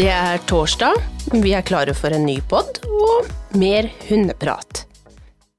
Det 0.00 0.08
er 0.08 0.38
torsdag, 0.48 0.94
vi 1.42 1.50
er 1.52 1.64
klare 1.66 1.92
for 1.92 2.14
en 2.16 2.22
ny 2.24 2.38
pod 2.48 2.78
og 2.88 3.26
mer 3.60 3.84
hundeprat. 4.06 4.86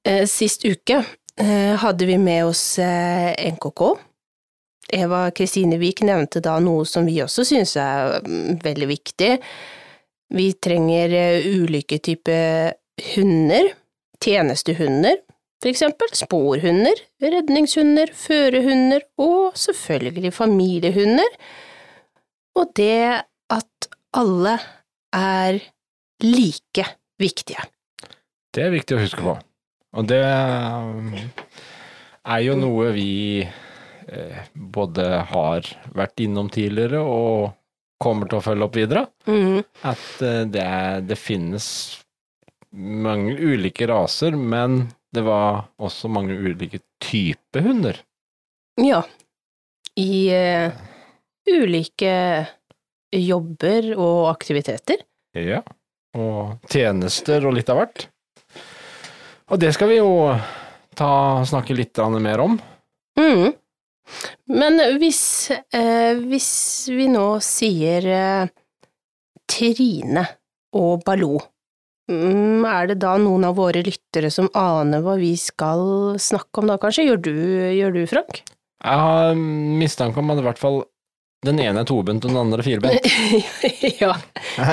Eh, 0.02 0.24
Sist 0.26 0.66
uke 0.66 0.98
eh, 0.98 1.76
hadde 1.78 2.08
vi 2.10 2.16
med 2.18 2.48
oss 2.48 2.64
eh, 2.82 3.38
NKK. 3.52 3.84
Eva 4.98 5.22
Kristine 5.38 5.78
Wiik 5.78 6.02
nevnte 6.10 6.42
da 6.42 6.56
noe 6.58 6.90
som 6.90 7.06
vi 7.06 7.20
også 7.22 7.46
synes 7.52 7.76
er 7.78 8.18
mm, 8.26 8.58
veldig 8.66 8.90
viktig. 8.96 9.32
Vi 10.34 10.50
trenger 10.58 11.14
ulike 11.46 12.02
typer 12.02 12.74
hunder, 13.14 13.70
tjenestehunder, 14.26 15.22
for 15.62 15.70
eksempel 15.70 16.18
sporhunder, 16.18 17.06
redningshunder, 17.22 18.18
førehunder 18.26 19.06
og 19.22 19.52
selvfølgelig 19.70 20.34
familiehunder. 20.34 21.44
Og 22.58 22.74
det 22.74 23.04
at 23.52 23.91
alle 24.18 24.58
er 25.16 25.60
like 26.24 26.86
viktige. 27.22 27.64
Det 28.52 28.66
er 28.66 28.74
viktig 28.74 28.98
å 28.98 29.02
huske 29.02 29.24
på. 29.24 29.38
Og 29.98 30.08
det 30.08 30.22
er 32.22 32.44
jo 32.46 32.56
noe 32.60 32.92
vi 32.96 33.42
eh, 33.44 34.44
både 34.54 35.08
har 35.32 35.68
vært 35.96 36.24
innom 36.24 36.52
tidligere 36.52 37.02
og 37.04 37.52
kommer 38.02 38.30
til 38.30 38.40
å 38.40 38.46
følge 38.46 38.68
opp 38.68 38.78
videre. 38.80 39.06
Mm. 39.28 39.62
At 39.88 40.24
eh, 40.26 40.44
det, 40.52 40.64
er, 40.64 41.02
det 41.06 41.20
finnes 41.20 41.68
mange 42.72 43.36
ulike 43.36 43.88
raser, 43.92 44.36
men 44.36 44.86
det 45.12 45.26
var 45.28 45.66
også 45.82 46.08
mange 46.12 46.38
ulike 46.40 46.80
typer 47.04 47.66
hunder. 47.66 48.00
Ja. 48.80 49.02
I 50.00 50.32
uh, 50.32 50.72
ulike 51.52 52.14
jobber 53.12 53.92
og 53.98 54.32
aktiviteter. 54.32 55.04
Ja. 55.38 55.62
Og 56.18 56.60
tjenester 56.72 57.46
og 57.48 57.56
litt 57.56 57.70
av 57.72 57.82
hvert. 57.82 58.08
Og 59.52 59.60
det 59.60 59.74
skal 59.76 59.92
vi 59.92 60.00
jo 60.00 60.12
ta, 60.96 61.12
snakke 61.48 61.76
litt 61.76 62.00
mer 62.24 62.44
om. 62.44 62.58
Mm. 63.20 63.52
Men 64.52 64.80
hvis, 65.00 65.52
eh, 65.52 66.20
hvis 66.20 66.52
vi 66.92 67.08
nå 67.12 67.40
sier 67.44 68.08
eh, 68.08 68.52
Trine 69.52 70.24
og 70.76 71.04
Baloo, 71.06 71.40
mm, 72.12 72.64
er 72.68 72.92
det 72.92 73.00
da 73.04 73.18
noen 73.20 73.48
av 73.48 73.60
våre 73.60 73.84
lyttere 73.84 74.32
som 74.32 74.50
aner 74.56 75.04
hva 75.04 75.18
vi 75.20 75.36
skal 75.40 76.16
snakke 76.20 76.64
om 76.64 76.72
da, 76.72 76.80
kanskje? 76.82 77.08
Gjør 77.08 77.24
du, 77.28 77.36
gjør 77.76 77.96
du 77.96 78.02
Frank? 78.08 78.42
Jeg 78.82 79.04
har 79.06 79.36
mistanke 79.36 80.20
om 80.20 80.32
at 80.34 80.42
i 80.42 80.48
hvert 80.48 80.60
fall 80.60 80.82
den 81.46 81.60
ene 81.60 81.82
er 81.82 81.88
tobent 81.90 82.26
og 82.26 82.30
den 82.30 82.38
andre 82.38 82.62
er 82.62 82.68
firbent. 82.68 83.08
ja. 84.02 84.12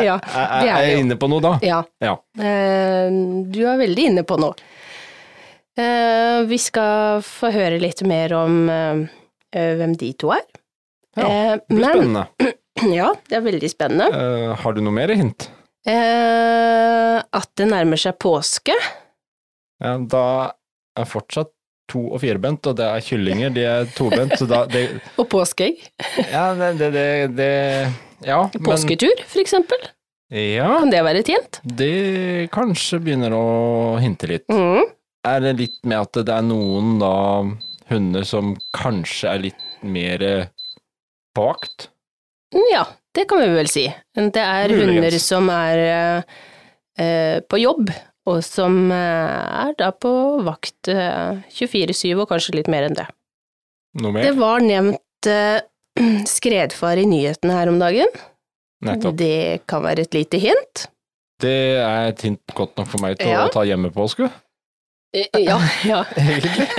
ja. 0.04 0.16
Er, 0.20 0.66
jeg 0.68 0.98
inne 1.00 1.16
på 1.20 1.28
noe 1.32 1.44
da? 1.44 1.54
Ja. 1.64 1.78
Ja. 2.04 2.18
Eh, 2.36 3.08
du 3.48 3.62
er 3.64 3.80
veldig 3.80 4.04
inne 4.10 4.24
på 4.28 4.36
noe. 4.40 4.52
Eh, 5.78 6.42
vi 6.50 6.58
skal 6.60 7.22
få 7.24 7.52
høre 7.54 7.80
litt 7.80 8.02
mer 8.08 8.34
om 8.36 8.60
eh, 8.68 9.00
hvem 9.80 9.96
de 9.96 10.12
to 10.20 10.34
er. 10.36 10.44
Ja, 11.18 11.28
Det 11.56 11.72
blir 11.72 11.80
men 11.80 11.88
spennende. 11.88 12.52
ja, 13.00 13.08
det 13.30 13.40
er 13.40 13.46
veldig 13.48 13.72
spennende. 13.72 14.28
Har 14.60 14.76
du 14.76 14.84
noe 14.84 14.94
mer 14.94 15.14
hint? 15.16 15.48
At 15.88 17.48
det 17.56 17.70
nærmer 17.70 17.98
seg 17.98 18.18
påske. 18.20 18.76
Ja, 19.80 19.96
da 20.04 20.26
er 20.98 21.08
fortsatt 21.08 21.54
to- 21.88 22.08
og 22.12 22.20
firbent, 22.22 22.66
og 22.70 22.76
det 22.78 22.86
er 22.86 23.04
kyllinger, 23.04 23.52
de 23.54 23.62
er 23.64 23.88
tobent, 23.96 24.34
så 24.38 24.46
da 24.50 24.62
det, 24.70 24.82
Og 25.20 25.28
påskeegg. 25.32 25.80
Ja, 26.30 26.50
det, 26.58 26.72
det, 26.80 26.90
det, 26.94 27.06
det 27.38 27.52
Ja, 28.28 28.42
Påsketur, 28.64 29.22
for 29.30 29.40
eksempel. 29.42 29.88
Ja, 30.28 30.74
Kan 30.82 30.90
det 30.92 31.00
være 31.06 31.22
tjent? 31.24 31.60
det 31.64 32.50
kanskje 32.52 32.98
begynner 33.00 33.32
å 33.32 33.44
hinte 34.02 34.28
litt. 34.28 34.44
Mm. 34.52 34.84
Er 35.28 35.40
det 35.46 35.54
litt 35.58 35.78
med 35.88 36.02
at 36.04 36.18
det 36.28 36.34
er 36.34 36.44
noen 36.44 36.98
da 37.00 37.12
hunder 37.88 38.26
som 38.28 38.52
kanskje 38.76 39.30
er 39.32 39.40
litt 39.46 39.64
mer 39.82 40.22
eh, 40.26 40.50
på 41.36 41.46
vakt? 41.48 41.88
Ja, 42.74 42.84
det 43.16 43.24
kan 43.30 43.40
vi 43.40 43.48
vel 43.56 43.68
si. 43.72 43.86
Det 44.16 44.42
er 44.44 44.68
Muligens. 44.68 44.84
hunder 44.92 45.18
som 45.24 45.48
er 45.52 45.82
eh, 45.86 46.36
eh, 47.00 47.38
på 47.48 47.60
jobb, 47.62 47.88
og 48.28 48.42
som 48.46 48.90
eh, 48.94 49.64
er 49.68 49.72
da 49.80 49.88
på 49.94 50.10
vakt 50.46 50.90
eh, 50.92 51.38
24-7, 51.56 52.12
og 52.22 52.28
kanskje 52.30 52.56
litt 52.58 52.68
mer 52.72 52.86
enn 52.88 52.96
det. 52.98 53.06
Noe 54.02 54.22
Det 54.22 54.34
var 54.38 54.60
nevnt 54.64 55.28
eh, 55.32 55.60
skredfare 56.36 57.02
i 57.04 57.08
nyhetene 57.10 57.56
her 57.56 57.70
om 57.72 57.80
dagen. 57.80 58.10
Nettopp. 58.86 59.16
Det 59.18 59.32
kan 59.66 59.82
være 59.82 60.04
et 60.06 60.14
lite 60.14 60.38
hint. 60.38 60.84
Det 61.42 61.56
er 61.82 62.12
et 62.12 62.22
hint 62.26 62.54
godt 62.54 62.76
nok 62.78 62.88
for 62.92 63.02
meg 63.02 63.16
til 63.18 63.30
Ja. 63.32 63.46
å 63.46 63.52
ta 63.54 63.64
hjemmepåske, 63.66 64.28
Eh, 65.16 65.24
Ja, 65.40 65.56
ja. 65.88 66.02
egentlig. 66.20 66.68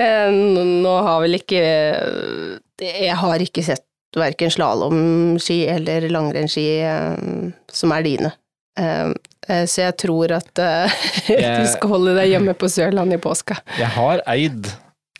Eh, 0.00 0.30
Nå 0.32 0.92
har 1.04 1.18
vel 1.20 1.36
ikke 1.36 1.58
eh, 1.60 2.54
Jeg 2.80 3.16
har 3.20 3.42
ikke 3.44 3.60
sett 3.66 3.84
verken 4.16 4.48
slalåmski 4.52 5.58
eller 5.68 6.06
langrennsski 6.12 6.64
eh, 6.80 7.50
som 7.72 7.92
er 7.92 8.06
dine. 8.06 8.30
Eh, 8.78 9.08
eh, 9.48 9.64
Så 9.66 9.82
jeg 9.84 9.96
tror 10.00 10.32
at 10.38 10.58
eh, 10.62 11.00
du 11.60 11.66
skal 11.72 11.92
holde 11.92 12.14
deg 12.18 12.32
hjemme 12.34 12.54
på 12.58 12.70
Sørlandet 12.72 13.20
i 13.20 13.22
påska. 13.22 13.58
Jeg 13.78 13.90
har 13.96 14.22
eid 14.32 14.70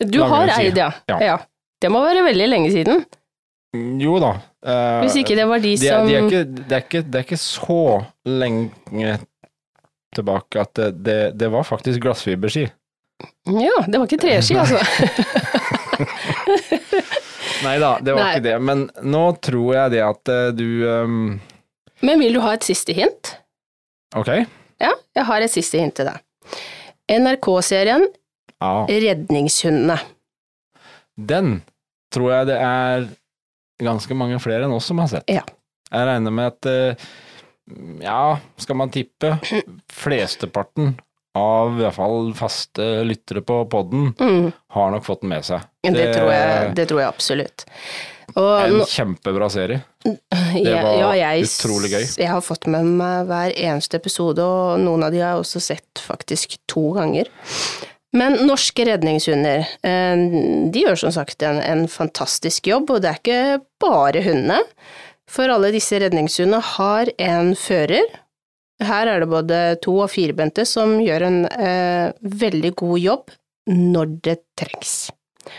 Du 0.01 0.21
har 0.25 0.49
eid, 0.57 0.77
ja. 0.77 0.91
Ja. 1.09 1.19
ja. 1.21 1.37
Det 1.81 1.91
må 1.91 2.01
være 2.03 2.23
veldig 2.25 2.47
lenge 2.49 2.71
siden. 2.73 3.03
Jo 3.99 4.17
da. 4.21 4.35
Hvis 5.01 5.17
ikke 5.19 5.35
det 5.35 5.45
var 5.49 5.59
de 5.59 5.73
de, 5.75 5.89
som 5.89 6.07
de 6.07 6.15
er 6.15 6.27
ikke, 6.27 6.43
det, 6.45 6.71
er 6.71 6.83
ikke, 6.85 7.01
det 7.03 7.19
er 7.19 7.25
ikke 7.25 7.41
så 7.41 7.79
lenge 8.29 9.17
tilbake 10.13 10.61
at 10.61 10.71
det, 10.77 10.89
det, 11.03 11.17
det 11.41 11.49
var 11.51 11.65
faktisk 11.67 12.03
glassfiberski. 12.05 12.67
Ja, 13.49 13.81
det 13.87 13.99
var 13.99 14.07
ikke 14.07 14.21
treski, 14.21 14.55
altså. 14.61 14.79
Nei 17.65 17.75
da, 17.81 17.97
det 17.99 18.13
var 18.13 18.21
Nei. 18.21 18.31
ikke 18.35 18.45
det. 18.45 18.55
Men 18.69 18.85
nå 19.03 19.23
tror 19.43 19.69
jeg 19.75 19.95
det 19.97 20.03
at 20.05 20.33
du 20.55 20.67
um... 20.87 21.17
Men 22.03 22.21
vil 22.23 22.37
du 22.37 22.43
ha 22.45 22.53
et 22.55 22.65
siste 22.67 22.95
hint? 22.95 23.35
Ok. 24.19 24.29
Ja, 24.83 24.91
jeg 25.15 25.25
har 25.29 25.41
et 25.45 25.53
siste 25.53 25.79
hint 25.81 25.95
til 25.97 26.09
deg. 26.09 26.21
NRK-serien 27.11 28.05
ah. 28.63 28.85
Redningshundene. 28.89 29.97
Den 31.15 31.59
tror 32.13 32.31
jeg 32.33 32.49
det 32.51 32.57
er 32.61 33.07
ganske 33.83 34.15
mange 34.17 34.39
flere 34.41 34.67
enn 34.67 34.75
oss 34.75 34.87
som 34.89 35.01
har 35.01 35.09
sett. 35.11 35.29
Ja. 35.31 35.43
Jeg 35.93 36.07
regner 36.09 36.33
med 36.33 36.51
at 36.53 36.69
eh, 36.69 37.07
ja, 38.03 38.37
skal 38.61 38.79
man 38.79 38.91
tippe, 38.93 39.35
flesteparten 39.93 40.95
av 41.37 41.73
i 41.73 41.81
hvert 41.81 41.95
fall 41.97 42.31
faste 42.37 42.85
lyttere 43.07 43.41
på 43.45 43.63
podden 43.71 44.11
Mm, 44.21 44.51
har 44.75 44.91
nok 44.93 45.05
fått 45.05 45.23
den 45.23 45.31
med 45.33 45.45
seg. 45.47 45.63
det, 45.81 46.09
tror 46.13 46.29
jeg, 46.29 46.73
det 46.77 46.87
tror 46.91 47.01
jeg 47.01 47.09
absolutt. 47.09 47.65
Og 48.37 48.51
En 48.61 48.83
kjempebra 48.89 49.49
serie. 49.53 49.81
Jeg, 50.03 50.83
var 50.83 50.97
ja, 50.99 51.11
jeg, 51.15 51.47
utrolig 51.47 51.93
gøy. 51.93 52.03
Jeg 52.19 52.29
har 52.31 52.43
fått 52.43 52.67
med 52.71 52.89
meg 52.99 53.29
hver 53.29 53.55
eneste 53.55 53.99
episode, 54.01 54.43
og 54.43 54.81
noen 54.83 55.05
av 55.07 55.13
de 55.13 55.21
har 55.23 55.35
jeg 55.35 55.45
også 55.45 55.61
sett 55.63 56.03
faktisk 56.03 56.57
to 56.71 56.89
ganger. 56.97 57.29
Men 58.13 58.35
norske 58.45 58.85
redningshunder, 58.85 59.63
eh, 59.89 60.25
de 60.73 60.83
gjør 60.83 60.99
som 61.05 61.15
sagt 61.15 61.41
en, 61.45 61.57
en 61.63 61.87
fantastisk 61.89 62.67
jobb, 62.69 62.91
og 62.93 63.01
det 63.01 63.09
er 63.09 63.21
ikke 63.21 63.63
bare 63.81 64.21
hundene. 64.25 64.59
For 65.29 65.49
alle 65.49 65.71
disse 65.73 65.97
redningshundene 66.03 66.59
har 66.75 67.09
en 67.17 67.53
fører. 67.57 68.19
Her 68.83 69.09
er 69.09 69.23
det 69.23 69.31
både 69.31 69.61
to- 69.81 70.01
og 70.03 70.11
firbente 70.11 70.65
som 70.67 70.97
gjør 71.01 71.25
en 71.29 71.39
eh, 71.47 72.11
veldig 72.43 72.73
god 72.83 72.99
jobb 73.01 73.33
når 73.71 74.17
det 74.27 74.37
trengs. 74.59 75.07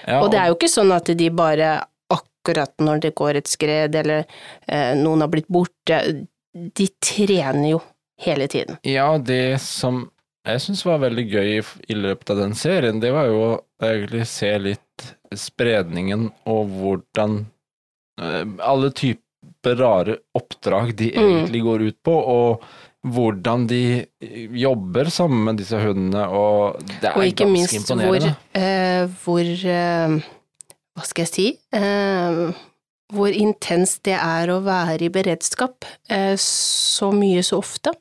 Ja, 0.06 0.20
Og 0.22 0.30
det 0.32 0.38
er 0.40 0.50
jo 0.50 0.56
ikke 0.56 0.70
sånn 0.72 0.92
at 0.94 1.08
de 1.16 1.28
bare 1.34 1.72
akkurat 2.44 2.72
når 2.84 3.00
det 3.00 3.14
går 3.16 3.36
et 3.40 3.48
skred 3.48 3.94
eller 3.96 4.24
eh, 4.68 4.92
noen 5.00 5.24
har 5.24 5.30
blitt 5.32 5.48
borte, 5.48 6.00
de 6.52 6.86
trener 7.02 7.70
jo 7.70 7.80
hele 8.20 8.46
tiden. 8.48 8.76
Ja, 8.86 9.16
det 9.18 9.60
som 9.64 10.10
jeg 10.44 10.60
syns 10.60 10.84
var 10.84 11.00
veldig 11.00 11.24
gøy 11.24 11.62
i 11.88 11.96
løpet 11.96 12.30
av 12.34 12.42
den 12.42 12.52
serien, 12.54 13.00
det 13.00 13.14
var 13.16 13.26
jo 13.30 13.40
å 13.46 13.52
egentlig 13.82 14.26
se 14.28 14.52
litt 14.60 15.06
spredningen 15.34 16.28
og 16.46 16.68
hvordan 16.76 17.38
eh, 18.20 18.44
alle 18.60 18.92
typer 18.92 19.80
rare 19.80 20.18
oppdrag 20.36 20.92
de 21.00 21.10
Mm. 21.16 21.24
egentlig 21.24 21.62
går 21.64 21.82
ut 21.88 22.02
på, 22.04 22.12
og 22.12 22.62
hvordan 23.04 23.66
de 23.68 24.06
jobber 24.56 25.10
sammen 25.12 25.44
med 25.44 25.56
disse 25.60 25.76
hundene, 25.76 26.28
og 26.28 26.78
det 27.00 27.10
er 27.10 27.16
Og 27.18 27.24
ikke 27.24 27.44
ganske 27.44 27.52
minst 27.52 27.90
hvor, 27.90 28.28
eh, 28.54 29.08
hvor 29.24 29.40
eh, 29.44 30.14
Hva 30.94 31.04
skal 31.08 31.24
jeg 31.26 31.32
si? 31.34 31.46
Eh, 31.74 32.40
hvor 33.14 33.34
intenst 33.34 34.02
det 34.06 34.14
er 34.16 34.50
å 34.54 34.60
være 34.64 35.06
i 35.08 35.12
beredskap 35.12 35.84
eh, 36.10 36.34
så 36.40 37.10
mye 37.14 37.42
så 37.46 37.58
ofte. 37.62 37.92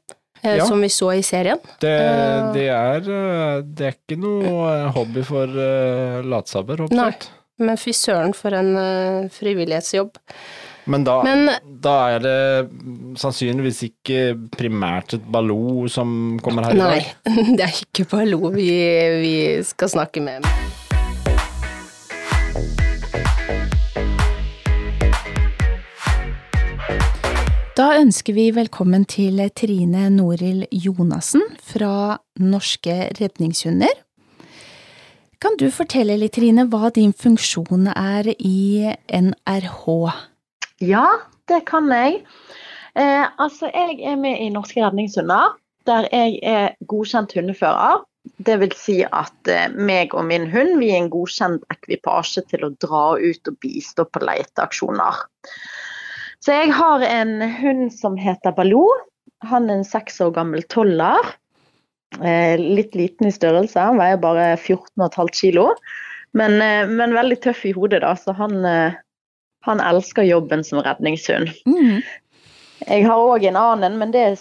eh, 0.43 0.57
Ja. 0.59 0.65
Som 0.67 0.81
vi 0.83 0.89
så 0.91 1.09
i 1.17 1.21
serien. 1.23 1.57
Det, 1.81 1.89
eh, 1.89 2.51
det, 2.53 2.67
er, 2.69 3.07
eh, 3.07 3.61
det 3.63 3.87
er 3.87 3.95
ikke 3.97 4.19
noe 4.19 4.91
hobby 4.95 5.23
for 5.23 5.47
uh, 5.47 6.21
latsabber, 6.27 6.83
Nei. 6.91 7.07
oppsett. 7.09 7.29
Men 7.63 7.77
fy 7.77 7.93
søren 7.95 8.33
for 8.35 8.51
en 8.57 8.71
uh, 8.75 9.29
frivillighetsjobb. 9.31 10.17
Men 10.85 11.05
da, 11.07 11.21
Men 11.23 11.47
da 11.79 11.93
er 12.17 12.19
det 12.19 12.39
sannsynligvis 13.21 13.83
ikke 13.87 14.33
primært 14.57 15.13
et 15.15 15.23
Baloo 15.31 15.87
som 15.87 16.37
kommer 16.43 16.65
her 16.67 16.75
i 16.75 16.81
dag? 16.81 17.07
nei, 17.23 17.45
det 17.57 17.63
er 17.69 17.77
ikke 17.85 18.05
Baloo 18.11 18.51
vi, 18.51 18.67
vi 19.23 19.35
skal 19.63 19.93
snakke 19.95 20.19
med. 20.25 20.43
Da 27.73 27.87
ønsker 27.97 28.35
vi 28.37 28.51
velkommen 28.53 29.07
til 29.09 29.41
Trine 29.57 30.03
Noril 30.13 30.67
Jonassen 30.69 31.41
fra 31.57 32.19
Norske 32.37 33.09
redningshunder. 33.17 33.89
Kan 35.41 35.57
du 35.57 35.65
fortelle 35.73 36.19
litt, 36.21 36.35
Trine, 36.37 36.67
hva 36.69 36.93
din 36.93 37.15
funksjon 37.17 37.89
er 37.89 38.29
i 38.37 38.85
NRH? 39.09 40.13
Ja, 40.85 41.07
det 41.49 41.63
kan 41.65 41.89
jeg. 41.89 42.21
Eh, 42.93 43.25
altså, 43.41 43.73
jeg 43.73 43.97
er 44.05 44.21
med 44.21 44.37
i 44.37 44.53
Norske 44.53 44.85
redningshunder, 44.85 45.57
der 45.89 46.05
jeg 46.13 46.37
er 46.45 46.77
godkjent 46.85 47.33
hundefører. 47.33 48.05
Det 48.23 48.55
vil 48.61 48.73
si 48.77 48.97
at 49.03 49.49
eh, 49.51 49.71
meg 49.75 50.13
og 50.15 50.25
min 50.29 50.47
hund 50.51 50.77
vi 50.79 50.93
er 50.93 51.01
en 51.01 51.11
godkjent 51.11 51.63
ekvipasje 51.73 52.45
til 52.51 52.65
å 52.67 52.73
dra 52.83 53.05
ut 53.19 53.51
og 53.51 53.57
bistå 53.63 54.05
på 54.07 54.23
leteaksjoner. 54.23 55.19
Så 56.43 56.55
jeg 56.55 56.73
har 56.75 57.03
en 57.07 57.37
hund 57.59 57.91
som 57.95 58.15
heter 58.19 58.55
Baloo. 58.55 58.87
Han 59.47 59.69
er 59.69 59.81
en 59.81 59.87
seks 59.87 60.21
år 60.23 60.33
gammel 60.37 60.63
toller. 60.71 61.19
Eh, 62.23 62.55
litt 62.59 62.95
liten 62.95 63.27
i 63.27 63.35
størrelse, 63.35 63.79
han 63.79 63.99
veier 63.99 64.19
bare 64.21 64.53
14,5 64.55 65.31
kilo. 65.35 65.69
Men, 66.33 66.59
eh, 66.63 66.87
men 66.87 67.15
veldig 67.15 67.41
tøff 67.43 67.65
i 67.67 67.75
hodet, 67.75 68.03
da, 68.05 68.15
så 68.19 68.35
han, 68.39 68.63
han 69.67 69.83
elsker 69.83 70.27
jobben 70.27 70.63
som 70.67 70.83
redningshund. 70.83 71.51
Mm. 71.67 72.03
Jeg 72.87 73.07
har 73.07 73.19
òg 73.19 73.47
en 73.47 73.59
annen, 73.59 73.99
men 73.99 74.11
det 74.15 74.23
er 74.31 74.37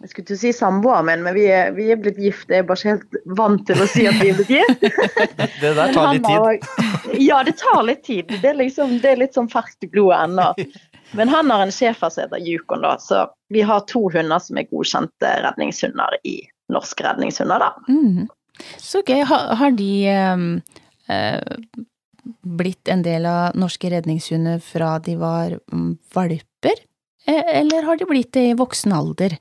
jeg 0.00 0.10
skulle 0.12 0.26
til 0.28 0.36
å 0.36 0.40
si 0.40 0.50
samboeren 0.54 1.06
min, 1.08 1.22
men 1.26 1.34
vi 1.34 1.46
er, 1.50 1.72
vi 1.74 1.88
er 1.90 1.98
blitt 1.98 2.18
gift. 2.22 2.48
Jeg 2.52 2.62
er 2.62 2.66
bare 2.68 2.78
ikke 2.78 2.92
helt 2.94 3.16
vant 3.38 3.64
til 3.66 3.80
å 3.82 3.86
si 3.90 4.04
at 4.06 4.18
vi 4.22 4.28
er 4.30 4.36
blitt 4.38 4.52
gift. 4.52 4.84
Det 5.62 5.72
der 5.74 5.92
tar 5.96 6.12
litt 6.14 6.26
tid. 6.26 6.38
også- 6.38 7.18
Ja, 7.18 7.42
det 7.42 7.56
tar 7.58 7.82
litt 7.82 8.04
tid. 8.06 8.28
Det 8.28 8.44
er, 8.52 8.54
liksom, 8.60 8.98
det 9.02 9.10
er 9.10 9.20
litt 9.24 9.34
sånn 9.34 9.48
ferskt 9.50 9.82
i 9.88 9.90
blodet 9.90 10.20
ennå. 10.28 10.52
Men 11.18 11.28
han 11.32 11.50
har 11.50 11.64
en 11.64 11.72
schæfer 11.72 12.12
som 12.12 12.26
heter 12.26 12.42
Yukon, 12.44 12.82
da, 12.84 12.94
så 13.00 13.24
vi 13.50 13.62
har 13.64 13.80
to 13.88 14.04
hunder 14.12 14.38
som 14.44 14.58
er 14.60 14.66
godkjente 14.68 15.30
redningshunder 15.46 16.18
i 16.28 16.36
Norske 16.70 17.06
redningshunder, 17.06 17.62
da. 17.64 17.70
Mm. 17.88 18.26
Så 18.76 19.00
gøy. 19.08 19.22
Har, 19.24 19.54
har 19.56 19.70
de 19.78 19.90
eh, 20.12 20.42
eh, 21.08 21.56
blitt 22.44 22.88
en 22.92 23.02
del 23.06 23.24
av 23.30 23.56
norske 23.56 23.88
redningshunder 23.92 24.60
fra 24.60 24.98
de 25.02 25.16
var 25.16 25.56
mm, 25.72 25.94
valper? 26.14 26.84
Eh, 27.26 27.42
Eller 27.62 27.88
har 27.88 27.96
de 27.96 28.04
blitt 28.10 28.32
det 28.36 28.50
i 28.50 28.56
voksen 28.58 28.92
alder? 28.92 29.38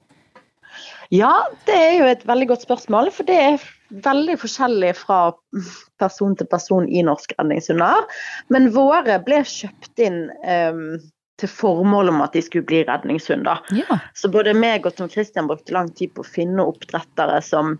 Ja, 1.13 1.33
det 1.67 1.75
er 1.75 1.93
jo 1.99 2.07
et 2.11 2.23
veldig 2.27 2.49
godt 2.51 2.65
spørsmål, 2.67 3.11
for 3.15 3.27
det 3.27 3.37
er 3.39 3.67
veldig 4.03 4.35
forskjellig 4.41 4.93
fra 4.99 5.19
person 6.01 6.35
til 6.35 6.49
person 6.51 6.87
i 6.89 7.03
norsk 7.05 7.35
redningshunder. 7.37 8.07
Men 8.53 8.71
våre 8.75 9.19
ble 9.23 9.43
kjøpt 9.47 10.03
inn 10.03 10.25
um, 10.43 10.97
til 11.37 11.51
formål 11.51 12.11
om 12.11 12.21
at 12.25 12.35
de 12.35 12.41
skulle 12.43 12.67
bli 12.67 12.81
redningshunder. 12.87 13.63
Ja. 13.77 13.99
Så 14.17 14.31
både 14.33 14.55
meg 14.57 14.87
og 14.89 14.97
Tom 14.97 15.09
Christian 15.11 15.49
brukte 15.49 15.75
lang 15.75 15.91
tid 15.95 16.15
på 16.15 16.25
å 16.25 16.27
finne 16.27 16.65
oppdrettere 16.65 17.39
som, 17.45 17.75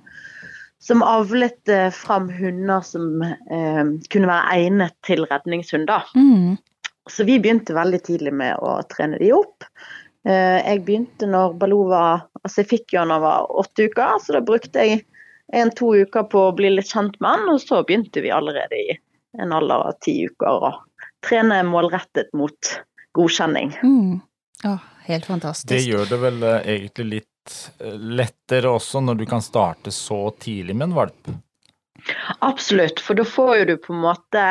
som 0.84 1.04
avlet 1.06 1.74
eh, 1.74 1.90
fram 1.94 2.30
hunder 2.38 2.86
som 2.86 3.24
eh, 3.26 3.84
kunne 4.14 4.30
være 4.30 4.60
egnet 4.62 4.96
til 5.08 5.26
redningshunder. 5.32 6.06
Mm. 6.16 6.56
Så 7.10 7.26
vi 7.26 7.40
begynte 7.42 7.76
veldig 7.76 8.04
tidlig 8.06 8.36
med 8.36 8.62
å 8.62 8.78
trene 8.92 9.18
de 9.22 9.32
opp. 9.34 9.66
Eh, 10.28 10.60
jeg 10.60 10.84
begynte 10.84 11.28
når 11.30 11.54
Baloo 11.62 11.86
var 11.88 12.26
Altså 12.42 12.64
jeg 12.64 12.72
fikk 12.72 12.96
jo 12.96 13.04
da 13.04 13.16
han 13.16 13.24
var 13.24 13.52
åtte 13.62 13.88
uker, 13.88 14.18
så 14.24 14.36
da 14.36 14.42
brukte 14.44 14.84
jeg 14.84 15.02
en-to 15.56 15.94
uker 16.04 16.28
på 16.32 16.42
å 16.50 16.54
bli 16.56 16.74
litt 16.74 16.92
kjent 16.92 17.16
med 17.24 17.34
han, 17.34 17.50
og 17.54 17.62
så 17.64 17.82
begynte 17.88 18.24
vi 18.24 18.32
allerede 18.36 18.80
i 18.80 18.98
en 19.40 19.54
alder 19.56 19.90
av 19.90 19.98
ti 20.04 20.16
uker 20.28 20.68
å 20.68 20.72
trene 21.24 21.60
målrettet 21.68 22.32
mot 22.36 22.72
godkjenning. 23.16 23.74
Mm. 23.84 24.20
Å, 24.68 24.78
helt 25.08 25.28
fantastisk. 25.28 25.70
Det 25.72 25.82
gjør 25.84 26.08
det 26.12 26.22
vel 26.24 26.48
eh, 26.48 26.72
egentlig 26.76 27.08
litt 27.12 27.58
eh, 27.84 28.00
lettere 28.22 28.72
også 28.72 29.04
når 29.04 29.22
du 29.22 29.28
kan 29.30 29.44
starte 29.44 29.94
så 29.96 30.22
tidlig 30.40 30.76
med 30.76 30.90
en 30.90 30.98
valp. 31.02 31.36
Absolutt, 32.48 33.04
for 33.04 33.20
da 33.20 33.28
får 33.28 33.54
jo 33.62 33.70
du 33.72 33.76
på 33.84 33.96
en 33.96 34.04
måte 34.06 34.48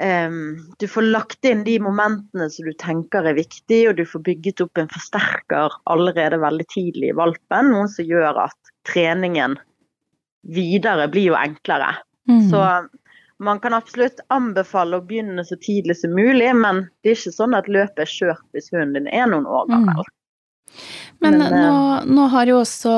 em, 0.00 0.58
Du 0.78 0.88
får 0.88 1.08
lagt 1.08 1.44
inn 1.44 1.64
de 1.64 1.78
momentene 1.82 2.48
som 2.50 2.68
du 2.68 2.74
tenker 2.78 3.26
er 3.26 3.38
viktig, 3.38 3.80
og 3.90 3.96
du 3.98 4.04
får 4.08 4.24
bygget 4.26 4.62
opp 4.64 4.78
en 4.78 4.90
forsterker 4.92 5.74
allerede 5.90 6.40
veldig 6.42 6.68
tidlig 6.74 7.12
i 7.12 7.16
valpen. 7.18 7.72
Noe 7.74 7.88
som 7.92 8.08
gjør 8.08 8.44
at 8.48 8.72
treningen 8.88 9.58
videre 10.48 11.08
blir 11.12 11.32
jo 11.32 11.38
enklere. 11.38 11.94
Mm. 12.28 12.48
Så 12.50 12.62
man 13.38 13.60
kan 13.62 13.74
absolutt 13.76 14.20
anbefale 14.34 14.98
å 14.98 15.04
begynne 15.06 15.44
så 15.46 15.56
tidlig 15.62 15.98
som 16.00 16.14
mulig, 16.16 16.50
men 16.58 16.86
det 17.02 17.12
er 17.12 17.20
ikke 17.20 17.36
sånn 17.36 17.56
at 17.58 17.70
løpet 17.70 18.02
er 18.02 18.10
kjørt 18.10 18.46
hvis 18.56 18.72
hunden 18.74 18.96
din 18.98 19.10
er 19.14 19.28
noen 19.30 19.46
år 19.46 19.68
gammel. 19.70 20.08
Men, 21.18 21.38
Men, 21.40 21.54
nå, 21.54 21.78
nå 22.14 22.26
har 22.32 22.50
jo 22.50 22.60
også 22.62 22.92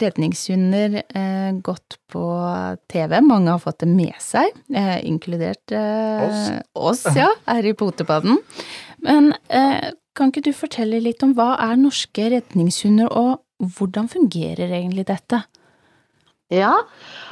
redningshunder 0.00 1.00
eh, 1.02 1.50
gått 1.64 1.98
på 2.12 2.24
TV. 2.88 3.18
Mange 3.20 3.52
har 3.52 3.60
fått 3.60 3.82
det 3.84 3.90
med 3.92 4.16
seg, 4.24 4.54
eh, 4.72 4.96
inkludert 5.04 5.74
eh, 5.74 6.24
Oss. 6.24 6.46
oss, 6.72 7.04
ja, 7.18 7.28
her 7.50 7.68
i 7.68 7.74
Potepadden. 7.76 8.40
Men 9.04 9.34
eh, 9.52 9.92
kan 10.16 10.30
ikke 10.30 10.46
du 10.46 10.54
fortelle 10.56 11.02
litt 11.02 11.22
om 11.26 11.34
hva 11.36 11.54
er 11.60 11.76
norske 11.80 12.30
redningshunder, 12.32 13.10
og 13.10 13.68
hvordan 13.76 14.08
fungerer 14.10 14.70
egentlig 14.70 15.06
dette? 15.10 15.42
Ja, 16.52 16.72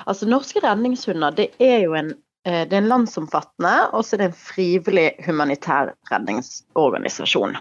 altså 0.09 0.27
Norske 0.27 0.63
redningshunder 0.65 1.35
det 1.37 1.51
er 1.63 1.85
jo 1.85 1.95
en, 1.99 2.15
eh, 2.47 2.65
det 2.67 2.77
er 2.77 2.83
en 2.83 2.91
landsomfattende 2.91 3.75
og 3.93 4.05
så 4.05 4.17
er 4.17 4.23
det 4.23 4.31
en 4.31 4.41
frivillig 4.41 5.09
humanitær 5.27 5.93
redningsorganisasjon. 6.11 7.59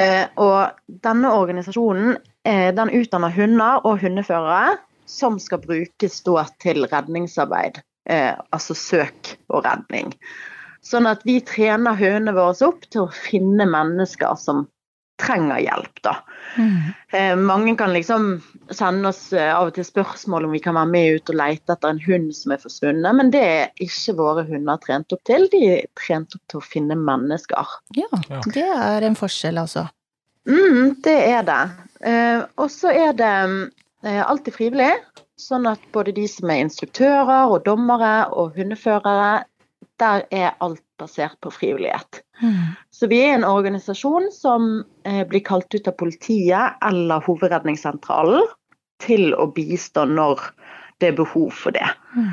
Eh, 0.00 0.26
Og 0.36 0.74
denne 1.06 1.30
organisasjonen 1.30 2.16
eh, 2.46 2.70
den 2.74 2.90
utdanner 2.98 3.34
hunder 3.34 3.84
og 3.86 4.00
hundeførere 4.02 4.78
som 5.06 5.38
skal 5.38 5.60
brukes 5.62 6.22
til 6.62 6.86
redningsarbeid, 6.90 7.78
eh, 8.10 8.34
altså 8.50 8.74
søk 8.74 9.36
og 9.48 9.64
redning. 9.66 10.14
Sånn 10.84 11.06
at 11.08 11.22
vi 11.24 11.38
trener 11.40 11.96
hundene 11.96 12.34
våre 12.36 12.66
opp 12.66 12.82
til 12.90 13.06
å 13.06 13.12
finne 13.14 13.66
mennesker 13.70 14.34
som 14.36 14.66
trenger 15.20 15.62
hjelp, 15.62 16.02
da. 16.02 16.16
Mm. 16.54 17.46
mange 17.46 17.72
kan 17.76 17.92
liksom 17.92 18.42
sende 18.70 19.08
oss 19.08 19.32
eh, 19.32 19.50
av 19.54 19.68
og 19.68 19.74
til 19.76 19.86
spørsmål 19.86 20.46
om 20.46 20.52
vi 20.54 20.60
kan 20.62 20.76
være 20.76 20.90
med 20.90 21.16
ut 21.16 21.32
og 21.32 21.38
lete 21.38 21.74
etter 21.74 21.90
en 21.90 22.02
hund 22.04 22.28
som 22.36 22.54
er 22.54 22.62
forsvunnet, 22.62 23.18
men 23.18 23.32
det 23.34 23.42
er 23.42 23.84
ikke 23.84 24.16
våre 24.18 24.44
hunder 24.48 24.80
trent 24.82 25.14
opp 25.14 25.22
til. 25.28 25.48
De 25.52 25.62
er 25.76 25.86
trent 25.98 26.34
opp 26.36 26.42
til 26.50 26.60
å 26.60 26.66
finne 26.66 26.98
mennesker. 26.98 27.76
Ja, 27.98 28.10
det 28.54 28.66
er 28.66 29.06
en 29.06 29.18
forskjell, 29.18 29.58
altså. 29.62 29.86
Mm, 30.48 30.96
det 31.04 31.16
er 31.30 31.46
det. 31.48 31.62
Eh, 32.04 32.44
og 32.60 32.70
så 32.72 32.92
er 32.92 33.16
det 33.18 33.32
eh, 34.04 34.22
alltid 34.24 34.56
frivillig, 34.56 34.92
sånn 35.40 35.66
at 35.70 35.82
både 35.94 36.14
de 36.16 36.26
som 36.30 36.52
er 36.52 36.64
instruktører 36.66 37.50
og 37.50 37.64
dommere 37.66 38.28
og 38.32 38.58
hundeførere, 38.58 39.44
der 40.02 40.26
er 40.34 40.54
alt 40.64 40.82
basert 40.98 41.38
på 41.42 41.52
frivillighet. 41.54 42.23
Så 42.90 43.06
vi 43.06 43.20
er 43.24 43.34
en 43.34 43.46
organisasjon 43.46 44.30
som 44.32 44.84
eh, 45.06 45.22
blir 45.28 45.44
kalt 45.44 45.74
ut 45.74 45.88
av 45.88 45.96
politiet 45.98 46.82
eller 46.84 47.22
Hovedredningssentralen 47.26 48.48
til 49.02 49.34
å 49.34 49.46
bistå 49.54 50.06
når 50.10 50.42
det 51.02 51.12
er 51.12 51.18
behov 51.18 51.54
for 51.54 51.74
det. 51.74 51.86
Mm. 52.16 52.32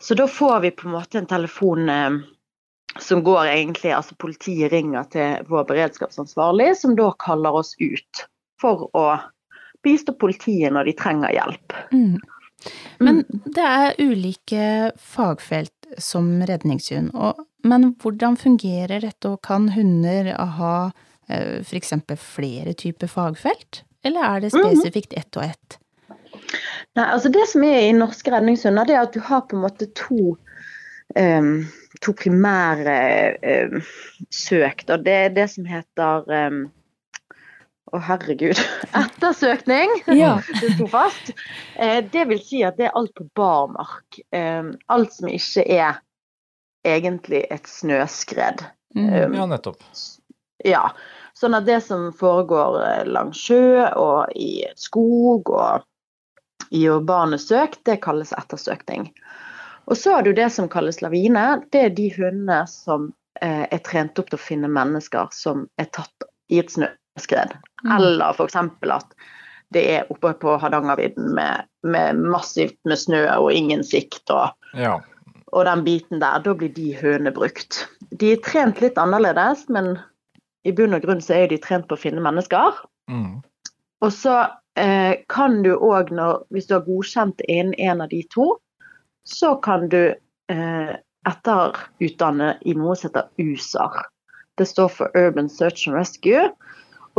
Så 0.00 0.16
da 0.16 0.26
får 0.28 0.60
vi 0.64 0.74
på 0.76 0.88
en 0.88 0.96
måte 0.96 1.20
en 1.20 1.28
telefon 1.28 1.88
eh, 1.88 2.20
som 2.98 3.22
går 3.22 3.46
egentlig 3.46 3.92
Altså 3.94 4.16
politiet 4.18 4.72
ringer 4.72 5.04
til 5.12 5.44
vår 5.48 5.68
beredskapsansvarlig, 5.68 6.72
som 6.76 6.96
da 6.98 7.12
kaller 7.22 7.60
oss 7.60 7.74
ut 7.78 8.24
for 8.60 8.88
å 8.96 9.06
bistå 9.84 10.12
politiet 10.20 10.74
når 10.74 10.90
de 10.90 10.96
trenger 10.98 11.32
hjelp. 11.32 11.76
Mm. 11.92 12.18
Men 13.00 13.22
det 13.48 13.64
er 13.64 14.00
ulike 14.00 14.64
fagfelt 15.00 15.79
som 15.98 16.28
redningshund, 16.46 17.10
og, 17.14 17.44
men 17.66 17.94
hvordan 18.00 18.36
fungerer 18.40 19.02
dette, 19.02 19.30
og 19.30 19.42
kan 19.46 19.70
hunder 19.74 20.32
ha 20.58 20.74
f.eks. 21.30 21.68
for 21.68 21.78
eksempel 21.78 22.18
flere 22.18 22.74
typer 22.74 23.10
fagfelt? 23.10 23.84
Eller 24.04 24.24
er 24.24 24.42
det 24.44 24.52
spesifikt 24.54 25.14
ett 25.18 25.36
og 25.36 25.44
ett? 25.44 25.78
Nei, 26.96 27.04
altså 27.06 27.30
Det 27.32 27.44
som 27.50 27.64
er 27.66 27.84
i 27.86 27.96
norske 27.96 28.32
redningshunder, 28.32 28.88
det 28.88 28.96
er 28.96 29.04
at 29.04 29.14
du 29.14 29.20
har 29.24 29.44
på 29.46 29.56
en 29.56 29.64
måte 29.64 29.90
to, 29.98 30.34
um, 31.14 31.52
to 32.02 32.14
primære 32.18 32.96
um, 33.70 33.82
søk. 34.34 34.86
Da. 34.88 34.98
Det 34.98 35.16
er 35.26 35.34
det 35.36 35.46
som 35.52 35.68
heter 35.68 36.32
em, 36.34 36.64
Å, 37.90 37.98
herregud. 38.06 38.58
Ettersøkning! 39.02 39.96
Ja. 40.14 40.36
Det 40.60 40.74
sto 40.76 40.86
fast. 40.90 41.32
Eh, 41.74 42.04
det 42.12 42.26
vil 42.30 42.42
si 42.44 42.62
at 42.66 42.78
det 42.78 42.90
er 42.90 42.98
alt 42.98 43.14
på 43.18 43.26
barmark. 43.34 44.20
Em, 44.36 44.76
alt 44.86 45.16
som 45.16 45.30
ikke 45.30 45.64
er 45.66 45.98
egentlig 46.86 47.42
et 47.50 47.66
snøskred. 47.66 48.62
Mm. 48.94 49.34
Ja, 49.34 49.46
nettopp. 49.50 49.82
Ja. 50.64 50.84
Sånn 51.34 51.56
at 51.56 51.66
det 51.66 51.80
som 51.86 52.10
foregår 52.14 52.78
eh, 52.84 53.04
langs 53.10 53.42
sjø 53.42 53.88
og 53.98 54.30
i 54.38 54.62
skog 54.78 55.50
og 55.50 56.70
i 56.70 56.84
urbane 56.86 57.40
søk, 57.42 57.80
det 57.88 57.98
kalles 58.04 58.30
ettersøkning. 58.36 59.08
Og 59.90 59.98
så 59.98 60.14
har 60.14 60.22
du 60.22 60.30
det 60.36 60.50
som 60.54 60.68
kalles 60.70 61.00
lavine. 61.02 61.64
Det 61.74 61.86
er 61.88 61.94
de 61.96 62.06
hundene 62.14 62.62
som 62.70 63.10
eh, 63.42 63.66
er 63.66 63.82
trent 63.82 64.18
opp 64.22 64.30
til 64.30 64.38
å 64.38 64.46
finne 64.46 64.70
mennesker 64.70 65.32
som 65.34 65.66
er 65.80 65.90
tatt 65.90 66.30
i 66.50 66.60
et 66.62 66.70
snøskred. 67.16 67.54
Mm. 67.84 67.96
Eller 67.96 68.34
f.eks. 68.34 68.56
at 68.56 69.14
det 69.74 69.84
er 69.94 70.10
oppe 70.10 70.32
på 70.42 70.56
Hardangervidda 70.58 71.22
med, 71.22 71.68
med 71.82 72.18
massivt 72.18 72.78
med 72.84 72.98
snø 72.98 73.26
og 73.36 73.52
ingen 73.52 73.84
sikt. 73.84 74.30
og 74.30 74.50
Ja. 74.74 75.00
og 75.52 75.64
den 75.64 75.84
biten 75.84 76.20
der, 76.20 76.38
da 76.38 76.54
blir 76.54 76.72
de 76.74 76.94
hønene 76.94 77.32
brukt. 77.34 77.88
De 78.10 78.32
er 78.32 78.42
trent 78.42 78.80
litt 78.80 78.98
annerledes, 78.98 79.68
men 79.68 79.98
i 80.64 80.72
bunn 80.72 80.94
og 80.94 81.02
grunn 81.02 81.20
så 81.20 81.34
er 81.34 81.48
de 81.48 81.58
trent 81.58 81.88
på 81.88 81.96
å 81.96 82.00
finne 82.00 82.22
mennesker. 82.22 82.70
Mm. 83.10 83.42
Og 84.00 84.12
så 84.12 84.46
eh, 84.76 85.18
kan 85.28 85.62
du 85.62 85.74
òg, 85.74 86.12
hvis 86.50 86.66
du 86.66 86.74
har 86.74 86.86
godkjent 86.86 87.42
innen 87.48 87.74
en 87.78 88.00
av 88.00 88.08
de 88.08 88.22
to, 88.30 88.56
så 89.26 89.56
kan 89.62 89.88
du 89.88 90.14
eh, 90.50 90.92
etterutdanne 91.28 92.54
i 92.62 92.74
noe 92.74 92.96
som 92.96 93.10
heter 93.10 93.28
USAR. 93.38 94.06
Det 94.58 94.68
står 94.68 94.88
for 94.92 95.10
Urban 95.16 95.48
Search 95.48 95.88
and 95.88 95.96
Rescue. 95.96 96.50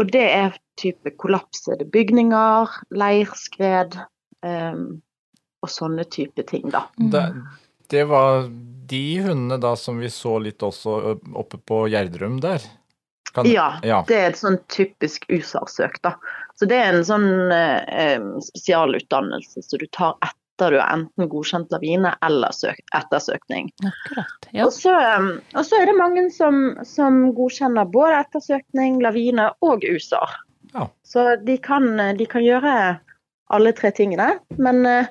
Og 0.01 0.09
det 0.11 0.25
er 0.33 0.55
type 0.81 1.11
kollapsede 1.21 1.85
bygninger, 1.93 2.73
leirskred 2.97 3.99
um, 4.41 5.01
og 5.61 5.69
sånne 5.69 6.05
type 6.09 6.41
ting, 6.49 6.67
da. 6.73 6.87
Det, 6.97 7.21
det 7.93 8.07
var 8.09 8.47
de 8.91 9.03
hundene 9.21 9.59
da 9.61 9.75
som 9.77 9.99
vi 10.01 10.09
så 10.11 10.39
litt 10.41 10.63
også 10.65 10.95
oppe 11.37 11.59
på 11.69 11.83
Gjerdrum 11.93 12.39
der. 12.43 12.65
Kan- 13.35 13.47
Ja, 13.47 13.75
ja. 13.85 14.01
det 14.09 14.17
er 14.17 14.29
et 14.33 14.39
sånn 14.41 14.57
typisk 14.73 15.27
USAR-søk, 15.29 16.01
da. 16.03 16.15
Så 16.59 16.65
det 16.67 16.75
er 16.81 16.97
en 16.97 17.05
sånn 17.07 17.29
eh, 17.53 18.17
spesialutdannelse 18.49 19.61
som 19.63 19.79
du 19.79 19.85
tar 19.95 20.17
etter 20.61 20.71
du 20.71 20.81
enten 20.81 21.29
godkjent 21.29 21.71
lavine 21.73 22.13
eller 22.21 22.53
søk 22.53 22.79
ettersøkning. 22.93 23.71
Akkurat. 23.81 24.49
Ja. 24.51 24.65
Og, 24.65 24.73
så, 24.73 24.93
eh, 24.93 25.29
og 25.55 25.65
så 25.65 25.81
er 25.81 25.89
det 25.89 25.97
mange 25.97 26.29
som, 26.29 26.77
som 26.85 27.31
godkjenner 27.33 27.89
både 27.89 28.21
ettersøkning, 28.21 29.01
lavine 29.01 29.49
og 29.65 29.83
USAR. 29.83 30.37
Ja. 30.73 30.87
Så 31.03 31.35
de 31.41 31.57
kan, 31.57 31.97
de 32.17 32.25
kan 32.29 32.45
gjøre 32.45 32.99
alle 33.51 33.73
tre 33.73 33.91
tingene. 33.91 34.35
Men 34.61 34.85
eh, 34.85 35.09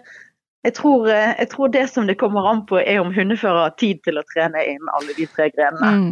jeg 0.62 0.76
tror, 0.78 1.08
eh, 1.10 1.34
jeg 1.38 1.50
tror 1.50 1.74
det 1.74 1.86
som 1.90 2.06
det 2.06 2.18
kommer 2.20 2.46
an 2.46 2.64
på, 2.66 2.78
er 2.78 3.02
om 3.02 3.10
hundefører 3.14 3.66
har 3.66 3.78
tid 3.80 4.04
til 4.06 4.20
å 4.20 4.26
trene 4.30 4.62
inn 4.70 4.94
alle 4.94 5.16
de 5.18 5.26
tre 5.34 5.50
grenene. 5.50 5.90
Mm. 5.90 6.10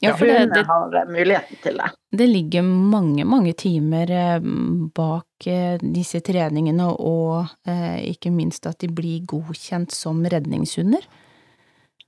Ja, 0.00 0.16
for 0.16 0.26
det, 0.26 0.46
det, 0.54 0.62
har 0.66 0.94
eh, 0.94 1.08
muligheten 1.10 1.56
til 1.62 1.80
det. 1.80 1.88
det 2.10 2.26
ligger 2.26 2.62
mange, 2.62 3.24
mange 3.24 3.52
timer 3.58 4.10
eh, 4.10 4.44
bak 4.94 5.46
eh, 5.46 5.80
disse 5.82 6.20
treningene, 6.22 6.86
og 6.86 7.48
ikke 8.06 8.30
minst 8.30 8.68
at 8.70 8.78
de 8.84 8.92
blir 8.94 9.26
godkjent 9.26 9.94
som 9.94 10.22
redningshunder. 10.22 11.02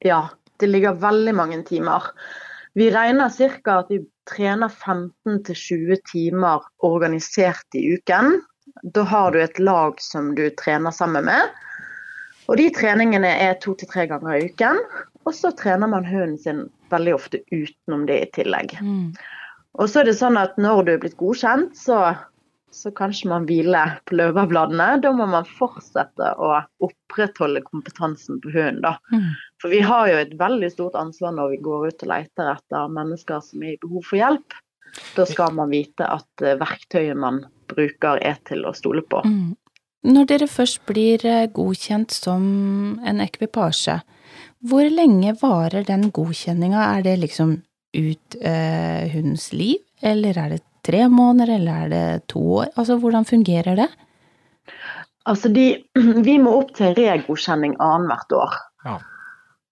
Ja, 0.06 0.28
det 0.62 0.70
ligger 0.70 1.00
veldig 1.02 1.34
mange 1.34 1.62
timer. 1.66 2.12
Vi 2.78 2.90
regner 2.94 3.28
ca. 3.34 3.80
at 3.80 3.90
vi 3.90 4.04
trener 4.30 4.70
15-20 4.70 5.98
timer 6.12 6.62
organisert 6.86 7.74
i 7.74 7.96
uken. 7.96 8.38
Da 8.82 9.02
har 9.02 9.32
du 9.32 9.42
et 9.42 9.58
lag 9.58 9.98
som 10.00 10.34
du 10.38 10.46
trener 10.54 10.94
sammen 10.94 11.26
med. 11.26 11.50
Og 12.46 12.56
de 12.58 12.70
treningene 12.74 13.30
er 13.30 13.58
to 13.62 13.74
til 13.74 13.90
tre 13.90 14.06
ganger 14.10 14.38
i 14.38 14.46
uken. 14.50 14.78
Og 15.28 15.36
så 15.36 15.52
trener 15.56 15.90
man 15.90 16.06
hunden 16.08 16.38
sin 16.40 16.64
veldig 16.90 17.14
ofte 17.14 17.42
utenom 17.52 18.06
det 18.08 18.18
i 18.24 18.30
tillegg. 18.40 18.74
Mm. 18.80 19.12
Og 19.78 19.90
så 19.90 20.00
er 20.00 20.10
det 20.10 20.18
sånn 20.18 20.38
at 20.40 20.56
når 20.60 20.82
du 20.86 20.92
er 20.94 21.02
blitt 21.02 21.18
godkjent, 21.20 21.76
så, 21.78 22.00
så 22.74 22.90
kanskje 22.96 23.28
man 23.30 23.46
hviler 23.46 23.98
på 24.08 24.16
løverbladene. 24.18 24.88
Da 25.04 25.12
må 25.14 25.28
man 25.30 25.46
fortsette 25.46 26.32
å 26.40 26.54
opprettholde 26.82 27.62
kompetansen 27.68 28.40
på 28.42 28.54
hunden, 28.56 28.82
da. 28.86 28.96
Mm. 29.12 29.30
For 29.62 29.74
vi 29.74 29.84
har 29.84 30.10
jo 30.10 30.18
et 30.24 30.34
veldig 30.40 30.72
stort 30.72 30.98
ansvar 30.98 31.36
når 31.36 31.54
vi 31.54 31.62
går 31.68 31.90
ut 31.90 32.04
og 32.06 32.12
leter 32.14 32.52
etter 32.56 32.98
mennesker 32.98 33.44
som 33.46 33.62
er 33.62 33.76
i 33.76 33.80
behov 33.84 34.08
for 34.08 34.22
hjelp. 34.22 34.60
Da 35.14 35.26
skal 35.28 35.54
man 35.54 35.70
vite 35.70 36.06
at 36.08 36.42
eh, 36.42 36.58
verktøyet 36.58 37.18
man 37.18 37.44
bruker 37.70 38.18
er 38.26 38.40
til 38.48 38.64
å 38.66 38.74
stole 38.74 39.04
på. 39.06 39.22
Mm. 39.22 39.52
Når 40.10 40.30
dere 40.30 40.48
først 40.50 40.80
blir 40.88 41.22
eh, 41.28 41.46
godkjent 41.52 42.10
som 42.14 42.42
en 43.06 43.22
ekvipasje, 43.22 44.00
hvor 44.68 44.88
lenge 44.92 45.34
varer 45.40 45.86
den 45.88 46.10
godkjenninga? 46.14 46.80
Er 46.98 47.04
det 47.06 47.16
liksom 47.22 47.54
ut 47.96 48.36
eh, 48.40 49.08
hundens 49.12 49.50
liv, 49.56 49.80
eller 50.02 50.38
er 50.38 50.54
det 50.54 50.62
tre 50.86 51.06
måneder, 51.08 51.56
eller 51.56 51.84
er 51.84 51.92
det 51.92 52.26
to 52.32 52.42
år? 52.60 52.72
Altså, 52.76 52.98
hvordan 53.00 53.26
fungerer 53.28 53.78
det? 53.80 53.88
Altså 55.28 55.50
de, 55.52 55.66
vi 56.28 56.38
må 56.42 56.58
opp 56.60 56.74
til 56.76 56.90
en 56.90 56.98
regodkjenning 56.98 57.76
annethvert 57.80 58.36
år. 58.36 58.58
Ja. 58.84 58.98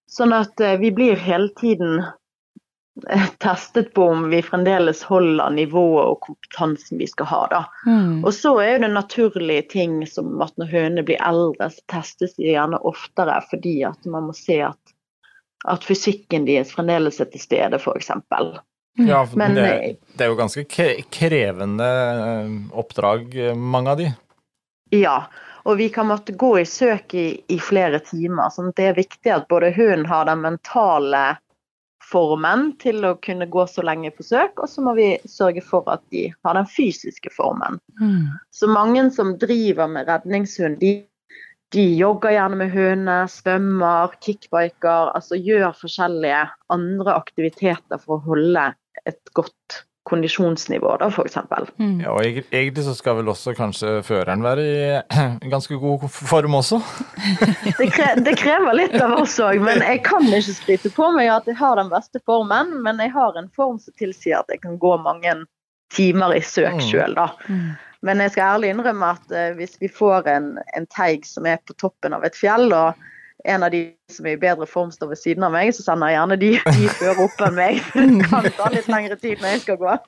Sånn 0.09 0.33
at 0.33 0.61
eh, 0.65 0.77
vi 0.81 0.91
blir 0.95 1.21
hele 1.21 1.51
tiden 1.59 2.01
testet 3.37 3.93
på 3.93 4.03
om 4.03 4.29
vi 4.29 4.41
fremdeles 4.41 5.03
holder 5.03 5.49
nivået 5.49 6.05
og 6.05 6.19
kompetansen 6.27 6.99
vi 7.01 7.07
skal 7.07 7.29
ha. 7.29 7.41
da. 7.51 7.63
Mm. 7.85 8.23
Og 8.23 8.33
så 8.33 8.53
er 8.61 8.71
jo 8.73 8.83
det 8.85 8.91
naturlige 8.93 9.65
ting 9.73 9.99
som 10.07 10.41
at 10.45 10.55
når 10.57 10.71
hønene 10.73 11.05
blir 11.07 11.21
eldre, 11.25 11.69
så 11.73 11.85
testes 11.91 12.35
de 12.37 12.51
gjerne 12.51 12.81
oftere 12.87 13.39
fordi 13.49 13.75
at 13.89 14.09
man 14.09 14.29
må 14.29 14.37
se 14.37 14.61
at, 14.69 14.95
at 15.67 15.85
fysikken 15.85 16.47
deres 16.49 16.73
fremdeles 16.75 17.19
er 17.19 17.31
til 17.33 17.43
stede, 17.43 17.81
f.eks. 17.81 18.11
Ja, 18.99 19.25
for 19.25 19.37
Men, 19.37 19.55
det, 19.55 19.67
eh, 19.69 19.95
det 20.17 20.25
er 20.25 20.33
jo 20.33 20.39
ganske 20.39 20.65
krevende 21.11 21.91
oppdrag, 22.75 23.37
mange 23.55 23.93
av 23.93 24.01
de. 24.01 24.09
Ja, 24.91 25.21
og 25.63 25.77
vi 25.77 25.89
kan 25.89 26.07
måtte 26.09 26.33
gå 26.33 26.59
i 26.59 26.65
søk 26.65 27.13
i, 27.13 27.27
i 27.47 27.59
flere 27.61 27.99
timer. 27.99 28.49
sånn 28.49 28.73
det 28.75 28.89
er 28.89 28.97
viktig 28.97 29.31
at 29.33 29.47
både 29.51 29.71
hunden 29.75 30.07
har 30.09 30.25
den 30.29 30.41
mentale 30.41 31.23
formen 32.09 32.71
til 32.81 33.03
å 33.05 33.15
kunne 33.23 33.47
gå 33.51 33.65
så 33.69 33.83
lenge 33.85 34.11
på 34.15 34.25
søk, 34.25 34.59
og 34.63 34.69
så 34.71 34.83
må 34.85 34.95
vi 34.97 35.11
sørge 35.29 35.63
for 35.65 35.87
at 35.91 36.03
de 36.13 36.27
har 36.45 36.57
den 36.57 36.69
fysiske 36.69 37.31
formen. 37.35 37.79
Mm. 38.01 38.39
Så 38.55 38.69
mange 38.71 39.05
som 39.15 39.35
driver 39.41 39.89
med 39.91 40.09
redningshund, 40.09 40.79
de, 40.81 40.95
de 41.75 41.85
jogger 41.99 42.35
gjerne 42.35 42.61
med 42.63 42.73
hundene, 42.73 43.19
svømmer, 43.31 44.15
kickbiker, 44.25 45.13
altså 45.13 45.39
gjør 45.39 45.75
forskjellige 45.77 46.47
andre 46.73 47.17
aktiviteter 47.19 48.01
for 48.01 48.17
å 48.17 48.25
holde 48.31 48.71
et 49.07 49.35
godt 49.37 49.83
kondisjonsnivå, 50.09 50.95
da, 51.01 51.09
eksempel. 51.25 51.67
Mm. 51.79 51.99
Ja, 52.03 52.11
og 52.15 52.25
egentlig 52.25 52.83
så 52.85 52.95
skal 52.97 53.19
vel 53.19 53.29
også 53.31 53.53
kanskje 53.57 53.99
føreren 54.07 54.43
være 54.45 54.65
i 54.65 54.79
ganske 55.53 55.77
god 55.81 56.07
form 56.11 56.57
også. 56.59 56.81
Det, 57.79 57.87
kre 57.93 58.09
det 58.25 58.33
krever 58.39 58.75
litt 58.75 58.95
av 58.99 59.13
oss 59.21 59.37
òg, 59.43 59.61
men 59.63 59.83
jeg 59.85 60.01
kan 60.07 60.25
ikke 60.27 60.55
skryte 60.57 60.91
på 60.95 61.11
meg 61.15 61.29
at 61.31 61.47
jeg 61.47 61.55
har 61.59 61.77
den 61.79 61.91
beste 61.91 62.19
formen. 62.27 62.73
Men 62.83 62.99
jeg 62.99 63.13
har 63.15 63.37
en 63.39 63.47
form 63.55 63.77
som 63.79 63.95
tilsier 63.99 64.41
at 64.41 64.49
jeg 64.51 64.61
kan 64.65 64.77
gå 64.81 64.95
mange 65.03 65.35
timer 65.95 66.35
i 66.37 66.41
søk 66.45 66.73
Mm. 66.79 66.83
sjøl, 66.85 67.15
da. 67.17 67.29
Mm. 67.47 67.69
Men 68.05 68.21
jeg 68.23 68.31
skal 68.31 68.55
ærlig 68.55 68.69
innrømme 68.73 69.07
at 69.15 69.31
eh, 69.35 69.53
hvis 69.57 69.77
vi 69.81 69.89
får 69.91 70.27
en, 70.31 70.51
en 70.77 70.85
teig 70.87 71.25
som 71.27 71.47
er 71.49 71.57
på 71.67 71.75
toppen 71.79 72.13
av 72.15 72.23
et 72.27 72.37
fjell, 72.37 72.69
og 72.73 72.93
en 73.45 73.63
av 73.63 73.71
de 73.71 73.81
som 74.11 74.25
er 74.27 74.35
i 74.35 74.41
bedre 74.41 74.67
form 74.67 74.91
står 74.91 75.13
ved 75.13 75.19
siden 75.21 75.45
av 75.47 75.53
meg, 75.55 75.71
så 75.75 75.85
sender 75.85 76.11
jeg 76.11 76.17
gjerne 76.19 76.37
de, 76.41 76.49
de 76.79 76.87
før 76.99 77.21
opp 77.25 77.43
enn 77.47 77.59
meg. 77.59 77.83
Det 78.19 78.31
kan 78.31 78.49
ta 78.57 78.71
litt 78.73 78.89
lengre 78.91 79.19
tid 79.19 79.39
når 79.39 79.53
jeg 79.55 79.61
skal 79.67 79.79
gå. 79.79 79.99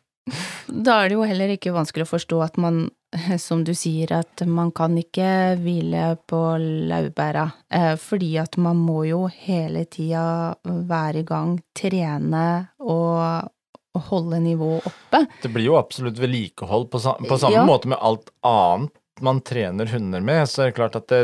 Da 0.72 0.98
er 1.02 1.10
det 1.10 1.16
jo 1.18 1.24
heller 1.28 1.52
ikke 1.56 1.74
vanskelig 1.76 2.06
å 2.06 2.12
forstå 2.12 2.42
at 2.46 2.60
man, 2.62 2.84
som 3.42 3.64
du 3.68 3.74
sier, 3.76 4.12
at 4.22 4.44
man 4.48 4.70
kan 4.76 4.94
ikke 5.00 5.58
hvile 5.60 6.12
på 6.30 6.42
laurbæra, 6.92 7.48
eh, 7.74 7.96
fordi 8.00 8.36
at 8.40 8.60
man 8.62 8.80
må 8.80 9.02
jo 9.10 9.24
hele 9.48 9.86
tida 9.90 10.54
være 10.64 11.24
i 11.24 11.28
gang, 11.28 11.58
trene 11.78 12.46
og, 12.80 13.50
holde 14.08 14.38
nivået 14.40 14.86
oppe. 14.88 15.20
Det 15.44 15.50
blir 15.52 15.66
jo 15.66 15.74
absolutt 15.76 16.16
vedlikehold 16.16 16.86
på, 16.94 17.02
på 17.28 17.38
samme 17.42 17.58
Ja. 17.58 17.66
måte 17.68 17.90
med 17.92 18.00
alt 18.00 18.30
annet 18.48 18.94
man 19.26 19.42
trener 19.46 19.90
hunder 19.92 20.22
med. 20.22 20.50
Så 20.50 20.64
er 20.64 20.72
det 20.72 20.78
klart 20.80 20.98
at 21.00 21.08
det, 21.12 21.22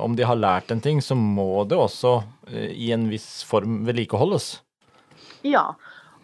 om 0.00 0.16
de 0.16 0.26
har 0.26 0.38
lært 0.38 0.72
en 0.74 0.82
ting, 0.84 1.02
så 1.04 1.16
må 1.18 1.64
det 1.68 1.78
også 1.78 2.18
eh, 2.50 2.72
i 2.72 2.92
en 2.96 3.08
viss 3.10 3.42
form 3.46 3.82
vedlikeholdes. 3.88 4.58
Ja, 5.46 5.72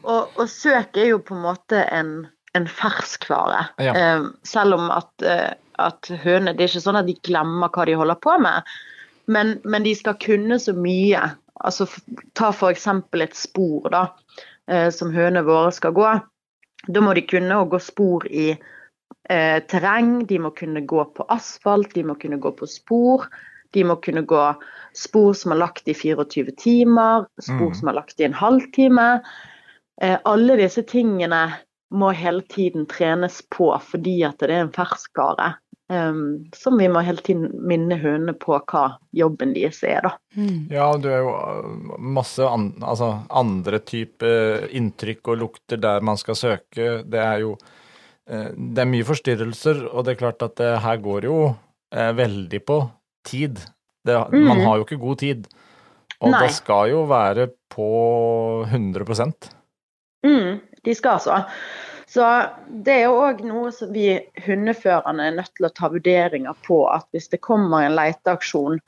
og, 0.05 0.33
og 0.37 0.49
søk 0.51 0.99
er 1.01 1.13
jo 1.13 1.21
på 1.25 1.37
en 1.37 1.45
måte 1.45 1.85
en, 1.95 2.15
en 2.57 2.67
ferskvare. 2.69 3.69
Ja. 3.83 3.95
Eh, 3.95 4.27
selv 4.47 4.79
om 4.79 4.91
at, 4.93 5.13
eh, 5.23 5.55
at 5.83 6.11
hønene 6.25 6.55
Det 6.55 6.67
er 6.67 6.75
ikke 6.75 6.85
sånn 6.89 7.01
at 7.01 7.09
de 7.09 7.17
glemmer 7.27 7.73
hva 7.73 7.87
de 7.89 7.97
holder 7.99 8.21
på 8.21 8.37
med, 8.43 8.75
men, 9.27 9.57
men 9.65 9.87
de 9.87 9.95
skal 9.97 10.19
kunne 10.21 10.59
så 10.61 10.75
mye. 10.77 11.23
Altså, 11.65 11.89
ta 12.37 12.51
f.eks. 12.53 12.87
et 13.25 13.37
spor 13.39 13.89
da, 13.95 14.05
eh, 14.69 14.91
som 14.93 15.15
hønene 15.15 15.47
våre 15.47 15.73
skal 15.73 15.97
gå. 15.97 16.13
Da 16.85 17.01
må 17.01 17.15
de 17.17 17.25
kunne 17.25 17.57
å 17.57 17.69
gå 17.71 17.81
spor 17.81 18.27
i 18.29 18.53
eh, 19.31 19.61
terreng, 19.71 20.27
de 20.27 20.39
må 20.39 20.51
kunne 20.57 20.81
gå 20.87 21.05
på 21.17 21.27
asfalt, 21.33 21.95
de 21.95 22.05
må 22.05 22.15
kunne 22.21 22.41
gå 22.41 22.53
på 22.57 22.69
spor. 22.69 23.29
De 23.75 23.83
må 23.85 23.97
kunne 24.03 24.23
gå 24.23 24.43
spor 24.95 25.33
som 25.35 25.53
er 25.53 25.59
lagt 25.65 25.89
i 25.91 25.95
24 25.95 26.55
timer, 26.57 27.27
spor 27.43 27.73
Mm. 27.73 27.75
som 27.75 27.89
er 27.89 27.99
lagt 27.99 28.21
i 28.21 28.25
en 28.25 28.33
halvtime. 28.35 29.23
eh, 30.01 30.19
alle 30.25 30.57
disse 30.57 30.83
tingene 30.83 31.55
må 31.91 32.13
hele 32.13 32.43
tiden 32.43 32.87
trenes 32.87 33.43
på 33.51 33.69
fordi 33.81 34.25
at 34.25 34.39
det 34.39 34.51
er 34.51 34.65
en 34.65 34.73
ferskvare. 34.73 35.55
Um, 35.89 36.49
som 36.57 36.79
vi 36.79 36.89
må 36.89 37.03
hele 37.05 37.21
tiden 37.21 37.51
minne 37.69 37.99
hundene 38.01 38.33
på 38.33 38.57
hva 38.57 38.97
jobben 39.13 39.53
deres 39.53 39.83
er, 39.85 40.01
da. 40.01 40.15
Mm. 40.35 40.71
Ja, 40.73 40.97
du 40.97 41.11
er 41.13 41.21
jo 41.21 41.35
uh, 41.37 41.99
masse 42.01 42.41
an, 42.41 42.71
altså 42.81 43.11
andre 43.29 43.79
typer 43.85 44.65
inntrykk 44.73 45.29
og 45.29 45.43
lukter 45.43 45.77
der 45.77 46.01
man 46.01 46.17
skal 46.17 46.35
søke. 46.41 47.05
Det 47.05 47.21
er 47.21 47.43
jo 47.45 47.53
eh, 47.53 47.83
Det 48.25 48.81
er 48.81 48.89
mye 48.89 49.05
forstyrrelser, 49.05 49.83
og 49.93 50.07
det 50.07 50.15
er 50.15 50.21
klart 50.23 50.45
at 50.47 50.55
det 50.57 50.71
her 50.81 51.01
går 51.05 51.27
jo 51.29 51.39
eh, 51.93 52.13
veldig 52.17 52.61
på 52.65 52.79
tid. 53.29 53.61
Det, 54.05 54.17
Mm. 54.33 54.47
Man 54.49 54.61
har 54.65 54.77
jo 54.79 54.87
ikke 54.87 55.01
god 55.01 55.19
tid. 55.21 55.47
Og 56.21 56.31
Nei. 56.33 56.41
det 56.47 56.55
skal 56.57 56.91
jo 56.93 57.05
være 57.11 57.51
på 57.73 57.89
100% 58.71 59.51
Mm, 60.25 60.61
de 60.85 60.95
skal 60.97 61.21
så. 61.21 61.43
Så 62.09 62.25
det 62.85 62.95
er 62.95 63.03
jo 63.09 63.19
òg 63.27 63.43
noe 63.45 63.73
som 63.75 63.91
vi 63.93 64.07
hundeførerne 64.47 65.27
er 65.29 65.37
nødt 65.37 65.53
til 65.59 65.67
å 65.69 65.73
ta 65.75 65.91
vurderinger 65.93 66.57
på. 66.65 66.79
At 66.89 67.05
hvis 67.13 67.29
det 67.33 67.43
kommer 67.45 67.85
en 67.85 67.97
leteaksjon, 67.99 68.79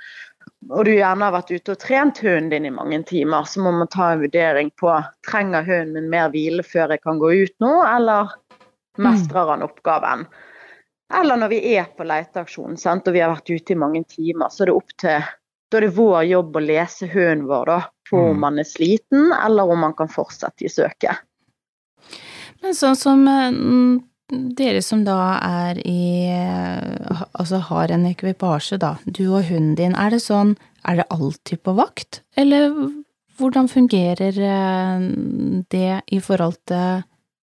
og 0.70 0.86
du 0.86 0.92
gjerne 0.94 1.26
har 1.26 1.34
vært 1.34 1.52
ute 1.52 1.74
og 1.74 1.82
trent 1.82 2.22
hunden 2.24 2.48
din 2.54 2.68
i 2.70 2.72
mange 2.72 3.02
timer, 3.08 3.44
så 3.44 3.60
må 3.64 3.74
man 3.76 3.90
ta 3.92 4.12
en 4.14 4.22
vurdering 4.22 4.70
på 4.80 4.94
trenger 5.28 5.66
hunden 5.66 5.96
min 5.98 6.10
mer 6.12 6.30
hvile 6.32 6.64
før 6.64 6.94
jeg 6.94 7.02
kan 7.04 7.20
gå 7.20 7.32
ut 7.42 7.54
nå, 7.60 7.74
eller 7.84 8.32
mestrer 9.02 9.52
han 9.52 9.64
oppgaven. 9.66 10.26
Eller 11.14 11.38
når 11.38 11.52
vi 11.52 11.60
er 11.76 11.90
på 11.96 12.06
leteaksjon 12.06 12.78
sant, 12.80 13.06
og 13.06 13.14
vi 13.14 13.22
har 13.22 13.30
vært 13.30 13.50
ute 13.50 13.74
i 13.74 13.78
mange 13.78 14.02
timer, 14.10 14.50
så 14.50 14.64
er 14.64 14.72
det 14.72 14.78
opp 14.80 14.96
til 14.98 15.28
da 15.66 15.80
er 15.80 15.88
det 15.88 15.94
vår 15.96 16.26
jobb 16.28 16.58
å 16.58 16.62
lese 16.62 17.08
hunden 17.10 17.46
vår 17.48 17.70
da, 17.70 17.78
på 18.06 18.20
om 18.30 18.36
man 18.38 18.54
han 18.54 18.62
er 18.62 18.68
sliten, 18.68 19.32
eller 19.34 19.70
om 19.70 19.82
han 19.82 19.96
kan 19.98 20.10
fortsette 20.10 20.66
i 20.66 20.70
søket. 20.70 21.24
Men 22.62 22.76
sånn 22.78 22.94
som 22.98 23.24
eh, 23.28 23.50
mm, 23.50 23.96
dere 24.58 24.82
som 24.82 25.02
da 25.06 25.18
er 25.42 25.80
i 25.86 26.30
eh, 26.30 27.24
Altså 27.36 27.60
har 27.68 27.92
en 27.92 28.06
ekvipasje, 28.08 28.78
da, 28.82 28.94
du 29.04 29.26
og 29.26 29.50
hunden 29.50 29.74
din, 29.78 29.94
er 29.94 30.14
det 30.14 30.22
sånn 30.24 30.54
Er 30.86 31.02
det 31.02 31.10
alltid 31.10 31.62
på 31.66 31.74
vakt, 31.76 32.22
eller 32.38 32.70
hvordan 33.36 33.68
fungerer 33.68 34.38
eh, 34.38 35.06
det 35.74 36.00
i 36.06 36.22
forhold 36.22 36.56
til 36.70 37.02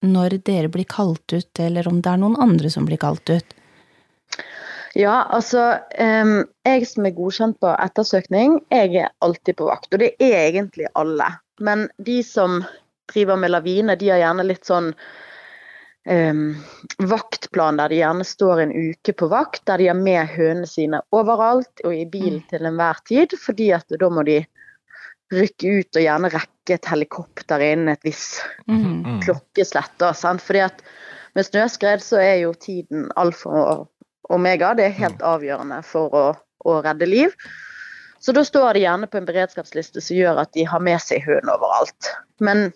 når 0.04 0.38
dere 0.46 0.70
blir 0.72 0.86
kalt 0.88 1.32
ut, 1.32 1.60
eller 1.60 1.88
om 1.88 2.02
det 2.02 2.10
er 2.12 2.20
noen 2.22 2.38
andre 2.40 2.70
som 2.70 2.86
blir 2.86 3.00
kalt 3.02 3.30
ut? 3.30 3.54
Ja, 4.98 5.28
altså 5.30 5.78
Jeg 5.92 6.86
som 6.88 7.06
er 7.06 7.14
godkjent 7.16 7.58
på 7.60 7.70
ettersøkning, 7.70 8.60
jeg 8.72 8.96
er 8.96 9.12
alltid 9.24 9.58
på 9.58 9.68
vakt. 9.68 9.92
Og 9.92 10.02
det 10.02 10.14
er 10.18 10.48
egentlig 10.48 10.88
alle. 10.98 11.28
Men 11.60 11.88
de 11.98 12.22
som 12.24 12.62
driver 13.12 13.36
med 13.36 13.52
lavine, 13.52 13.96
de 13.96 14.10
har 14.12 14.22
gjerne 14.22 14.46
litt 14.46 14.68
sånn 14.68 14.92
um, 16.08 16.42
vaktplan 16.98 17.80
der 17.80 17.92
de 17.92 18.00
gjerne 18.00 18.26
står 18.26 18.64
en 18.64 18.74
uke 18.74 19.14
på 19.16 19.30
vakt, 19.32 19.64
der 19.70 19.78
de 19.78 19.90
har 19.90 19.98
med 19.98 20.34
hønene 20.34 20.68
sine 20.68 21.02
overalt 21.14 21.84
og 21.84 21.94
i 21.94 22.04
bil 22.08 22.40
til 22.50 22.68
enhver 22.68 23.02
tid. 23.08 23.34
Fordi 23.38 23.72
at 23.76 23.98
da 24.00 24.10
må 24.12 24.24
de 24.28 24.40
rykke 25.34 25.78
ut 25.80 25.98
og 25.98 26.04
gjerne 26.04 26.32
rekke 26.32 26.57
et 26.76 26.88
helikopter 26.90 27.62
innen 27.64 27.88
et 27.94 28.02
visst 28.04 28.40
Mhm. 28.68 29.04
Mm. 29.06 29.20
klokkeslett. 29.24 29.94
Da, 29.98 30.12
sant? 30.14 30.42
Fordi 30.42 30.61
at 30.66 30.83
med 31.35 31.46
snøskred 31.46 32.02
så 32.02 32.20
er 32.20 32.37
jo 32.42 32.52
tiden 32.54 33.09
alfa 33.16 33.48
og 33.48 33.88
omega. 34.31 34.74
Det 34.74 34.85
er 34.85 34.98
helt 34.98 35.22
avgjørende 35.24 35.83
for 35.85 36.11
å, 36.14 36.24
å 36.66 36.83
redde 36.85 37.07
liv. 37.07 37.35
Så 38.20 38.33
da 38.35 38.42
står 38.44 38.74
de 38.74 38.81
gjerne 38.83 39.07
på 39.07 39.18
en 39.20 39.26
beredskapsliste 39.28 40.00
som 40.02 40.16
gjør 40.16 40.40
at 40.42 40.52
de 40.52 40.64
har 40.66 40.81
med 40.83 40.98
seg 41.00 41.22
hund 41.24 41.48
overalt. 41.52 42.09
Men 42.40 42.72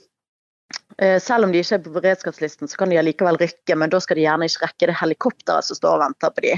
eh, 0.98 1.18
selv 1.20 1.44
om 1.44 1.52
de 1.52 1.58
ikke 1.58 1.74
er 1.80 1.82
på 1.82 1.94
beredskapslisten, 1.96 2.68
så 2.70 2.78
kan 2.78 2.92
de 2.92 3.00
allikevel 3.00 3.36
rykke, 3.40 3.74
men 3.76 3.90
da 3.90 3.98
skal 4.00 4.16
de 4.20 4.22
gjerne 4.28 4.46
ikke 4.46 4.66
rekke 4.68 4.86
det 4.92 4.98
helikopteret 5.00 5.66
som 5.66 5.76
står 5.76 5.96
og 5.98 6.04
venter 6.04 6.30
på 6.36 6.44
de. 6.46 6.54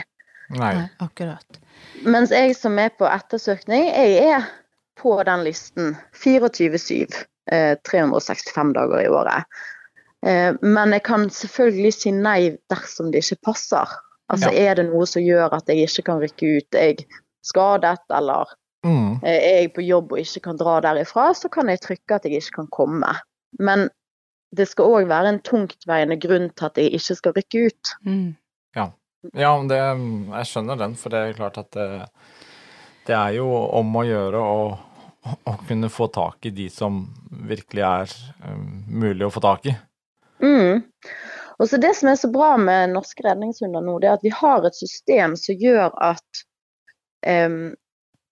Nei. 0.59 0.75
Nei, 0.77 0.89
akkurat. 1.01 1.61
Mens 2.05 2.31
jeg 2.35 2.53
som 2.59 2.77
er 2.79 2.91
på 2.93 3.09
ettersøkning, 3.09 3.87
jeg 3.89 4.29
er 4.29 4.45
på 5.01 5.17
den 5.27 5.45
listen 5.45 5.97
24-7. 6.23 7.25
Eh, 7.53 7.77
365 7.91 8.73
dager 8.73 9.03
i 9.03 9.09
året. 9.09 9.45
Eh, 10.27 10.55
men 10.63 10.93
jeg 10.97 11.03
kan 11.05 11.29
selvfølgelig 11.31 11.93
si 11.93 12.13
nei 12.17 12.39
dersom 12.73 13.11
det 13.13 13.25
ikke 13.25 13.51
passer. 13.51 13.91
Altså 14.33 14.49
Er 14.57 14.79
det 14.79 14.87
noe 14.89 15.05
som 15.07 15.23
gjør 15.23 15.53
at 15.53 15.69
jeg 15.69 15.85
ikke 15.85 16.07
kan 16.07 16.23
rykke 16.23 16.53
ut, 16.57 16.69
jeg 16.73 17.01
er 17.05 17.21
skadet 17.45 18.01
eller 18.11 18.55
Mm. 18.85 19.15
eh, 19.25 19.41
er 19.41 19.61
jeg 19.63 19.73
på 19.73 19.81
jobb 19.81 20.13
og 20.13 20.19
ikke 20.21 20.41
kan 20.45 20.59
dra 20.61 20.75
derifra, 20.85 21.31
så 21.33 21.49
kan 21.49 21.71
jeg 21.73 21.81
trykke 21.81 22.19
at 22.19 22.25
jeg 22.29 22.43
ikke 22.43 22.59
kan 22.59 22.67
komme. 22.69 23.15
Men 23.59 23.89
det 24.55 24.67
skal 24.69 24.85
òg 24.93 25.09
være 25.09 25.31
en 25.33 25.41
tungtveiende 25.41 26.19
grunn 26.21 26.51
til 26.53 26.67
at 26.69 26.77
jeg 26.77 26.93
ikke 26.93 27.17
skal 27.17 27.33
rykke 27.33 27.63
ut. 27.71 27.95
Mm. 28.05 28.35
Ja, 29.33 29.55
det, 29.65 29.79
jeg 29.81 30.47
skjønner 30.51 30.77
den, 30.77 30.95
for 31.01 31.09
det 31.09 31.19
er 31.19 31.37
klart 31.39 31.57
at 31.57 31.71
det, 31.73 31.87
det 33.07 33.15
er 33.17 33.37
jo 33.39 33.49
om 33.49 33.97
å 33.97 34.05
gjøre 34.07 34.41
å, 34.41 34.65
å 35.45 35.55
kunne 35.69 35.91
få 35.93 36.09
tak 36.13 36.47
i 36.49 36.53
de 36.55 36.69
som 36.73 37.05
virkelig 37.49 37.85
er 37.85 38.15
um, 38.47 38.85
mulig 38.89 39.27
å 39.27 39.33
få 39.35 39.43
tak 39.45 39.69
i. 39.71 39.77
Mm. 40.45 40.83
Og 41.59 41.69
så 41.71 41.79
Det 41.79 41.93
som 41.97 42.11
er 42.11 42.19
så 42.19 42.31
bra 42.33 42.57
med 42.59 42.95
norske 42.95 43.23
redningshunder 43.27 43.85
nå, 43.85 43.99
det 44.03 44.11
er 44.11 44.19
at 44.19 44.27
vi 44.27 44.33
har 44.35 44.67
et 44.67 44.77
system 44.77 45.37
som 45.39 45.61
gjør 45.61 45.93
at 46.03 46.45
um, 47.29 47.75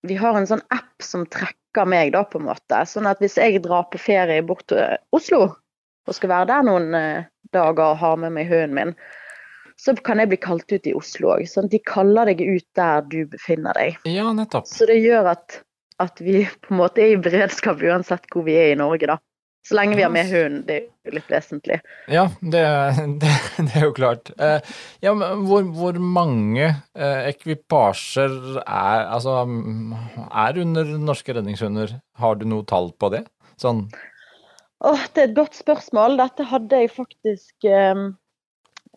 vi 0.03 0.19
har 0.19 0.37
en 0.37 0.49
sånn 0.49 0.65
app 0.75 1.05
som 1.05 1.27
trekker 1.31 1.87
meg, 1.89 2.13
da, 2.17 2.25
på 2.27 2.41
en 2.41 2.49
måte. 2.51 2.83
Sånn 2.89 3.07
at 3.07 3.23
hvis 3.23 3.39
jeg 3.39 3.63
drar 3.63 3.87
på 3.93 4.01
ferie 4.03 4.43
bort 4.45 4.67
til 4.73 4.99
Oslo 5.15 5.45
og 6.03 6.17
skal 6.17 6.33
være 6.33 6.49
der 6.51 6.65
noen 6.67 6.97
eh, 6.99 7.29
dager 7.55 7.93
og 7.93 8.01
har 8.01 8.17
med 8.19 8.35
meg 8.35 8.51
hunden 8.51 8.75
min, 8.75 8.95
så 9.83 9.95
kan 10.07 10.23
jeg 10.23 10.31
bli 10.31 10.38
kalt 10.38 10.71
ut 10.71 10.87
i 10.87 10.95
Oslo 10.95 11.35
òg. 11.35 11.45
Sånn 11.51 11.71
de 11.73 11.81
kaller 11.88 12.31
deg 12.31 12.42
ut 12.45 12.66
der 12.79 13.03
du 13.11 13.25
befinner 13.33 13.75
deg. 13.79 13.99
Ja, 14.07 14.31
nettopp. 14.37 14.71
Så 14.71 14.87
det 14.90 15.01
gjør 15.03 15.33
at, 15.35 15.59
at 16.03 16.23
vi 16.23 16.45
på 16.62 16.75
en 16.75 16.83
måte 16.85 17.03
er 17.03 17.16
i 17.16 17.21
beredskap 17.21 17.83
uansett 17.83 18.29
hvor 18.31 18.47
vi 18.47 18.57
er 18.61 18.77
i 18.77 18.79
Norge, 18.79 19.11
da. 19.11 19.18
Så 19.62 19.77
lenge 19.79 19.95
vi 19.95 20.03
har 20.03 20.11
med 20.11 20.27
hund, 20.27 20.64
det 20.66 20.75
er 20.75 20.87
jo 21.07 21.12
litt 21.14 21.29
vesentlig. 21.31 21.77
Ja, 22.11 22.25
det, 22.40 22.62
det, 23.23 23.31
det 23.68 23.77
er 23.79 23.85
jo 23.87 23.92
klart. 23.95 24.33
Eh, 24.42 24.73
ja, 25.05 25.12
men 25.14 25.45
hvor, 25.47 25.66
hvor 25.77 25.99
mange 26.03 26.64
eh, 26.66 27.21
ekvipasjer 27.31 28.62
er, 28.62 29.05
altså, 29.07 29.45
er 29.47 30.59
under 30.64 30.97
norske 30.99 31.38
redningshunder? 31.38 31.95
Har 32.18 32.40
du 32.40 32.49
noe 32.51 32.66
tall 32.66 32.90
på 32.99 33.12
det? 33.14 33.27
Sånn 33.62 33.87
Åh, 34.83 35.03
det 35.14 35.21
er 35.23 35.29
et 35.29 35.37
godt 35.37 35.55
spørsmål. 35.55 36.16
Dette 36.18 36.42
hadde 36.51 36.81
jeg 36.83 36.90
faktisk 36.90 37.71
eh, 37.71 38.09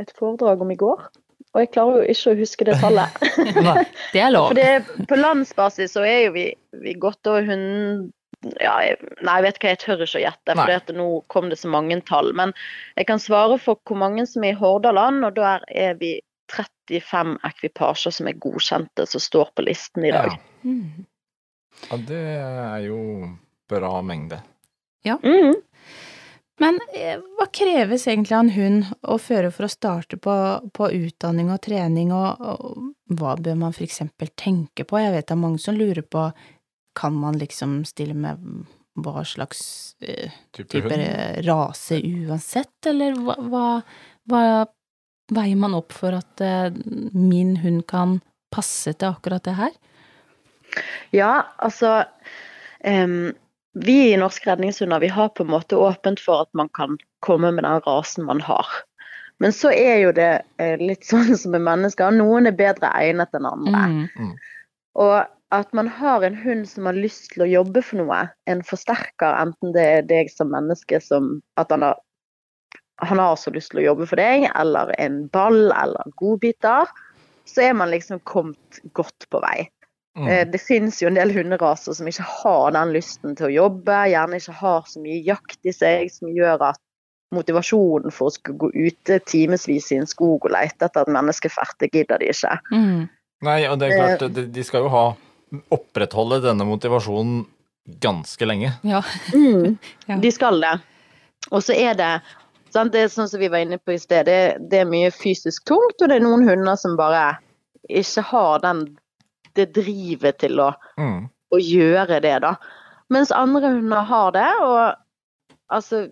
et 0.01 0.11
foredrag 0.17 0.63
om 0.63 0.73
i 0.73 0.79
går. 0.79 1.07
Og 1.55 1.61
jeg 1.61 1.71
klarer 1.71 2.01
jo 2.01 2.11
ikke 2.11 2.33
å 2.33 2.39
huske 2.41 2.67
det 2.67 2.75
tallet. 2.81 3.15
Det 4.13 4.21
er 4.21 4.33
lov. 4.33 4.51
For 4.51 4.59
det, 4.59 5.07
på 5.07 5.19
landsbasis 5.19 5.95
så 5.95 6.03
er 6.03 6.27
jo 6.27 6.35
vi, 6.35 6.49
vi 6.83 6.95
godt 6.99 7.31
over 7.31 7.47
100 7.47 8.11
ja, 8.59 8.75
jeg, 8.83 8.97
Nei, 9.25 9.37
jeg 9.39 9.45
vet 9.45 9.57
hva, 9.57 9.71
jeg 9.71 9.79
tør 9.81 10.03
ikke 10.05 10.19
å 10.19 10.21
gjette, 10.21 10.55
for 10.59 10.93
nå 10.97 11.07
kom 11.33 11.47
det 11.49 11.57
så 11.57 11.71
mange 11.71 11.97
tall. 12.05 12.31
Men 12.37 12.53
jeg 12.99 13.07
kan 13.09 13.21
svare 13.21 13.57
for 13.61 13.79
hvor 13.87 13.97
mange 13.97 14.25
som 14.29 14.45
er 14.45 14.53
i 14.53 14.59
Hordaland, 14.59 15.25
og 15.25 15.37
der 15.39 15.65
er 15.71 15.95
vi 15.97 16.17
35 16.53 17.39
ekvipasjer 17.47 18.13
som 18.13 18.29
er 18.29 18.37
godkjente, 18.41 19.07
som 19.09 19.23
står 19.23 19.49
på 19.55 19.65
listen 19.65 20.05
i 20.05 20.13
dag. 20.13 20.35
Ja. 20.35 20.65
Mm. 20.65 21.05
ja, 21.87 22.01
det 22.11 22.21
er 22.41 22.85
jo 22.85 22.99
bra 23.71 23.95
mengde. 24.05 24.41
Mhm. 25.05 25.55
Men 26.63 26.79
eh, 26.95 27.19
hva 27.35 27.47
kreves 27.51 28.05
egentlig 28.07 28.35
av 28.35 28.45
en 28.45 28.53
hund 28.55 28.91
å 29.03 29.17
føre 29.19 29.51
for 29.51 29.67
å 29.67 29.71
starte 29.71 30.19
på, 30.21 30.35
på 30.75 30.89
utdanning 30.95 31.51
og 31.51 31.61
trening, 31.65 32.13
og, 32.15 32.39
og 32.39 33.17
hva 33.19 33.35
bør 33.35 33.57
man 33.59 33.75
for 33.75 33.83
eksempel 33.87 34.31
tenke 34.39 34.87
på? 34.87 35.01
Jeg 35.01 35.11
vet 35.17 35.27
det 35.27 35.35
er 35.35 35.41
mange 35.41 35.59
som 35.61 35.75
lurer 35.75 36.05
på, 36.07 36.29
kan 36.95 37.15
man 37.19 37.35
liksom 37.41 37.81
stille 37.87 38.15
med 38.15 38.39
hva 39.03 39.25
slags 39.27 39.59
eh, 39.99 40.31
Type 40.55 40.71
typer 40.71 41.03
rase 41.43 41.99
uansett, 41.99 42.77
eller 42.87 43.17
hva, 43.19 43.35
hva, 43.51 43.65
hva 44.31 44.43
veier 45.35 45.59
man 45.59 45.75
opp 45.75 45.95
for 45.95 46.15
at 46.15 46.43
eh, 46.43 46.69
min 47.11 47.57
hund 47.63 47.83
kan 47.91 48.19
passe 48.53 48.93
til 48.95 49.11
akkurat 49.11 49.43
det 49.43 49.57
her? 49.59 49.75
Ja, 51.15 51.33
altså 51.59 52.05
em, 52.79 53.35
Vi 53.75 54.13
i 54.13 54.17
Norske 54.17 54.47
redningshunder 54.47 54.99
vi 55.03 55.11
har 55.11 55.29
på 55.35 55.43
en 55.43 55.51
måte 55.51 55.75
åpent 55.75 56.21
for 56.23 56.45
at 56.45 56.51
man 56.55 56.69
kan 56.77 56.97
komme 57.25 57.51
med 57.51 57.65
den 57.67 57.81
rasen 57.83 58.27
man 58.27 58.41
har. 58.41 58.67
Men 59.43 59.51
så 59.53 59.71
er 59.75 59.97
jo 60.05 60.13
det 60.15 60.31
eh, 60.63 60.79
litt 60.79 61.05
sånn 61.11 61.35
som 61.37 61.55
med 61.55 61.65
mennesker. 61.67 62.15
Noen 62.15 62.47
er 62.47 62.55
bedre 62.55 62.91
egnet 62.95 63.35
enn 63.35 63.49
andre. 63.49 63.85
Mm. 64.15 64.35
Og 65.03 65.17
at 65.55 65.75
man 65.77 65.87
har 65.91 66.23
en 66.23 66.37
hund 66.39 66.65
som 66.69 66.87
har 66.89 66.97
lyst 66.97 67.33
til 67.33 67.45
å 67.45 67.51
jobbe 67.51 67.83
for 67.85 68.01
noe, 68.01 68.23
en 68.49 68.63
forsterker, 68.65 69.35
enten 69.37 69.75
det 69.75 69.85
er 69.99 70.07
deg 70.07 70.31
som 70.31 70.49
menneske 70.51 70.99
som 71.03 71.37
At 71.59 71.71
han 71.71 71.85
har, 71.85 71.99
han 73.03 73.19
har 73.19 73.35
så 73.39 73.53
lyst 73.53 73.73
til 73.73 73.83
å 73.83 73.89
jobbe 73.91 74.07
for 74.09 74.19
deg, 74.19 74.47
eller 74.55 74.91
en 74.99 75.25
ball 75.35 75.67
eller 75.75 76.15
godbiter, 76.19 76.89
så 77.45 77.67
er 77.67 77.75
man 77.77 77.91
liksom 77.91 78.23
kommet 78.25 78.79
godt 78.97 79.27
på 79.29 79.43
vei. 79.43 79.67
Mm. 80.15 80.27
Eh, 80.27 80.47
Det 80.47 80.61
finnes 80.63 81.01
jo 81.01 81.09
en 81.09 81.17
del 81.19 81.33
hunderaser 81.35 81.97
som 81.97 82.07
ikke 82.07 82.25
har 82.41 82.71
den 82.75 82.93
lysten 82.95 83.35
til 83.35 83.49
å 83.49 83.53
jobbe, 83.55 83.99
gjerne 84.11 84.39
ikke 84.39 84.57
har 84.61 84.87
så 84.87 85.03
mye 85.03 85.21
jakt 85.25 85.59
i 85.67 85.73
seg, 85.75 86.11
som 86.13 86.31
gjør 86.31 86.69
at 86.71 86.81
motivasjonen 87.35 88.13
for 88.13 88.29
å 88.29 88.35
skulle 88.35 88.59
gå 88.61 88.69
ute 88.87 89.19
timevis 89.27 89.91
i 89.91 89.99
en 89.99 90.07
skog 90.07 90.45
og 90.45 90.53
lete 90.53 90.87
etter 90.87 91.09
et 91.09 91.51
ferdig 91.51 91.91
gidder 91.91 92.21
de 92.21 92.31
ikke. 92.31 92.57
Mm. 92.71 93.09
Nei, 93.43 93.59
og 93.67 93.79
det 93.79 93.89
er 93.89 93.97
klart, 93.99 94.33
de, 94.35 94.45
de 94.47 94.63
skal 94.63 94.85
jo 94.85 94.93
ha 94.93 95.05
opprettholde 95.73 96.41
denne 96.45 96.65
motivasjonen 96.67 97.43
ganske 98.01 98.45
lenge. 98.45 98.71
Ja. 98.81 99.03
mm, 99.33 99.77
De 100.23 100.31
skal 100.31 100.61
det. 100.61 100.77
Og 101.51 101.61
så 101.63 101.75
er 101.77 101.93
det 101.99 102.11
sant, 102.73 102.91
Det 102.91 103.05
er 103.05 103.11
sånn 103.11 103.29
som 103.29 103.39
vi 103.39 103.47
var 103.51 103.63
inne 103.63 103.77
på 103.79 103.93
i 103.95 103.99
sted, 104.01 104.25
det, 104.27 104.57
det 104.71 104.81
er 104.81 104.89
mye 104.89 105.11
fysisk 105.13 105.63
tungt, 105.69 105.99
og 106.01 106.09
det 106.09 106.17
er 106.17 106.25
noen 106.25 106.47
hunder 106.47 106.75
som 106.79 106.97
bare 106.99 107.37
ikke 107.87 108.23
har 108.31 108.63
den, 108.63 108.85
det 109.55 109.71
drivet 109.75 110.39
til 110.43 110.59
å, 110.59 110.73
Mm. 110.99 111.29
å 111.53 111.57
gjøre 111.61 112.21
det, 112.21 112.39
da. 112.41 112.55
Mens 113.09 113.31
andre 113.31 113.69
hunder 113.75 114.03
har 114.03 114.31
det, 114.31 114.51
og 114.61 114.95
altså 115.71 116.07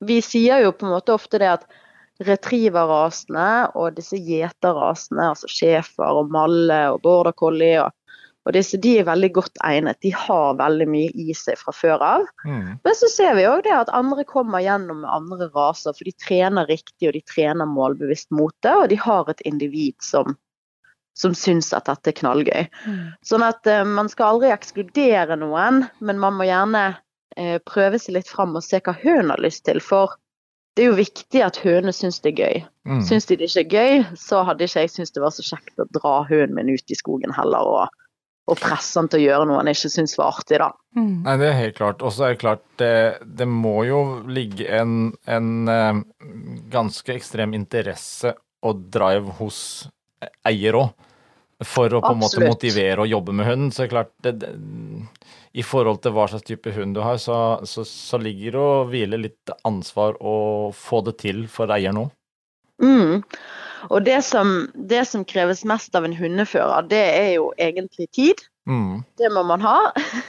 Vi 0.00 0.20
sier 0.22 0.62
jo 0.62 0.70
på 0.70 0.86
en 0.86 0.92
måte 0.94 1.10
ofte 1.10 1.40
det 1.42 1.48
at 1.50 1.64
retrieverrasene 2.22 3.70
og 3.74 3.96
disse 3.96 4.18
gjeterrasene, 4.18 5.30
altså 5.32 5.48
schæfer 5.50 6.20
og 6.20 6.30
malle 6.34 6.78
og 6.92 7.00
border 7.02 7.34
collie 7.38 7.80
og, 7.82 7.92
og 8.46 8.54
disse, 8.56 8.78
de 8.80 8.94
er 9.00 9.08
veldig 9.08 9.28
godt 9.36 9.58
egnet. 9.66 9.98
De 10.00 10.12
har 10.14 10.54
veldig 10.56 10.86
mye 10.88 11.10
i 11.18 11.34
seg 11.36 11.58
fra 11.60 11.74
før 11.74 12.04
av. 12.04 12.26
Mm. 12.46 12.78
Men 12.84 12.96
så 12.96 13.10
ser 13.12 13.34
vi 13.36 13.44
òg 13.50 13.64
det 13.66 13.74
at 13.74 13.90
andre 13.92 14.24
kommer 14.24 14.62
gjennom 14.64 15.02
med 15.02 15.10
andre 15.12 15.50
raser, 15.52 15.92
for 15.98 16.08
de 16.08 16.14
trener 16.22 16.70
riktig 16.70 17.10
og 17.10 17.16
de 17.18 17.22
trener 17.28 17.68
målbevisst 17.68 18.30
mot 18.30 18.54
det, 18.64 18.72
og 18.72 18.88
de 18.88 18.96
har 19.02 19.28
et 19.28 19.42
individ 19.44 19.98
som, 20.00 20.38
som 21.18 21.34
syns 21.34 21.72
at 21.74 21.88
dette 21.90 22.12
er 22.12 22.16
knallgøy. 22.20 22.68
Mm. 22.86 23.02
Sånn 23.26 23.44
at 23.46 23.66
eh, 23.66 23.84
man 23.86 24.10
skal 24.12 24.36
aldri 24.36 24.52
ekskludere 24.54 25.38
noen, 25.40 25.84
men 25.98 26.22
man 26.22 26.38
må 26.38 26.46
gjerne 26.46 26.84
eh, 27.36 27.58
prøve 27.66 27.98
seg 27.98 28.18
litt 28.18 28.30
fram 28.30 28.56
og 28.58 28.64
se 28.66 28.80
hva 28.84 28.94
hun 29.02 29.32
har 29.34 29.42
lyst 29.42 29.64
til. 29.66 29.82
For 29.84 30.14
det 30.78 30.84
er 30.84 30.92
jo 30.92 30.98
viktig 31.00 31.42
at 31.42 31.58
hønene 31.64 31.94
syns 31.96 32.20
det 32.22 32.36
er 32.36 32.42
gøy. 32.44 32.66
Mm. 32.86 33.00
Syns 33.08 33.26
de 33.26 33.38
det 33.40 33.50
ikke 33.50 33.64
er 33.64 33.72
gøy, 33.74 34.18
så 34.18 34.44
hadde 34.46 34.68
ikke 34.68 34.84
jeg 34.84 34.92
syntes 34.94 35.16
det 35.16 35.24
var 35.24 35.34
så 35.34 35.46
kjekt 35.46 35.82
å 35.82 35.88
dra 35.96 36.20
hunden 36.28 36.54
min 36.54 36.70
ut 36.70 36.94
i 36.94 36.98
skogen 36.98 37.34
heller 37.34 37.72
og, 37.72 37.96
og 38.48 38.60
presse 38.62 38.94
han 39.00 39.10
til 39.10 39.18
å 39.18 39.24
gjøre 39.26 39.48
noe 39.50 39.58
han 39.58 39.72
ikke 39.74 39.90
syns 39.90 40.14
var 40.20 40.38
artig, 40.38 40.62
da. 40.62 40.70
Mm. 40.94 41.26
Nei, 41.26 41.36
det 41.42 41.50
er 41.50 41.58
helt 41.64 41.80
klart. 41.80 42.06
Og 42.06 42.14
så 42.14 42.28
er 42.28 42.36
det 42.36 42.42
klart, 42.44 42.62
det, 42.78 42.94
det 43.26 43.50
må 43.50 43.74
jo 43.90 44.00
ligge 44.30 44.70
en, 44.78 45.10
en 45.26 45.50
eh, 45.74 46.00
ganske 46.70 47.18
ekstrem 47.18 47.58
interesse 47.58 48.36
og 48.62 48.86
drive 48.94 49.34
hos 49.42 49.60
eier 50.46 50.78
òg. 50.78 50.94
For 51.66 51.90
å 51.90 52.00
på 52.02 52.12
en 52.14 52.20
måte 52.20 52.44
motivere 52.44 53.02
og 53.02 53.10
jobbe 53.10 53.34
med 53.34 53.48
hunden. 53.48 53.70
Så 53.74 53.82
er 53.82 53.88
det 53.88 53.94
klart, 53.94 54.12
det, 54.22 54.34
det, 54.44 54.52
i 55.58 55.64
forhold 55.66 56.02
til 56.04 56.14
hva 56.14 56.28
slags 56.30 56.46
type 56.46 56.70
hund 56.76 56.94
du 56.94 57.02
har, 57.02 57.18
så, 57.18 57.58
så, 57.66 57.82
så 57.88 58.20
ligger 58.22 58.54
det 58.54 58.62
å 58.62 58.84
hvile 58.92 59.18
litt 59.24 59.54
ansvar 59.66 60.20
og 60.20 60.76
få 60.78 61.02
det 61.08 61.16
til 61.24 61.46
for 61.50 61.74
eier 61.74 61.96
nå. 61.96 62.06
Mm. 62.82 63.24
Og 63.90 64.04
det 64.06 64.20
som, 64.26 64.68
det 64.74 65.02
som 65.10 65.24
kreves 65.26 65.64
mest 65.66 65.94
av 65.98 66.06
en 66.06 66.14
hundefører, 66.14 66.86
det 66.90 67.02
er 67.16 67.30
jo 67.38 67.50
egentlig 67.58 68.06
tid. 68.14 68.46
Mm. 68.68 69.02
Det 69.18 69.30
må 69.34 69.42
man 69.48 69.62
ha. 69.64 69.78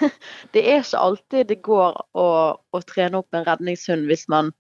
Det 0.54 0.63
er 0.63 0.82
ikke 0.82 1.02
alltid 1.04 1.50
det 1.50 1.60
går 1.65 1.98
å, 2.18 2.30
å 2.58 2.82
trene 2.88 3.20
opp 3.20 3.36
en 3.36 3.46
redningshund 3.46 4.08
hvis 4.10 4.26
man 4.32 4.54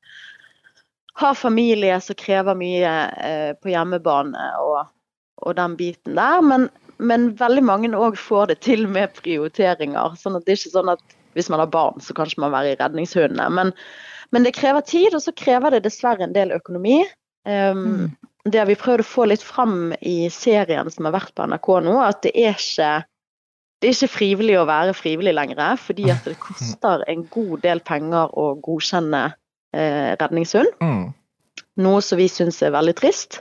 har 1.19 1.33
familie 1.35 1.97
som 2.03 2.17
krever 2.19 2.57
mye 2.59 2.91
eh, 3.25 3.51
på 3.57 3.71
hjemmebane 3.71 4.43
og, 4.61 4.91
og 5.41 5.55
den 5.59 5.77
biten 5.79 6.17
der. 6.19 6.43
Men, 6.45 6.67
men 6.97 7.31
veldig 7.39 7.63
mange 7.65 7.91
òg 7.97 8.19
får 8.19 8.53
det 8.53 8.59
til 8.67 8.87
med 8.91 9.15
prioriteringer. 9.19 10.17
sånn 10.19 10.39
at 10.39 10.45
det 10.45 10.55
er 10.55 10.61
ikke 10.61 10.77
sånn 10.77 10.93
at 10.95 11.17
hvis 11.37 11.49
man 11.53 11.61
har 11.61 11.69
barn, 11.71 12.01
så 12.01 12.15
kan 12.17 12.31
man 12.41 12.53
være 12.55 12.73
i 12.73 12.79
redningshundene. 12.79 13.49
Men, 13.53 13.73
men 14.33 14.45
det 14.45 14.57
krever 14.57 14.81
tid, 14.81 15.13
og 15.13 15.21
så 15.23 15.35
krever 15.37 15.75
det 15.75 15.85
dessverre 15.85 16.25
en 16.25 16.35
del 16.35 16.51
økonomi. 16.55 17.03
Um, 17.47 18.09
Det 18.49 18.59
har 18.61 18.69
vi 18.69 18.77
prøvd 18.79 19.03
å 19.03 19.07
få 19.07 19.25
litt 19.29 19.43
fram 19.43 19.93
i 19.99 20.29
serien 20.31 20.87
som 20.91 21.07
har 21.07 21.15
vært 21.17 21.33
på 21.35 21.45
NRK 21.49 21.69
nå, 21.85 21.95
at 22.01 22.21
det 22.23 22.31
er 22.39 22.55
ikke 22.55 22.91
det 23.79 23.87
er 23.87 23.95
ikke 23.95 24.11
frivillig 24.11 24.55
å 24.59 24.67
være 24.67 24.95
frivillig 24.97 25.31
lenger, 25.35 25.77
fordi 25.79 26.09
at 26.11 26.25
det 26.27 26.35
koster 26.41 27.03
en 27.07 27.21
god 27.31 27.61
del 27.63 27.79
penger 27.87 28.33
å 28.35 28.49
godkjenne 28.59 29.21
eh, 29.71 30.15
redningshund. 30.19 30.73
Mm. 30.83 31.05
Noe 31.79 32.01
som 32.03 32.19
vi 32.19 32.27
syns 32.31 32.59
er 32.65 32.73
veldig 32.75 32.95
trist, 32.99 33.39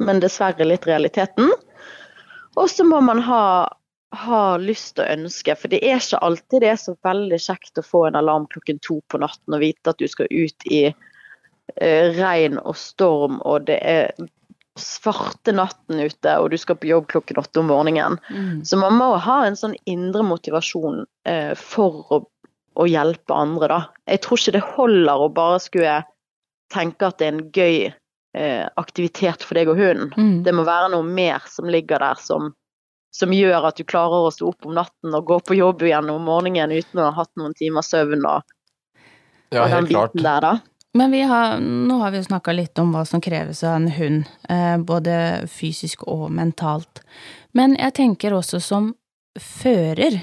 men 0.00 0.22
dessverre 0.22 0.66
litt 0.66 0.88
realiteten. 0.88 1.52
Og 2.58 2.70
så 2.70 2.84
må 2.84 3.00
man 3.04 3.20
ha, 3.22 3.44
ha 4.24 4.42
lyst 4.60 4.98
og 4.98 5.06
ønske, 5.10 5.54
for 5.56 5.72
det 5.72 5.82
er 5.84 6.00
ikke 6.00 6.22
alltid 6.26 6.64
det 6.64 6.72
er 6.72 6.82
så 6.82 6.96
veldig 7.06 7.38
kjekt 7.40 7.78
å 7.80 7.86
få 7.86 8.06
en 8.08 8.18
alarm 8.18 8.48
klokken 8.50 8.80
to 8.84 8.98
på 9.12 9.20
natten 9.22 9.56
og 9.56 9.62
vite 9.62 9.92
at 9.92 10.00
du 10.00 10.08
skal 10.10 10.30
ut 10.30 10.68
i 10.70 10.82
eh, 10.90 12.10
regn 12.18 12.58
og 12.64 12.76
storm, 12.80 13.38
og 13.46 13.68
det 13.70 13.78
er 13.86 14.12
svarte 14.80 15.52
natten 15.52 16.00
ute, 16.00 16.34
og 16.38 16.50
du 16.50 16.58
skal 16.58 16.78
på 16.80 16.88
jobb 16.90 17.08
klokken 17.10 17.40
åtte 17.42 17.60
om 17.60 17.70
morgenen. 17.70 18.18
Mm. 18.30 18.64
Så 18.64 18.78
man 18.80 18.96
må 18.96 19.12
ha 19.20 19.40
en 19.46 19.58
sånn 19.58 19.76
indre 19.90 20.24
motivasjon 20.26 21.04
eh, 21.28 21.52
for 21.58 22.04
å, 22.14 22.20
å 22.80 22.86
hjelpe 22.88 23.36
andre, 23.36 23.68
da. 23.68 23.80
Jeg 24.14 24.22
tror 24.24 24.40
ikke 24.40 24.56
det 24.56 24.66
holder 24.76 25.24
å 25.26 25.32
bare 25.36 25.60
skulle 25.62 25.96
tenke 26.72 27.10
at 27.10 27.18
det 27.18 27.26
er 27.26 27.34
en 27.34 27.46
gøy 27.50 27.90
aktivitet 28.32 29.42
for 29.42 29.58
deg 29.58 29.68
og 29.72 29.78
hunden. 29.80 30.12
Mm. 30.14 30.42
Det 30.46 30.52
må 30.54 30.62
være 30.62 30.92
noe 30.92 31.02
mer 31.02 31.42
som 31.50 31.66
ligger 31.66 31.98
der 31.98 32.20
som, 32.22 32.52
som 33.10 33.32
gjør 33.34 33.66
at 33.72 33.80
du 33.80 33.82
klarer 33.82 34.28
å 34.28 34.30
stå 34.30 34.52
opp 34.52 34.68
om 34.70 34.76
natten 34.78 35.16
og 35.18 35.26
gå 35.26 35.40
på 35.48 35.56
jobb 35.58 35.82
igjen 35.82 36.12
om 36.12 36.22
morgenen 36.28 36.70
uten 36.70 37.02
å 37.02 37.08
ha 37.08 37.16
hatt 37.24 37.32
noen 37.40 37.56
timers 37.58 37.90
søvn 37.90 38.22
og, 38.30 38.44
Ja, 39.50 39.64
og 39.64 39.72
den 39.72 39.74
helt 39.80 39.90
klart. 39.90 40.12
biten 40.14 40.28
der, 40.28 40.40
da. 40.46 40.52
Men 40.94 41.10
vi 41.14 41.20
har, 41.26 41.58
nå 41.62 41.98
har 42.00 42.10
vi 42.14 42.18
jo 42.18 42.28
snakka 42.28 42.54
litt 42.54 42.78
om 42.82 42.92
hva 42.94 43.04
som 43.06 43.20
kreves 43.22 43.64
av 43.66 43.76
en 43.80 43.90
hund, 43.94 44.30
eh, 44.50 44.76
både 44.78 45.46
fysisk 45.50 46.06
og 46.10 46.28
mentalt. 46.34 47.02
Men 47.54 47.74
jeg 47.78 47.94
tenker 47.98 48.34
også 48.34 48.58
som 48.62 48.92
fører. 49.38 50.20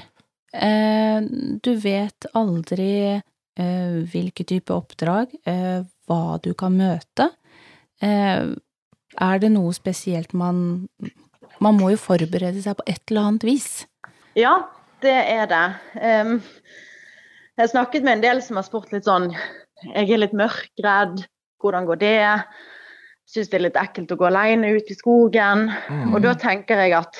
Eh, 0.52 1.20
du 1.64 1.70
vet 1.80 2.28
aldri 2.36 2.90
eh, 3.16 3.96
hvilke 4.12 4.44
type 4.48 4.72
oppdrag, 4.72 5.32
eh, 5.48 5.80
hva 6.08 6.38
du 6.44 6.52
kan 6.56 6.76
møte. 6.76 7.30
Eh, 8.04 8.50
er 9.18 9.40
det 9.42 9.50
noe 9.50 9.72
spesielt 9.74 10.34
man 10.36 10.86
Man 11.58 11.74
må 11.74 11.88
jo 11.90 11.98
forberede 11.98 12.60
seg 12.62 12.76
på 12.78 12.84
et 12.86 13.00
eller 13.10 13.24
annet 13.26 13.44
vis. 13.48 13.70
Ja, 14.38 14.68
det 15.02 15.14
er 15.14 15.48
det. 15.50 15.64
Jeg 15.98 17.64
har 17.64 17.70
snakket 17.72 18.04
med 18.06 18.18
en 18.18 18.22
del 18.22 18.42
som 18.46 18.60
har 18.60 18.66
spurt 18.68 18.92
litt 18.94 19.08
sånn 19.08 19.32
Jeg 19.32 20.06
er 20.06 20.22
litt 20.22 20.36
mørkredd. 20.38 21.24
Hvordan 21.58 21.88
går 21.88 21.98
det? 21.98 22.20
Syns 23.26 23.50
det 23.50 23.58
er 23.58 23.64
litt 23.66 23.80
ekkelt 23.80 24.14
å 24.14 24.20
gå 24.20 24.28
alene 24.28 24.70
ut 24.76 24.92
i 24.92 24.96
skogen. 24.96 25.66
Mm. 25.90 26.14
Og 26.14 26.22
da 26.22 26.36
tenker 26.38 26.78
jeg 26.84 26.94
at 27.00 27.18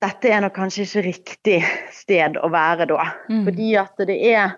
dette 0.00 0.30
er 0.30 0.44
nok 0.44 0.54
kanskje 0.56 0.86
ikke 0.86 1.04
riktig 1.04 1.58
sted 1.92 2.38
å 2.40 2.48
være 2.52 2.86
da. 2.88 3.10
Mm. 3.28 3.42
Fordi 3.48 3.70
at 3.82 4.06
det 4.08 4.18
er 4.30 4.54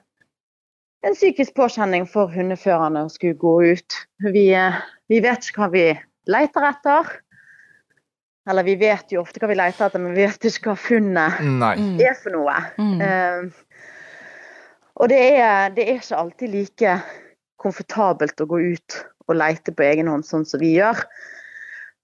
en 1.03 1.17
psykisk 1.17 1.55
påkjenning 1.59 2.07
for 2.11 2.31
hundeførerne 2.33 3.05
å 3.07 3.11
skulle 3.13 3.39
gå 3.39 3.57
ut. 3.75 3.99
Vi, 4.23 4.49
eh, 4.55 4.81
vi 5.11 5.21
vet 5.25 5.49
ikke 5.49 5.65
hva 5.65 5.71
vi 5.73 5.87
leter 6.31 6.69
etter. 6.69 7.11
Eller 8.51 8.67
vi 8.67 8.75
vet 8.79 9.13
jo 9.15 9.23
ofte 9.23 9.43
hva 9.43 9.51
vi 9.51 9.59
leter 9.59 9.87
etter, 9.87 10.03
men 10.03 10.17
vi 10.17 10.27
vet 10.27 10.47
ikke 10.51 10.73
hva 10.73 10.79
funnet 10.79 11.43
Nei. 11.47 11.75
Mm. 11.79 11.93
er 12.03 12.17
for 12.19 12.35
noe. 12.35 12.55
Mm. 12.75 12.97
Uh, 12.99 13.85
og 14.99 15.11
det 15.13 15.21
er, 15.39 15.71
det 15.75 15.85
er 15.87 16.01
ikke 16.01 16.19
alltid 16.19 16.51
like 16.51 16.97
komfortabelt 17.63 18.43
å 18.43 18.49
gå 18.51 18.59
ut 18.75 18.99
og 19.31 19.39
leite 19.39 19.75
på 19.75 19.87
egen 19.87 20.11
hånd, 20.11 20.27
sånn 20.27 20.47
som 20.47 20.59
vi 20.63 20.75
gjør. 20.75 20.99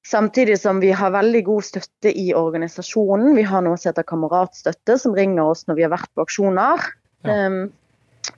Samtidig 0.06 0.60
som 0.62 0.78
vi 0.80 0.92
har 0.94 1.10
veldig 1.12 1.42
god 1.44 1.66
støtte 1.66 2.14
i 2.14 2.30
organisasjonen. 2.38 3.34
Vi 3.36 3.42
har 3.44 3.66
noe 3.66 3.76
som 3.76 3.90
heter 3.90 4.06
kameratstøtte, 4.06 4.94
som 5.02 5.18
ringer 5.18 5.50
oss 5.50 5.66
når 5.66 5.80
vi 5.80 5.84
har 5.88 5.92
vært 5.92 6.12
på 6.14 6.24
aksjoner. 6.24 6.86
Ja. 7.26 7.34
eh, 7.34 7.58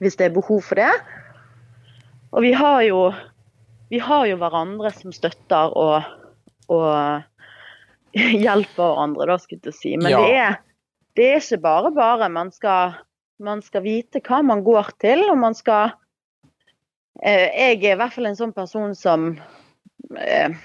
hvis 0.01 0.17
det 0.17 0.29
er 0.29 0.35
behov 0.35 0.63
for 0.65 0.81
det. 0.81 0.91
Og 2.31 2.45
vi 2.45 2.51
har 2.57 2.81
jo, 2.87 3.11
vi 3.91 3.99
har 4.01 4.25
jo 4.29 4.39
hverandre 4.41 4.91
som 4.95 5.13
støtter 5.13 5.75
og, 5.77 6.07
og 6.71 6.91
hjelper 8.45 8.81
hverandre, 8.81 9.29
da, 9.29 9.37
skulle 9.41 9.71
jeg 9.71 9.77
si. 9.77 9.95
Men 9.99 10.15
Ja. 10.15 10.21
det, 10.23 10.35
er, 10.41 10.59
det 11.19 11.29
er 11.29 11.41
ikke 11.43 11.61
bare 11.63 11.93
bare. 11.95 12.29
Man 12.33 12.51
skal, 12.55 12.97
man 13.39 13.61
skal 13.61 13.85
vite 13.85 14.23
hva 14.25 14.41
man 14.45 14.65
går 14.65 14.93
til, 15.03 15.27
og 15.29 15.37
man 15.37 15.57
skal 15.57 15.93
eh, 17.21 17.49
Jeg 17.53 17.83
er 17.83 17.93
i 17.93 17.99
hvert 17.99 18.13
fall 18.15 18.31
en 18.31 18.39
sånn 18.39 18.55
person 18.55 18.95
som 18.97 19.35
eh, 20.17 20.55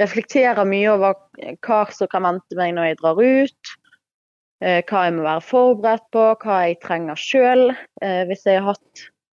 reflekterer 0.00 0.64
mye 0.68 0.94
over 0.94 1.18
hva 1.66 1.82
som 1.92 2.08
kan 2.08 2.24
vente 2.24 2.56
meg 2.56 2.74
når 2.76 2.92
jeg 2.92 3.02
drar 3.02 3.20
ut. 3.20 3.76
Eh, 4.64 4.80
hva 4.88 5.04
jeg 5.04 5.16
må 5.18 5.26
være 5.26 5.44
forberedt 5.44 6.06
på, 6.16 6.24
hva 6.40 6.62
jeg 6.64 6.78
trenger 6.80 7.18
sjøl. 7.20 7.68
Eh, 8.00 8.22
hvis, 8.30 8.46
jeg 8.48 8.62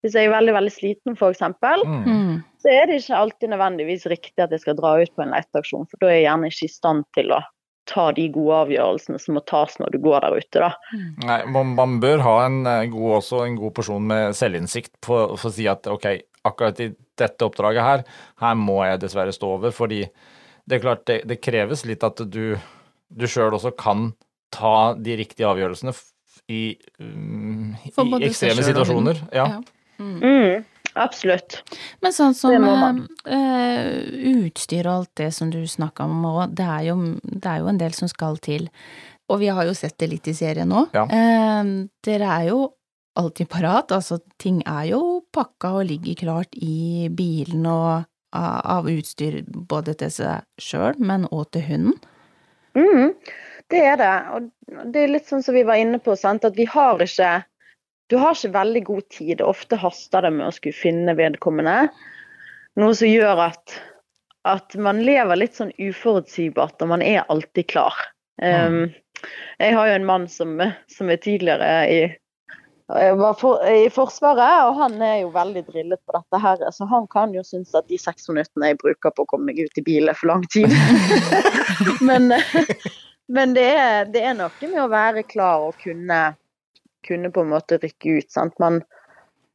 hvis 0.03 0.17
jeg 0.17 0.27
er 0.27 0.33
veldig 0.35 0.55
veldig 0.57 0.73
sliten 0.75 1.15
f.eks., 1.15 1.43
Mm. 1.85 2.03
Mm. 2.03 2.43
så 2.59 2.71
er 2.71 2.87
det 2.87 2.99
ikke 3.01 3.19
alltid 3.21 3.53
nødvendigvis 3.53 4.05
riktig 4.11 4.43
at 4.43 4.51
jeg 4.51 4.63
skal 4.63 4.75
dra 4.75 4.97
ut 4.99 5.13
på 5.15 5.23
en 5.23 5.31
leteaksjon, 5.31 5.87
for 5.87 6.03
da 6.03 6.09
er 6.11 6.17
jeg 6.17 6.25
gjerne 6.27 6.49
ikke 6.51 6.67
i 6.67 6.73
stand 6.73 7.05
til 7.15 7.31
å 7.35 7.39
ta 7.87 8.05
de 8.15 8.29
gode 8.31 8.59
avgjørelsene 8.63 9.19
som 9.19 9.35
må 9.35 9.41
tas 9.47 9.73
når 9.79 9.91
du 9.91 9.97
går 10.03 10.23
der 10.23 10.37
ute. 10.39 10.59
da. 10.59 10.69
Nei, 11.27 11.39
man, 11.51 11.73
man 11.75 11.97
bør 12.03 12.23
ha 12.23 12.35
en 12.45 12.61
eh, 12.67 12.85
god, 12.91 13.09
også 13.21 13.41
en 13.47 13.57
god 13.59 13.73
porsjon 13.75 14.05
med 14.07 14.35
selvinnsikt 14.39 14.93
for, 15.03 15.35
for 15.39 15.51
å 15.51 15.55
si 15.55 15.67
at 15.71 15.87
ok, 15.91 16.07
akkurat 16.47 16.79
i 16.83 16.89
dette 17.19 17.47
oppdraget 17.47 17.83
her, 17.83 18.05
her 18.43 18.55
må 18.59 18.81
jeg 18.87 19.01
dessverre 19.03 19.35
stå 19.35 19.55
over, 19.57 19.75
fordi 19.75 20.03
det 20.67 20.77
er 20.77 20.83
klart 20.83 21.03
det, 21.07 21.21
det 21.27 21.41
kreves 21.43 21.83
litt 21.87 22.03
at 22.07 22.23
du, 22.31 22.55
du 23.11 23.27
sjøl 23.27 23.55
også 23.55 23.73
kan 23.75 24.13
ta 24.53 24.73
de 24.95 25.15
riktige 25.19 25.47
avgjørelsene 25.49 25.93
i, 26.51 26.61
um, 26.99 27.73
i 27.87 28.27
ekstreme 28.27 28.65
situasjoner. 28.65 29.21
Ja. 29.33 29.47
Ja. 29.55 29.61
Mm. 30.01 30.19
Mm, 30.19 30.65
absolutt. 30.99 31.59
Men 32.03 32.11
sånn 32.15 32.33
som 32.35 32.65
eh, 32.65 33.33
eh, 33.37 34.43
utstyr 34.43 34.87
og 34.89 34.93
alt 35.03 35.11
det 35.21 35.29
som 35.35 35.51
du 35.53 35.61
snakka 35.69 36.05
om 36.09 36.25
òg, 36.29 36.53
det, 36.57 36.65
er 36.67 36.87
jo- 36.89 37.19
det 37.23 37.45
er 37.49 37.59
jo 37.63 37.67
en 37.71 37.77
del 37.81 37.93
som 37.97 38.09
skal 38.11 38.37
til. 38.43 38.69
Og 39.31 39.39
vi 39.39 39.47
har 39.55 39.63
jo 39.69 39.73
sett 39.77 39.95
det 40.01 40.09
litt 40.11 40.27
i 40.27 40.33
serien 40.35 40.67
nå. 40.69 40.87
Ja. 40.93 41.05
Eh, 41.07 41.69
dere 42.03 42.31
er 42.41 42.49
jo 42.49 42.63
alltid 43.15 43.47
parat, 43.53 43.91
altså 43.93 44.17
ting 44.41 44.63
er 44.65 44.87
jo 44.89 44.99
pakka 45.31 45.75
og 45.77 45.85
ligger 45.85 46.15
klart 46.17 46.55
i 46.57 47.07
bilen 47.13 47.65
og 47.69 48.03
av, 48.33 48.61
av 48.81 48.89
utstyr 48.89 49.43
både 49.45 49.93
til 50.01 50.09
seg 50.09 50.41
sjøl, 50.59 50.97
men 50.97 51.27
òg 51.29 51.51
til 51.53 51.61
hunden. 51.69 51.99
Mm, 52.73 53.11
det 53.73 53.81
er 53.81 53.97
det. 53.99 54.13
Og 54.33 54.85
det 54.93 55.01
er 55.03 55.13
litt 55.15 55.29
sånn 55.29 55.43
som 55.45 55.55
vi 55.57 55.65
var 55.67 55.81
inne 55.81 55.99
på, 56.03 56.15
sant? 56.19 56.45
at 56.45 56.57
vi 56.57 56.67
har 56.69 57.01
ikke 57.01 57.41
Du 58.11 58.17
har 58.19 58.35
ikke 58.35 58.53
veldig 58.53 58.83
god 58.85 59.05
tid. 59.09 59.41
Ofte 59.41 59.79
haster 59.79 60.21
det 60.21 60.33
med 60.35 60.45
å 60.47 60.53
skulle 60.53 60.77
finne 60.77 61.15
vedkommende. 61.17 61.87
Noe 62.77 62.95
som 62.97 63.09
gjør 63.09 63.47
at, 63.47 63.77
at 64.49 64.75
man 64.75 64.99
lever 65.05 65.39
litt 65.39 65.55
sånn 65.57 65.71
uforutsigbart, 65.79 66.81
og 66.83 66.91
man 66.91 67.01
er 67.01 67.23
alltid 67.31 67.71
klar. 67.71 67.95
Um, 68.43 68.91
jeg 69.61 69.77
har 69.77 69.87
jo 69.87 69.95
en 69.95 70.05
mann 70.09 70.27
som, 70.29 70.59
som 70.91 71.09
er 71.09 71.21
tidligere 71.23 71.71
i 71.89 72.01
var 72.93 73.33
for, 73.39 73.63
i 73.65 73.89
Forsvaret, 73.89 74.67
og 74.67 74.75
han 74.77 75.01
er 75.01 75.21
jo 75.23 75.31
veldig 75.33 75.63
drillet 75.69 76.01
på 76.05 76.13
dette 76.17 76.41
her. 76.43 76.65
Så 76.75 76.85
han 76.91 77.07
kan 77.07 77.33
jo 77.33 77.43
synes 77.45 77.73
at 77.73 77.87
de 77.89 77.97
seks 77.97 78.27
minuttene 78.29 78.73
jeg 78.73 78.81
bruker 78.83 79.15
på 79.15 79.25
å 79.25 79.29
komme 79.29 79.49
meg 79.49 79.63
ut 79.63 79.79
i 79.79 79.85
bil, 79.85 80.11
er 80.11 80.19
for 80.19 80.33
lang 80.33 80.43
tid. 80.53 80.69
men 82.09 82.29
men 83.27 83.53
det, 83.53 83.69
er, 83.79 84.05
det 84.11 84.23
er 84.23 84.35
noe 84.37 84.51
med 84.67 84.81
å 84.83 84.89
være 84.91 85.23
klar 85.27 85.69
og 85.69 85.77
kunne, 85.81 86.35
kunne 87.07 87.31
på 87.31 87.43
en 87.43 87.53
måte 87.53 87.79
rykke 87.81 88.19
ut. 88.19 88.29
Sant? 88.31 88.57
Man, 88.59 88.81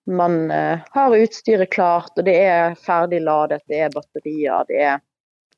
man 0.08 0.38
uh, 0.50 0.80
har 0.94 1.16
utstyret 1.18 1.72
klart, 1.74 2.14
og 2.16 2.24
det 2.28 2.36
er 2.48 2.78
ferdig 2.80 3.20
ladet, 3.26 3.60
det 3.68 3.84
er 3.86 3.94
batterier, 3.94 4.64
det 4.70 4.82
er 4.92 5.04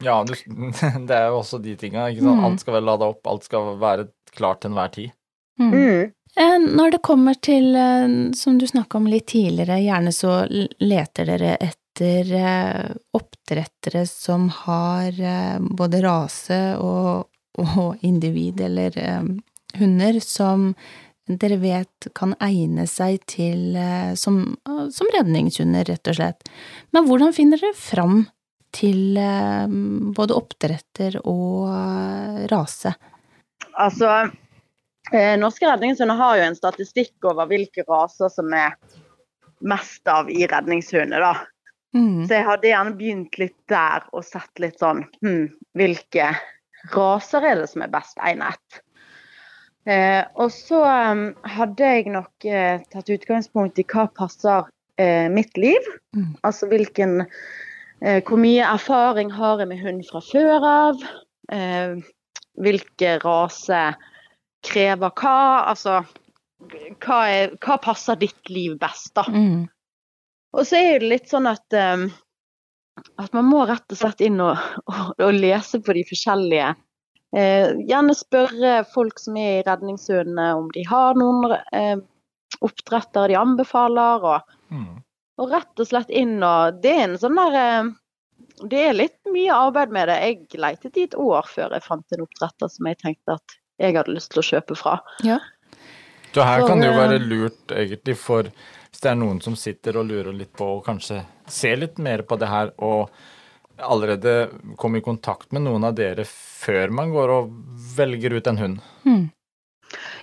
Ja, 0.03 0.23
du, 0.25 0.35
det 1.09 1.17
er 1.17 1.29
jo 1.31 1.43
også 1.43 1.61
de 1.63 1.77
tinga. 1.79 2.09
Mm. 2.11 2.45
Alt 2.49 2.65
skal 2.65 2.79
være 2.79 2.89
lada 2.89 3.13
opp, 3.15 3.23
alt 3.31 3.47
skal 3.47 3.77
være 3.81 4.11
klart 4.35 4.65
til 4.65 4.73
enhver 4.73 4.97
tid. 4.97 5.15
Mm. 5.61 5.75
mm, 5.75 6.17
Eh, 6.39 6.61
Når 6.63 6.93
det 6.95 6.99
kommer 7.03 7.35
til, 7.43 7.73
eh, 7.75 8.33
som 8.39 8.59
du 8.59 8.63
snakka 8.67 9.01
om 9.01 9.09
litt 9.11 9.33
tidligere, 9.33 9.81
gjerne 9.83 10.13
så 10.15 10.45
leter 10.79 11.27
dere 11.27 11.57
etter 11.59 12.31
oppdrettere 13.19 14.05
som 14.07 14.45
har 14.55 15.19
både 15.77 15.99
rase 16.05 16.61
og, 16.79 17.27
og 17.59 17.97
individ, 18.07 18.61
eller 18.61 18.99
eh, 18.99 19.23
hunder, 19.79 20.21
som 20.23 20.75
dere 21.31 21.61
vet 21.63 22.09
kan 22.17 22.35
egne 22.43 22.87
seg 22.91 23.21
til 23.31 23.77
eh, 23.79 24.13
som, 24.19 24.43
som 24.91 25.11
redningshunder, 25.15 25.87
rett 25.91 26.11
og 26.11 26.19
slett. 26.19 26.53
Men 26.95 27.07
hvordan 27.07 27.35
finner 27.37 27.61
dere 27.61 27.77
fram 27.79 28.25
til 28.75 29.19
eh, 29.19 29.67
både 30.17 30.37
oppdretter 30.39 31.21
og 31.25 31.71
eh, 31.71 32.43
rase? 32.51 32.95
Altså, 33.81 34.31
eh, 35.13 35.37
Norske 35.39 35.69
redningshunder 35.69 36.19
har 36.19 36.39
jo 36.39 36.49
en 36.49 36.59
statistikk 36.59 37.31
over 37.31 37.51
hvilke 37.51 37.87
raser 37.89 38.33
som 38.33 38.51
er 38.57 38.77
mest 39.61 40.09
av 40.09 40.31
i 40.33 40.47
redningshunder. 40.49 41.21
da. 41.21 41.35
Mm. 41.95 42.27
Så 42.27 42.37
jeg 42.37 42.47
hadde 42.47 42.71
gjerne 42.71 42.97
begynt 42.97 43.39
litt 43.41 43.59
der 43.71 44.07
og 44.15 44.23
sett 44.23 44.61
litt 44.63 44.79
sånn 44.79 45.01
hm, 45.25 45.49
Hvilke 45.75 46.29
raser 46.95 47.47
er 47.47 47.61
det 47.61 47.71
som 47.73 47.85
er 47.85 47.93
best 47.93 48.21
egnet? 48.25 48.83
Eh, 49.89 50.23
og 50.37 50.53
så 50.53 50.83
um, 50.85 51.25
hadde 51.49 51.89
jeg 51.95 52.13
nok 52.13 52.45
eh, 52.45 52.83
tatt 52.93 53.11
utgangspunkt 53.13 53.81
i 53.81 53.87
hva 53.89 54.07
passer 54.17 54.69
eh, 55.01 55.27
mitt 55.33 55.57
liv. 55.57 55.89
Mm. 56.17 56.35
Altså 56.47 56.69
hvilken 56.71 57.23
eh, 57.25 58.21
Hvor 58.27 58.41
mye 58.41 58.67
erfaring 58.67 59.33
har 59.33 59.63
jeg 59.63 59.73
med 59.73 59.83
hund 59.85 60.05
fra 60.11 60.23
før 60.25 60.67
av? 60.69 61.05
Eh, 61.53 61.97
hvilke 62.61 63.17
rase 63.25 63.85
krever 64.67 65.13
hva? 65.17 65.39
Altså 65.73 66.03
hva, 67.01 67.21
er, 67.33 67.55
hva 67.65 67.79
passer 67.81 68.19
ditt 68.21 68.51
liv 68.53 68.77
best, 68.81 69.15
da? 69.17 69.25
Mm. 69.33 69.65
Og 70.57 70.67
så 70.67 70.81
er 70.81 71.01
det 71.01 71.09
litt 71.09 71.31
sånn 71.31 71.49
at, 71.49 71.65
um, 71.73 72.11
at 73.21 73.33
man 73.37 73.49
må 73.49 73.65
rett 73.69 73.93
og 73.93 73.99
slett 74.01 74.23
inn 74.25 74.41
og, 74.43 74.59
og, 74.91 75.13
og 75.19 75.35
lese 75.37 75.81
på 75.85 75.95
de 75.97 76.05
forskjellige. 76.09 76.73
Eh, 77.37 77.77
gjerne 77.87 78.15
spørre 78.19 78.81
folk 78.91 79.21
som 79.23 79.37
er 79.39 79.61
i 79.61 79.67
redningshundene 79.67 80.49
om 80.59 80.67
de 80.75 80.83
har 80.89 81.19
noen 81.19 81.53
eh, 81.73 81.97
oppdretter 82.67 83.31
de 83.31 83.39
anbefaler. 83.39 84.27
Og, 84.35 84.57
Mm. 84.71 85.01
og 85.43 85.49
rett 85.51 85.81
og 85.83 85.87
slett 85.89 86.11
inn 86.15 86.37
og 86.47 86.77
Det 86.79 86.93
er 86.95 87.01
en 87.09 87.17
sånn 87.19 87.35
der 87.35 87.57
eh, 87.59 87.89
Det 88.71 88.83
er 88.87 88.93
litt 88.95 89.17
mye 89.27 89.51
arbeid 89.51 89.91
med 89.91 90.07
det. 90.07 90.19
Jeg 90.23 90.61
lette 90.63 90.93
i 90.95 91.09
et 91.09 91.17
år 91.19 91.49
før 91.51 91.75
jeg 91.75 91.83
fant 91.83 92.15
en 92.15 92.23
oppdretter 92.23 92.71
som 92.71 92.87
jeg 92.87 93.01
tenkte 93.01 93.35
at 93.35 93.57
jeg 93.81 93.97
hadde 93.97 94.15
lyst 94.15 94.31
til 94.31 94.43
å 94.43 94.47
kjøpe 94.47 94.77
fra. 94.79 94.95
Så 96.31 96.45
her 96.47 96.63
kan 96.69 96.79
det 96.79 96.93
jo 96.93 96.99
være 97.01 97.17
eh, 97.19 97.27
lurt, 97.27 97.75
egentlig, 97.75 98.15
for 98.21 98.51
det 99.03 99.13
er 99.13 99.19
noen 99.21 99.41
som 99.45 99.57
sitter 99.57 99.99
og 100.01 100.09
lurer 100.11 100.33
litt 100.37 100.53
på 100.57 100.67
og 100.77 100.87
kanskje 100.87 101.23
ser 101.51 101.81
litt 101.81 101.99
mer 102.03 102.23
på 102.27 102.37
det 102.41 102.49
her, 102.51 102.73
og 102.79 103.11
allerede 103.81 104.51
kom 104.77 104.97
i 104.97 105.05
kontakt 105.05 105.53
med 105.53 105.65
noen 105.65 105.85
av 105.89 105.95
dere 105.97 106.27
før 106.29 106.93
man 106.95 107.13
går 107.15 107.33
og 107.35 107.53
velger 107.97 108.37
ut 108.37 108.51
en 108.51 108.59
hund. 108.61 108.83
Mm. 109.09 109.31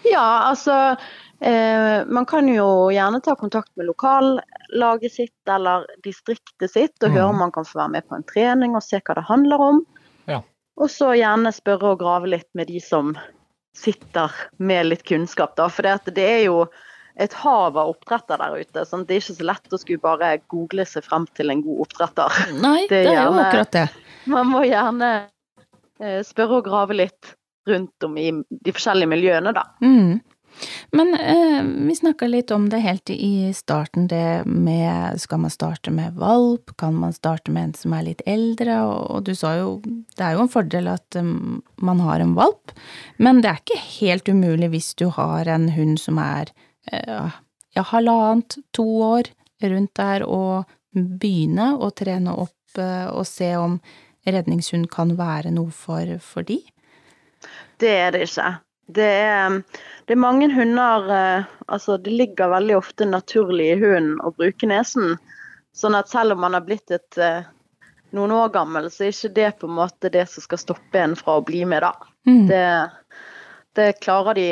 Ja, 0.06 0.48
altså 0.48 0.96
eh, 1.42 2.06
Man 2.08 2.26
kan 2.30 2.48
jo 2.48 2.88
gjerne 2.94 3.20
ta 3.26 3.36
kontakt 3.36 3.72
med 3.76 3.90
lokallaget 3.90 5.14
sitt 5.14 5.52
eller 5.52 5.88
distriktet 6.06 6.72
sitt 6.72 7.04
og 7.04 7.10
mm. 7.10 7.16
høre 7.18 7.32
om 7.32 7.42
man 7.42 7.52
kan 7.56 7.68
få 7.68 7.82
være 7.82 7.96
med 7.98 8.08
på 8.08 8.20
en 8.20 8.28
trening 8.30 8.78
og 8.78 8.86
se 8.86 9.02
hva 9.02 9.18
det 9.18 9.26
handler 9.28 9.64
om. 9.72 9.82
Ja. 10.30 10.44
Og 10.78 10.94
så 10.94 11.16
gjerne 11.18 11.52
spørre 11.56 11.96
og 11.96 12.04
grave 12.04 12.30
litt 12.38 12.50
med 12.56 12.70
de 12.72 12.80
som 12.84 13.16
sitter 13.78 14.34
med 14.58 14.88
litt 14.90 15.04
kunnskap, 15.06 15.56
da. 15.58 15.68
For 15.70 15.86
det, 15.86 16.14
det 16.16 16.26
er 16.26 16.44
jo 16.48 16.64
et 17.18 17.34
hav 17.42 17.78
av 17.78 17.92
oppdretter 17.92 18.40
der 18.42 18.62
ute. 18.62 18.86
sånn 18.86 19.06
Det 19.08 19.18
er 19.18 19.24
ikke 19.24 19.38
så 19.40 19.50
lett 19.50 19.74
å 19.74 19.82
skulle 19.82 20.04
bare 20.04 20.36
google 20.54 20.86
seg 20.86 21.06
frem 21.08 21.26
til 21.38 21.54
en 21.54 21.64
god 21.66 21.88
oppdretter. 21.88 22.40
Nei, 22.62 22.80
det 22.92 23.04
Det 23.10 23.16
er 23.16 23.26
jo 23.26 23.42
akkurat 23.42 23.74
det. 23.74 23.88
Man 24.30 24.50
må 24.52 24.64
gjerne 24.68 25.12
eh, 26.00 26.22
spørre 26.28 26.62
og 26.62 26.70
grave 26.70 26.98
litt 26.98 27.36
rundt 27.68 28.04
om 28.08 28.18
i 28.18 28.32
de 28.32 28.74
forskjellige 28.74 29.12
miljøene, 29.12 29.54
da. 29.56 29.66
Mm. 29.84 30.20
Men 30.92 31.14
eh, 31.14 31.64
vi 31.88 31.96
snakka 31.96 32.28
litt 32.28 32.52
om 32.52 32.70
det 32.72 32.80
helt 32.82 33.10
i 33.14 33.52
starten, 33.54 34.08
det 34.10 34.46
med 34.46 35.20
skal 35.22 35.44
man 35.44 35.54
starte 35.54 35.92
med 35.94 36.16
valp, 36.18 36.72
kan 36.82 36.96
man 36.98 37.14
starte 37.14 37.54
med 37.54 37.70
en 37.70 37.76
som 37.78 37.94
er 37.94 38.08
litt 38.08 38.24
eldre, 38.26 38.80
og, 38.88 39.04
og 39.12 39.28
du 39.28 39.36
sa 39.38 39.54
jo 39.60 39.76
det 39.86 40.24
er 40.24 40.38
jo 40.38 40.46
en 40.46 40.54
fordel 40.54 40.90
at 40.90 41.20
um, 41.20 41.60
man 41.78 42.02
har 42.02 42.24
en 42.24 42.34
valp, 42.38 42.74
men 43.22 43.44
det 43.44 43.52
er 43.52 43.62
ikke 43.62 43.84
helt 44.00 44.32
umulig 44.32 44.72
hvis 44.74 44.94
du 44.98 45.10
har 45.14 45.50
en 45.52 45.70
hund 45.76 46.00
som 46.02 46.18
er 46.24 46.54
ja, 46.92 47.84
halvannet, 47.92 48.58
to 48.76 48.86
år 49.04 49.30
rundt 49.64 49.94
der, 49.98 50.24
og 50.24 50.66
begynne 50.98 51.74
å 51.78 51.90
trene 51.96 52.34
opp 52.34 52.80
eh, 52.80 53.08
og 53.12 53.26
se 53.28 53.52
om 53.60 53.78
redningshund 54.28 54.90
kan 54.92 55.16
være 55.18 55.52
noe 55.56 55.74
for, 55.74 56.18
for 56.24 56.48
de. 56.48 56.60
Det 57.80 57.92
er 57.94 58.16
det 58.16 58.26
ikke. 58.28 58.56
Det 58.88 59.08
er, 59.28 59.60
det 60.08 60.16
er 60.16 60.20
mange 60.24 60.48
hunder 60.54 61.10
eh, 61.12 61.54
Altså, 61.68 61.98
det 62.00 62.14
ligger 62.16 62.54
veldig 62.54 62.78
ofte 62.78 63.04
naturlig 63.04 63.74
i 63.74 63.80
hunden 63.82 64.22
å 64.24 64.32
bruke 64.32 64.70
nesen. 64.70 65.18
Sånn 65.76 65.98
at 65.98 66.08
selv 66.08 66.38
om 66.38 66.46
man 66.46 66.56
har 66.56 66.64
blitt 66.64 66.94
et 66.96 67.18
eh, 67.20 67.50
noen 68.16 68.32
år 68.32 68.54
gammel, 68.54 68.88
så 68.92 69.04
er 69.04 69.12
ikke 69.12 69.34
det 69.36 69.50
på 69.60 69.68
en 69.68 69.76
måte 69.82 70.12
det 70.14 70.24
som 70.32 70.46
skal 70.46 70.62
stoppe 70.62 71.02
en 71.02 71.18
fra 71.20 71.36
å 71.38 71.44
bli 71.44 71.66
med, 71.68 71.84
da. 71.84 71.92
Mm. 72.28 72.46
Det, 72.48 72.64
det, 73.76 73.90
klarer, 74.00 74.40
de, 74.40 74.48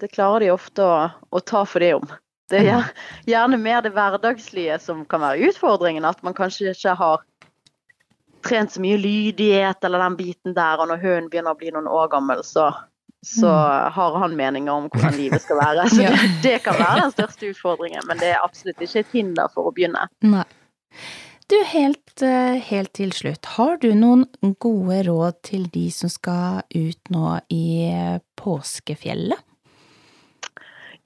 det 0.00 0.10
klarer 0.14 0.46
de 0.46 0.50
ofte 0.54 0.84
å, 0.84 1.08
å 1.10 1.40
ta 1.44 1.64
for 1.68 1.84
det 1.84 1.94
om. 1.98 2.10
Det 2.50 2.64
er 2.66 2.86
gjerne 3.30 3.58
mer 3.62 3.82
det 3.84 3.92
hverdagslige 3.94 4.78
som 4.82 5.04
kan 5.06 5.22
være 5.22 5.50
utfordringen. 5.50 6.06
At 6.08 6.22
man 6.26 6.34
kanskje 6.34 6.72
ikke 6.72 6.96
har 6.98 7.22
trent 8.46 8.72
så 8.72 8.82
mye 8.82 8.98
lydighet 8.98 9.84
eller 9.84 10.02
den 10.02 10.16
biten 10.18 10.56
der, 10.56 10.80
og 10.80 10.88
når 10.90 11.02
hunden 11.04 11.28
begynner 11.30 11.54
å 11.54 11.60
bli 11.60 11.72
noen 11.74 11.90
år 11.90 12.08
gammel, 12.12 12.42
så, 12.46 12.70
så 13.26 13.52
har 13.94 14.18
han 14.22 14.36
meninger 14.38 14.72
om 14.72 14.88
hvordan 14.90 15.18
livet 15.20 15.44
skal 15.44 15.60
være. 15.60 15.88
Så 15.92 16.06
det, 16.08 16.30
det 16.42 16.54
kan 16.64 16.78
være 16.80 17.04
den 17.04 17.14
største 17.14 17.50
utfordringen, 17.52 18.06
men 18.08 18.22
det 18.22 18.32
er 18.34 18.44
absolutt 18.44 18.80
ikke 18.82 19.04
et 19.04 19.12
hinder 19.14 19.52
for 19.54 19.70
å 19.70 19.74
begynne. 19.76 20.08
Nei. 20.24 20.46
Du, 21.50 21.56
helt, 21.66 22.22
eh, 22.22 22.60
helt 22.62 22.92
til 22.94 23.10
slutt, 23.14 23.56
har 23.58 23.80
du 23.82 23.88
noen 23.98 24.24
gode 24.62 25.00
råd 25.08 25.40
til 25.48 25.64
de 25.74 25.88
som 25.90 26.10
skal 26.12 26.62
ut 26.70 27.10
nå 27.10 27.40
i 27.50 27.90
påskefjellet? 28.38 29.49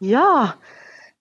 Ja, 0.05 0.53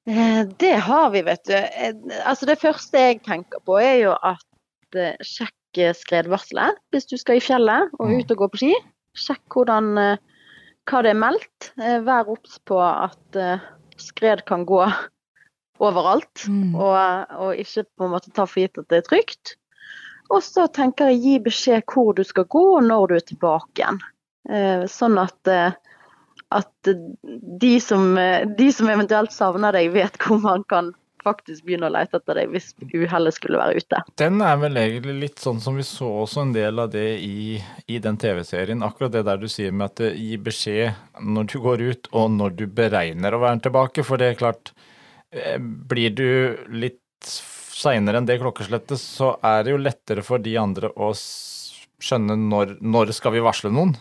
Eh, 0.05 0.43
Det 0.59 0.73
har 0.83 1.09
vi, 1.13 1.21
vet 1.23 1.45
du. 1.47 1.53
Eh, 1.55 1.93
Altså 2.25 2.45
Det 2.45 2.59
første 2.59 2.99
jeg 2.99 3.21
tenker 3.23 3.61
på, 3.63 3.77
er 3.79 4.01
jo 4.01 4.15
at 4.19 4.97
eh, 4.99 5.15
sjekk 5.23 5.79
skredvarselet 5.95 6.75
hvis 6.91 7.07
du 7.09 7.15
skal 7.17 7.39
i 7.39 7.41
fjellet 7.41 7.89
og 7.99 8.09
Mm. 8.09 8.19
ut 8.19 8.31
og 8.31 8.37
gå 8.37 8.47
på 8.51 8.57
ski. 8.59 8.73
Sjekk 9.15 9.47
hvordan, 9.55 9.87
hva 10.85 11.01
det 11.01 11.09
er 11.13 11.17
meldt. 11.17 11.71
Vær 11.77 12.27
obs 12.29 12.59
på 12.67 12.77
at 12.83 13.39
skred 13.97 14.43
kan 14.45 14.65
gå 14.65 14.83
overalt, 15.79 16.45
Mm. 16.49 16.75
og, 16.75 17.25
og 17.39 17.55
ikke 17.55 17.85
på 17.97 18.05
en 18.05 18.11
måte 18.11 18.31
ta 18.33 18.45
for 18.45 18.59
gitt 18.61 18.77
at 18.77 18.87
det 18.89 18.97
er 19.01 19.07
trygt. 19.07 19.55
Og 20.29 20.41
så 20.43 20.67
tenker 20.67 21.09
jeg 21.09 21.21
gi 21.23 21.39
beskjed 21.39 21.83
hvor 21.87 22.13
du 22.13 22.23
skal 22.23 22.43
gå 22.45 22.75
og 22.77 22.83
når 22.83 23.07
du 23.07 23.15
er 23.15 23.25
tilbake 23.31 23.81
igjen. 23.81 23.99
Sånn 24.91 25.17
at 25.17 25.41
at 26.59 26.91
de 27.61 27.73
som, 27.81 28.13
de 28.57 28.67
som 28.73 28.89
eventuelt 28.91 29.33
savner 29.33 29.75
deg, 29.75 29.93
vet 29.95 30.19
hvor 30.21 30.41
man 30.43 30.65
kan 30.69 30.93
faktisk 31.23 31.65
begynne 31.65 31.87
å 31.87 31.93
lete 31.93 32.19
etter 32.19 32.37
deg 32.37 32.51
hvis 32.53 32.71
uhellet 32.93 33.35
skulle 33.35 33.59
være 33.59 33.81
ute. 33.81 34.01
Den 34.19 34.41
er 34.43 34.57
vel 34.61 34.79
egentlig 34.79 35.15
litt 35.21 35.43
sånn 35.43 35.61
som 35.63 35.77
vi 35.79 35.85
så 35.87 36.09
også 36.23 36.43
en 36.43 36.53
del 36.55 36.81
av 36.83 36.91
det 36.93 37.07
i, 37.23 37.57
i 37.87 37.99
den 38.03 38.19
TV-serien. 38.19 38.83
Akkurat 38.85 39.13
det 39.15 39.25
der 39.27 39.39
du 39.41 39.47
sier 39.51 39.73
med 39.75 39.93
at 39.93 40.17
gir 40.17 40.43
beskjed 40.43 41.21
når 41.23 41.49
du 41.51 41.57
går 41.63 41.85
ut, 41.87 42.11
og 42.11 42.31
når 42.37 42.57
du 42.59 42.65
beregner 42.67 43.35
å 43.35 43.41
være 43.43 43.63
tilbake. 43.67 44.05
For 44.07 44.21
det 44.21 44.33
er 44.33 44.39
klart, 44.39 44.73
eh, 45.31 45.57
blir 45.59 46.13
du 46.15 46.27
litt 46.73 46.99
seinere 47.73 48.19
enn 48.19 48.27
det 48.29 48.39
klokkeslettet, 48.41 48.99
så 48.99 49.35
er 49.43 49.63
det 49.63 49.73
jo 49.73 49.81
lettere 49.81 50.23
for 50.25 50.43
de 50.43 50.57
andre 50.59 50.91
å 50.93 51.13
skjønne 52.03 52.35
når, 52.39 52.77
når 52.83 53.13
skal 53.15 53.35
vi 53.35 53.43
varsle 53.43 53.71
noen. 53.73 53.95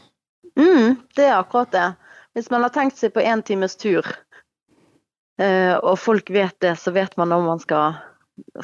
Mm, 0.59 0.99
det 1.17 1.29
er 1.31 1.39
akkurat 1.39 1.71
det. 1.73 1.89
Hvis 2.37 2.49
man 2.53 2.65
har 2.65 2.73
tenkt 2.73 3.01
seg 3.01 3.13
på 3.13 3.25
én 3.25 3.43
times 3.45 3.77
tur, 3.77 4.07
eh, 5.41 5.75
og 5.77 5.99
folk 6.01 6.33
vet 6.33 6.57
det, 6.65 6.77
så 6.81 6.95
vet 6.95 7.17
man 7.21 7.35
om 7.37 7.45
man 7.51 7.61
skal, 7.61 7.99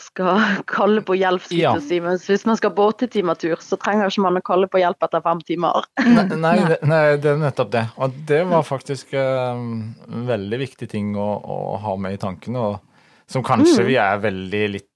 skal 0.01 0.41
kalle 0.77 1.03
på 1.05 1.19
hjelp. 1.19 1.45
Ja. 1.53 1.75
si. 1.85 2.01
Men 2.05 2.17
hvis 2.23 2.47
man 2.49 2.57
skal 2.61 2.73
på 2.77 2.89
åttetimertur, 2.93 3.61
så 3.65 3.77
trenger 3.81 4.09
ikke 4.09 4.25
man 4.25 4.41
å 4.41 4.45
kalle 4.47 4.71
på 4.73 4.81
hjelp 4.81 5.05
etter 5.05 5.25
fem 5.25 5.43
timer. 5.49 5.89
Nei, 6.09 6.27
nei, 6.33 6.57
det, 6.73 6.81
nei, 6.89 7.03
det 7.21 7.35
er 7.35 7.43
nettopp 7.45 7.73
det. 7.77 7.87
Og 8.01 8.21
det 8.31 8.43
var 8.49 8.65
faktisk 8.67 9.13
eh, 9.13 9.49
en 9.53 10.29
veldig 10.29 10.63
viktig 10.65 10.89
ting 10.91 11.13
å, 11.19 11.31
å 11.39 11.59
ha 11.85 11.97
med 12.01 12.17
i 12.17 12.23
tankene, 12.23 12.69
og 12.73 12.85
som 13.29 13.45
kanskje 13.45 13.85
vi 13.85 13.99
er 14.01 14.23
veldig 14.23 14.63
litt 14.73 14.89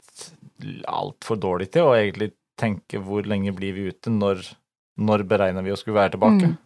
altfor 0.88 1.36
dårlige 1.36 1.76
til, 1.76 1.88
å 1.90 1.96
egentlig 1.98 2.32
tenke 2.58 3.00
hvor 3.02 3.26
lenge 3.28 3.52
blir 3.56 3.74
vi 3.76 3.88
ute, 3.92 4.12
når, 4.12 4.44
når 5.00 5.24
beregner 5.28 5.64
vi 5.66 5.74
å 5.74 5.78
skulle 5.78 5.98
være 5.98 6.14
tilbake. 6.14 6.52
Mm. 6.52 6.60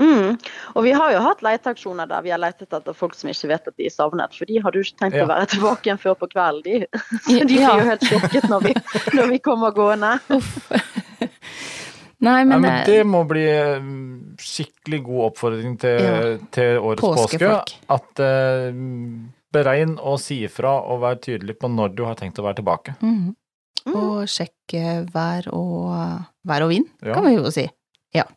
Mm. 0.00 0.38
Og 0.74 0.84
vi 0.86 0.92
har 0.96 1.12
jo 1.12 1.20
hatt 1.20 1.42
leteaksjoner 1.44 2.08
der 2.08 2.22
vi 2.24 2.30
har 2.32 2.40
letet 2.40 2.72
etter 2.72 2.94
folk 2.96 3.14
som 3.18 3.28
ikke 3.28 3.50
vet 3.50 3.66
at 3.68 3.76
de 3.76 3.84
er 3.84 3.92
savnet. 3.92 4.32
For 4.36 4.48
de 4.48 4.60
hadde 4.64 4.80
jo 4.80 4.86
ikke 4.86 5.00
tenkt 5.02 5.18
Ja. 5.20 5.26
å 5.26 5.28
være 5.28 5.46
tilbake 5.52 5.84
igjen 5.90 6.00
før 6.00 6.14
på 6.22 6.28
kvelden, 6.32 6.62
de. 6.64 6.86
Så 7.26 7.36
de 7.44 7.58
Ja. 7.60 7.74
blir 7.74 7.82
jo 7.84 7.88
helt 7.90 8.06
sjokket 8.08 8.48
når 8.48 8.64
vi, 8.68 8.74
når 9.18 9.28
vi 9.34 9.38
kommer 9.44 9.74
gående. 9.76 10.14
Nei, 12.20 12.44
men, 12.44 12.48
Nei, 12.50 12.58
men, 12.60 12.60
men 12.60 12.72
det, 12.84 12.94
det 13.00 13.04
må 13.08 13.22
bli 13.28 13.44
eh, 13.48 13.84
skikkelig 14.44 14.98
god 15.06 15.22
oppfordring 15.30 15.76
til, 15.80 16.00
Ja. 16.04 16.16
til 16.52 16.80
årets 16.84 17.00
påske. 17.00 17.52
At 17.96 18.20
eh, 18.20 18.66
beregn 19.56 19.94
og 19.98 20.18
si 20.20 20.42
ifra 20.44 20.74
og 20.84 21.00
vær 21.04 21.16
tydelig 21.24 21.56
på 21.60 21.70
når 21.72 21.94
du 21.96 22.04
har 22.04 22.18
tenkt 22.20 22.38
å 22.40 22.44
være 22.44 22.60
tilbake. 22.60 22.96
Mhm. 23.00 23.30
Mm, 23.88 23.94
Og 23.96 24.26
sjekke 24.28 25.06
vær 25.08 25.46
og, 25.56 25.86
vær 26.44 26.66
og 26.66 26.68
vind, 26.74 26.90
Ja. 27.00 27.14
kan 27.16 27.24
vi 27.24 27.32
jo 27.38 27.48
si. 27.50 27.64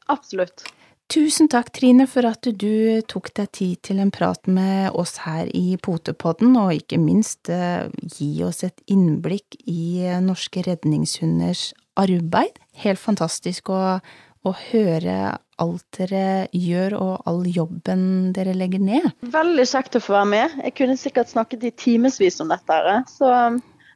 absolutt. 0.08 0.64
Tusen 1.12 1.50
takk, 1.52 1.70
Trine, 1.76 2.08
for 2.10 2.26
at 2.26 2.48
du 2.48 3.02
tok 3.12 3.30
deg 3.38 3.52
tid 3.54 3.82
til 3.86 4.00
en 4.02 4.12
prat 4.14 4.48
med 4.50 4.96
oss 4.98 5.20
her 5.26 5.50
i 5.54 5.76
Potepodden, 5.78 6.56
og 6.58 6.74
ikke 6.74 6.98
minst 7.02 7.52
eh, 7.54 7.86
gi 8.16 8.32
oss 8.46 8.64
et 8.66 8.80
innblikk 8.90 9.60
i 9.70 10.06
eh, 10.08 10.22
norske 10.24 10.64
redningshunders 10.66 11.72
arbeid. 12.00 12.58
Helt 12.82 13.02
fantastisk 13.02 13.70
å, 13.70 14.00
å 14.00 14.56
høre 14.72 15.36
alt 15.62 15.86
dere 16.00 16.48
gjør 16.56 16.96
og 16.98 17.28
all 17.30 17.44
jobben 17.46 18.34
dere 18.34 18.56
legger 18.58 18.82
ned. 18.82 19.12
Veldig 19.36 19.68
kjekt 19.70 20.00
å 20.00 20.02
få 20.04 20.18
være 20.18 20.32
med. 20.32 20.58
Jeg 20.66 20.76
kunne 20.80 20.98
sikkert 21.00 21.30
snakket 21.30 21.68
i 21.70 21.76
timevis 21.84 22.42
om 22.42 22.50
dette. 22.50 22.74
her, 22.74 23.04
Så 23.12 23.30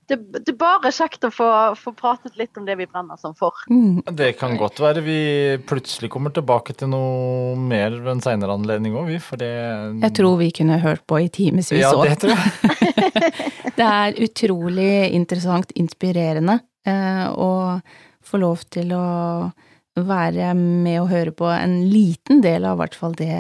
det, 0.07 0.17
det 0.31 0.53
er 0.53 0.57
bare 0.59 0.91
kjekt 0.95 1.25
å 1.27 1.31
få, 1.33 1.47
få 1.75 1.91
pratet 1.97 2.37
litt 2.39 2.55
om 2.59 2.65
det 2.67 2.77
vi 2.79 2.87
brenner 2.87 3.19
som 3.19 3.35
for. 3.35 3.55
Mm. 3.71 4.01
Det 4.15 4.31
kan 4.39 4.55
godt 4.59 4.79
være 4.83 5.03
vi 5.03 5.19
plutselig 5.67 6.09
kommer 6.13 6.31
tilbake 6.35 6.75
til 6.79 6.91
noe 6.93 7.57
mer 7.59 7.95
ved 7.97 8.13
en 8.15 8.23
seinere 8.23 8.55
anledning 8.55 8.95
òg, 8.95 9.09
vi. 9.11 9.19
For 9.23 9.41
det 9.41 9.51
Jeg 9.51 10.15
tror 10.21 10.39
vi 10.39 10.51
kunne 10.55 10.79
hørt 10.83 11.03
på 11.09 11.19
i 11.25 11.29
timevis 11.33 11.73
Ja, 11.75 11.91
òg. 11.91 12.07
det 12.07 12.21
tror 12.23 12.35
jeg. 12.37 13.53
Det 13.77 13.85
er 13.85 14.15
utrolig 14.25 15.11
interessant, 15.13 15.71
inspirerende, 15.77 16.59
eh, 16.87 17.27
å 17.29 17.77
få 18.25 18.39
lov 18.41 18.63
til 18.73 18.95
å 18.95 19.51
være 19.97 20.53
med 20.57 21.01
og 21.01 21.11
høre 21.11 21.33
på 21.35 21.49
en 21.51 21.79
liten 21.91 22.41
del 22.41 22.65
av 22.69 22.81
hvert 22.81 22.97
fall 22.97 23.13
det, 23.17 23.37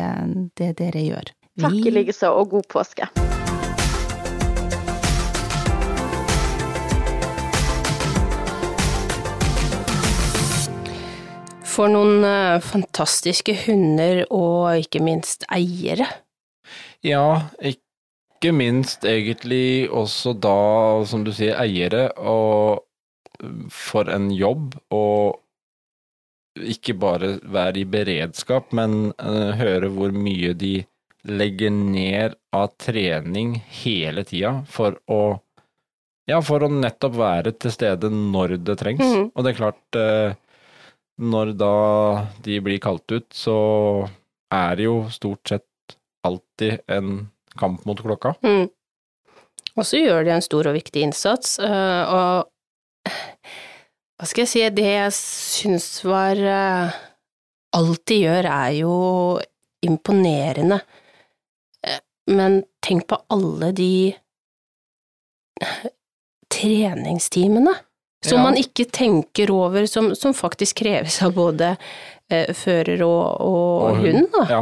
det 0.57 0.75
dere 0.81 1.07
gjør. 1.07 1.33
Takk 1.61 1.81
i 1.89 1.97
likeså, 2.01 2.33
og 2.37 2.53
god 2.53 2.69
påske. 2.69 3.09
For 11.77 11.91
noen 11.93 12.25
eh, 12.25 12.57
fantastiske 12.65 13.53
hunder 13.67 14.23
og 14.33 14.81
ikke 14.81 15.01
minst 15.05 15.45
eiere. 15.53 16.07
Ja, 17.05 17.51
ikke 17.61 18.51
minst 18.55 19.05
egentlig 19.05 19.85
også 19.93 20.33
da, 20.33 20.57
som 21.05 21.21
du 21.27 21.29
sier, 21.35 21.53
eiere, 21.61 22.09
og 22.17 22.81
for 23.69 24.09
en 24.09 24.31
jobb, 24.33 24.73
og 24.89 25.37
ikke 26.57 26.95
bare 26.97 27.35
være 27.45 27.83
i 27.83 27.89
beredskap, 27.89 28.73
men 28.73 29.11
uh, 29.21 29.53
høre 29.59 29.91
hvor 29.93 30.15
mye 30.15 30.55
de 30.57 30.79
legger 31.27 31.69
ned 31.69 32.37
av 32.55 32.71
trening 32.81 33.59
hele 33.83 34.23
tida 34.25 34.63
for 34.71 34.97
å 35.11 35.37
ja, 36.27 36.41
for 36.43 36.65
å 36.65 36.67
nettopp 36.71 37.13
være 37.15 37.53
til 37.55 37.71
stede 37.71 38.09
når 38.11 38.57
det 38.67 38.75
trengs. 38.81 39.05
Mhm. 39.05 39.29
Og 39.31 39.45
det 39.45 39.53
er 39.53 39.59
klart, 39.61 39.83
eh, 39.95 40.33
når 41.17 41.53
da 41.57 41.73
de 42.45 42.59
blir 42.63 42.81
kalt 42.83 43.09
ut, 43.11 43.27
så 43.33 43.57
er 44.53 44.77
det 44.77 44.87
jo 44.87 44.97
stort 45.13 45.49
sett 45.49 45.97
alltid 46.27 46.83
en 46.91 47.27
kamp 47.57 47.85
mot 47.89 47.99
klokka. 48.01 48.35
Mm. 48.45 48.67
Og 49.77 49.85
så 49.85 50.01
gjør 50.01 50.25
de 50.25 50.35
en 50.35 50.45
stor 50.45 50.69
og 50.69 50.77
viktig 50.77 51.03
innsats, 51.05 51.57
øh, 51.61 52.13
og 52.13 53.11
hva 54.17 54.25
skal 54.25 54.43
jeg 54.43 54.51
si, 54.51 54.63
det 54.73 54.87
jeg 54.87 55.13
syns 55.17 55.91
var 56.05 56.39
øh, 56.41 57.03
Alt 57.77 58.07
de 58.09 58.15
gjør 58.23 58.47
er 58.49 58.71
jo 58.79 58.93
imponerende, 59.85 60.79
Eh, 61.85 61.99
men 62.33 62.63
tenk 62.85 63.07
på 63.07 63.19
alle 63.33 63.71
de 63.75 63.91
treningstimene 66.53 67.73
som 68.25 68.37
Ja. 68.39 68.43
man 68.43 68.57
ikke 68.57 68.85
tenker 68.91 69.51
over, 69.53 69.85
som, 69.87 70.13
som 70.15 70.33
faktisk 70.33 70.77
kreves 70.83 71.19
av 71.23 71.33
både 71.37 71.75
eh, 72.31 72.53
fører 72.53 73.03
og, 73.05 73.41
og, 73.41 73.83
Og 73.91 73.97
hund. 74.05 74.27
Da. 74.33 74.45
Ja. 74.49 74.61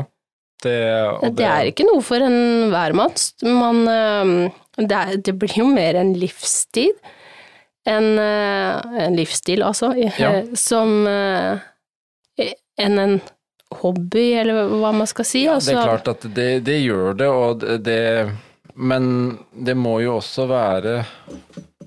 Det, 0.65 0.75
og 1.21 1.35
Det 1.37 1.45
er 1.45 1.67
ikke 1.69 1.85
noe 1.85 2.01
for 2.01 2.23
en 2.25 2.71
hvermanns. 2.71 3.33
Man, 3.43 3.83
øh, 3.87 4.49
det, 4.81 4.95
er, 4.97 5.15
det 5.21 5.35
blir 5.39 5.59
jo 5.61 5.67
mer 5.69 5.95
en 5.99 6.13
livsstil. 6.17 6.91
En, 7.85 8.07
øh, 8.17 8.99
en 9.05 9.15
livsstil, 9.19 9.61
altså, 9.63 9.91
Ja. 10.17 10.41
som 10.57 11.05
øh, 11.07 11.59
enn 12.81 12.99
en 12.99 13.19
hobby, 13.81 14.31
eller 14.39 14.67
hva 14.79 14.91
man 14.95 15.07
skal 15.09 15.25
si. 15.27 15.43
Ja, 15.45 15.55
altså. 15.59 15.71
det 15.71 15.77
er 15.77 15.89
klart 15.91 16.07
at 16.11 16.25
det, 16.35 16.49
det 16.65 16.79
gjør 16.81 17.13
det, 17.19 17.27
og 17.29 17.59
det, 17.61 17.77
det 17.85 18.31
Men 18.75 19.05
det 19.65 19.75
må 19.77 19.99
jo 20.03 20.17
også 20.17 20.47
være 20.49 20.97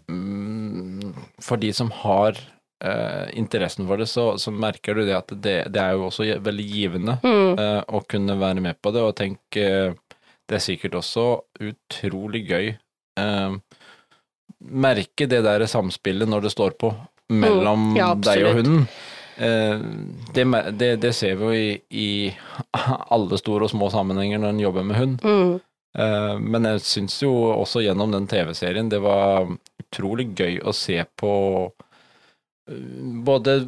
mm, 0.09 0.48
For 1.49 1.57
de 1.61 1.71
som 1.73 1.89
har 2.05 2.37
eh, 2.85 3.27
interessen 3.41 3.87
for 3.89 3.97
det, 4.01 4.07
så, 4.11 4.27
så 4.39 4.53
merker 4.55 4.95
du 4.99 5.05
det 5.09 5.17
at 5.17 5.33
det, 5.43 5.57
det 5.73 5.81
er 5.83 5.97
jo 5.97 6.07
også 6.11 6.29
veldig 6.45 6.67
givende 6.69 7.19
Mm, 7.25 7.59
eh, 7.59 7.81
å 7.89 8.03
kunne 8.09 8.37
være 8.41 8.61
med 8.69 8.79
på 8.85 8.93
det, 8.95 9.03
og 9.09 9.17
tenk 9.19 9.57
eh, 9.61 9.95
Det 10.49 10.57
er 10.61 10.65
sikkert 10.65 10.95
også 11.01 11.25
utrolig 11.61 12.45
gøy. 12.49 12.71
Eh, 13.21 13.59
merke 14.59 15.27
det 15.31 15.43
der 15.45 15.65
samspillet 15.71 16.29
når 16.29 16.47
det 16.49 16.53
står 16.55 16.77
på 16.81 16.93
mellom 17.29 17.91
Mm, 17.93 17.97
ja, 18.01 18.15
deg 18.17 18.47
og 18.49 18.55
hunden. 18.57 18.87
Eh, 19.39 19.83
det, 20.35 20.45
det, 20.81 20.89
det 21.03 21.13
ser 21.15 21.37
vi 21.39 21.45
jo 21.45 21.53
i, 21.53 21.69
i 21.93 22.09
alle 23.13 23.39
store 23.39 23.69
og 23.69 23.71
små 23.75 23.91
sammenhenger 23.93 24.41
når 24.43 24.55
en 24.55 24.63
jobber 24.65 24.87
med 24.89 24.97
hund. 24.99 25.19
mm, 25.23 25.53
men 25.97 26.69
jeg 26.69 26.85
syns 26.85 27.17
jo 27.23 27.33
også 27.55 27.81
gjennom 27.83 28.13
den 28.13 28.29
TV-serien 28.31 28.91
det 28.93 29.01
var 29.03 29.49
utrolig 29.89 30.29
gøy 30.37 30.61
å 30.61 30.75
se 30.77 31.01
på 31.19 31.33
eh, 32.69 32.87
både 33.25 33.61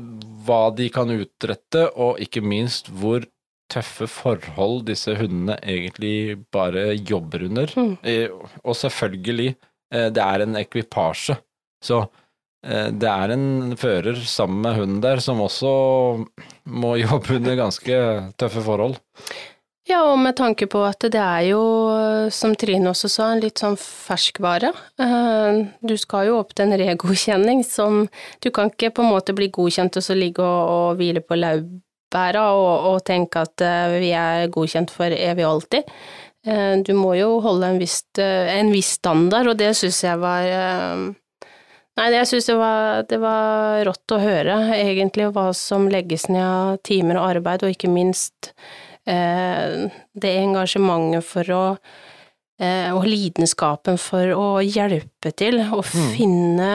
hva 0.47 0.63
de 0.77 0.89
kan 0.93 1.11
utrette, 1.13 1.87
og 1.97 2.21
ikke 2.23 2.45
minst 2.45 2.91
hvor 2.93 3.25
tøffe 3.71 4.09
forhold 4.11 4.87
disse 4.89 5.15
hundene 5.19 5.57
egentlig 5.63 6.41
bare 6.53 6.91
jobber 6.97 7.47
under. 7.47 7.71
Mm. 7.77 7.93
Eh, 8.03 8.33
Og 8.65 8.75
selvfølgelig, 8.77 9.55
eh, 9.95 10.09
det 10.11 10.25
er 10.25 10.45
en 10.45 10.59
ekvipasje. 10.59 11.39
Så 11.85 12.01
eh, 12.67 12.89
det 12.91 13.11
er 13.11 13.35
en 13.37 13.77
fører 13.79 14.19
sammen 14.27 14.65
med 14.67 14.77
hunden 14.81 15.01
der 15.05 15.23
som 15.23 15.41
også 15.41 15.71
må 16.67 16.97
jobbe 17.05 17.39
under 17.39 17.61
ganske 17.63 18.01
tøffe 18.41 18.65
forhold. 18.67 18.99
Ja, 19.91 20.05
og 20.07 20.21
med 20.23 20.37
tanke 20.39 20.69
på 20.71 20.85
at 20.87 21.03
det 21.03 21.19
er 21.19 21.49
jo, 21.49 21.61
som 22.31 22.53
Trine 22.59 22.93
også 22.93 23.09
sa, 23.11 23.31
en 23.35 23.41
litt 23.43 23.59
sånn 23.59 23.75
ferskvare. 23.81 24.71
Eh, 25.03 25.61
Du 25.83 25.97
skal 25.99 26.29
jo 26.29 26.37
opp 26.39 26.53
til 26.55 26.69
en 26.69 26.79
regodkjenning 26.79 27.65
som 27.67 28.05
Du 28.41 28.51
kan 28.55 28.71
ikke 28.71 28.93
på 28.95 29.03
en 29.03 29.11
måte 29.11 29.35
bli 29.35 29.49
godkjent 29.51 29.97
og 29.99 30.05
så 30.07 30.15
ligge 30.15 30.45
og, 30.45 30.61
og 30.75 31.01
hvile 31.01 31.23
på 31.27 31.35
laurbæra 31.41 32.45
og, 32.55 32.87
og 32.93 33.01
tenke 33.09 33.43
at 33.43 33.65
eh, 33.67 33.97
vi 33.99 34.13
er 34.15 34.47
godkjent 34.55 34.93
for 34.95 35.11
evig 35.11 35.47
og 35.47 35.57
alltid. 35.57 35.91
Eh, 36.47 36.77
Du 36.87 36.93
må 36.95 37.17
jo 37.19 37.41
holde 37.43 37.73
en 37.73 37.81
viss, 37.83 38.05
en 38.19 38.71
viss 38.71 38.93
standard, 39.01 39.51
og 39.51 39.59
det 39.59 39.73
syns 39.81 40.05
jeg 40.05 40.21
var 40.23 40.47
Nei, 41.99 42.07
jeg 42.15 42.29
syns 42.31 42.47
det, 42.47 42.55
det 43.11 43.19
var 43.21 43.83
rått 43.85 44.13
å 44.15 44.21
høre, 44.23 44.55
egentlig, 44.79 45.27
hva 45.35 45.51
som 45.53 45.89
legges 45.91 46.29
ned 46.31 46.47
av 46.47 46.79
timer 46.87 47.19
og 47.19 47.27
arbeid, 47.35 47.65
og 47.67 47.75
ikke 47.75 47.91
minst 47.91 48.55
det 49.07 50.33
engasjementet 50.43 51.25
for 51.25 51.51
å 51.57 51.63
eh, 52.61 52.91
og 52.93 53.07
lidenskapen 53.09 53.97
for 54.01 54.35
å 54.37 54.49
hjelpe 54.63 55.33
til 55.33 55.63
å 55.73 55.81
finne 55.87 56.69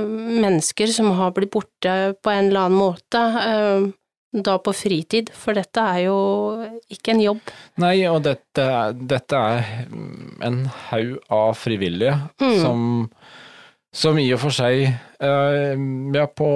eh, 0.00 0.06
mennesker 0.06 0.90
som 0.92 1.12
har 1.18 1.34
blitt 1.36 1.52
borte 1.54 2.14
på 2.22 2.32
en 2.32 2.48
eller 2.48 2.66
annen 2.66 2.80
måte, 2.80 3.22
eh, 3.44 3.86
da 4.36 4.58
på 4.60 4.72
fritid, 4.76 5.30
for 5.32 5.56
dette 5.56 5.80
er 5.80 6.02
jo 6.08 6.16
ikke 6.92 7.14
en 7.14 7.22
jobb. 7.24 7.52
Nei, 7.80 7.94
og 8.10 8.18
dette, 8.26 8.66
dette 9.08 9.38
er 9.38 9.86
en 10.44 10.58
haug 10.90 11.14
av 11.32 11.54
frivillige 11.56 12.18
Mm. 12.40 12.58
som, 12.60 12.82
som 13.96 14.18
i 14.20 14.26
og 14.34 14.42
for 14.42 14.52
seg 14.52 14.88
eh, 14.92 15.76
Ja, 16.16 16.26
på 16.28 16.50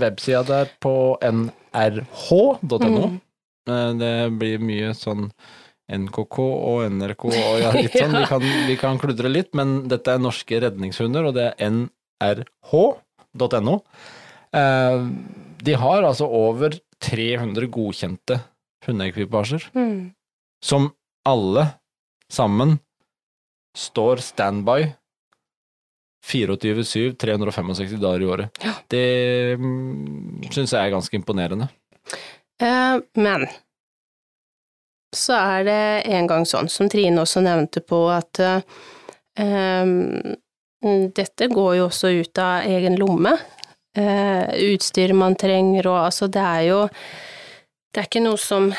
websida 0.00 0.42
der 0.48 0.70
på 0.82 0.94
nrh.no. 1.22 3.08
Mm. 3.08 3.20
Eh, 3.68 3.92
Det 4.00 4.14
blir 4.38 4.58
mye 4.62 4.92
sånn 4.98 5.28
NKK 5.92 6.38
og 6.40 6.86
NRK 6.90 7.24
og 7.28 7.60
ja, 7.60 7.70
litt 7.76 7.92
sånn. 7.98 8.14
Vi 8.16 8.24
kan, 8.30 8.40
vi 8.68 8.76
kan 8.80 8.98
kludre 9.02 9.28
litt, 9.30 9.52
men 9.58 9.82
dette 9.90 10.14
er 10.14 10.18
norske 10.22 10.60
redningshunder, 10.64 11.22
og 11.30 11.34
det 11.36 11.46
er 11.52 11.70
nrh.no. 11.70 13.76
Eh, 14.52 14.98
De 15.62 15.74
har 15.78 16.02
altså 16.02 16.26
over 16.26 16.74
300 17.02 17.68
godkjente 17.70 18.40
hundeekvipasjer, 18.86 19.68
Mm. 19.74 20.12
som 20.62 20.90
alle 21.26 21.68
sammen 22.30 22.78
står 23.76 24.16
standby 24.20 24.92
24-7, 26.22 27.16
365 27.18 27.98
dager 28.00 28.22
i 28.22 28.30
året. 28.30 28.62
Ja. 28.62 28.72
Det 28.90 29.06
mm, 29.58 30.48
syns 30.52 30.72
jeg 30.72 30.80
er 30.80 30.94
ganske 30.94 31.18
imponerende. 31.18 31.68
Eh, 32.62 32.96
men 33.18 33.46
så 35.12 35.36
er 35.36 35.66
det 35.66 35.80
en 36.14 36.28
gang 36.30 36.46
sånn, 36.48 36.70
som 36.72 36.88
Trine 36.88 37.20
også 37.20 37.42
nevnte 37.44 37.82
på, 37.84 38.04
at 38.12 38.40
eh, 38.42 38.62
dette 41.18 41.50
går 41.52 41.74
jo 41.80 41.88
også 41.88 42.14
ut 42.22 42.40
av 42.40 42.70
egen 42.70 42.96
lomme. 43.00 43.34
Eh, 43.98 44.72
utstyr 44.72 45.12
man 45.12 45.36
trenger 45.36 45.90
og 45.90 45.98
altså, 46.06 46.30
det 46.32 46.40
er 46.40 46.62
jo 46.70 46.78
det 47.92 48.00
er 48.00 48.06
ikke 48.08 48.22
noe 48.24 48.38
som, 48.40 48.70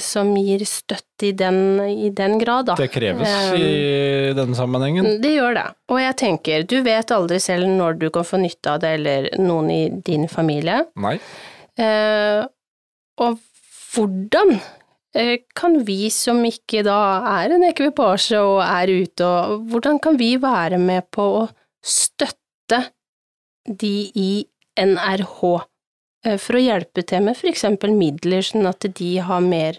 som 0.00 0.30
gir 0.38 0.62
støtte 0.64 1.28
i 1.28 1.32
den, 1.36 1.76
i 1.92 2.08
den 2.16 2.38
grad, 2.40 2.70
da. 2.70 2.76
Det 2.80 2.88
kreves 2.94 3.28
Um, 3.52 3.56
i 3.60 4.32
denne 4.36 4.56
sammenhengen. 4.56 5.18
Det 5.20 5.34
gjør 5.34 5.58
det. 5.58 5.66
Og 5.92 6.00
jeg 6.00 6.16
tenker, 6.22 6.64
du 6.64 6.78
vet 6.86 7.12
aldri 7.12 7.36
selv 7.42 7.68
når 7.68 7.98
du 8.00 8.06
kan 8.14 8.24
få 8.24 8.40
nytte 8.40 8.72
av 8.72 8.80
det, 8.80 8.94
eller 8.96 9.28
noen 9.42 9.68
i 9.72 9.82
din 10.06 10.24
familie. 10.30 10.86
Nei. 11.04 11.18
Uh, 11.76 12.48
og 13.20 13.36
hvordan 13.92 14.54
eh, 15.16 15.42
kan 15.56 15.76
vi 15.86 16.06
som 16.12 16.40
ikke 16.48 16.84
da 16.86 17.00
er 17.42 17.56
en 17.56 17.66
ekvipasje 17.68 18.40
og 18.40 18.62
er 18.64 18.92
ute, 19.02 19.26
og 19.26 19.68
hvordan 19.72 20.00
kan 20.02 20.16
vi 20.20 20.34
være 20.40 20.80
med 20.80 21.10
på 21.12 21.28
å 21.42 21.44
støtte 21.84 22.80
de 23.68 23.94
i 24.16 24.30
NRH 24.80 25.36
eh, 25.52 25.68
for 26.38 26.58
å 26.58 26.62
hjelpe 26.62 27.02
til 27.06 27.22
med 27.26 27.36
eksempel 27.50 27.92
midler, 27.96 28.42
sånn 28.46 28.66
at 28.70 28.86
de 28.98 29.10
har 29.18 29.40
mer 29.44 29.78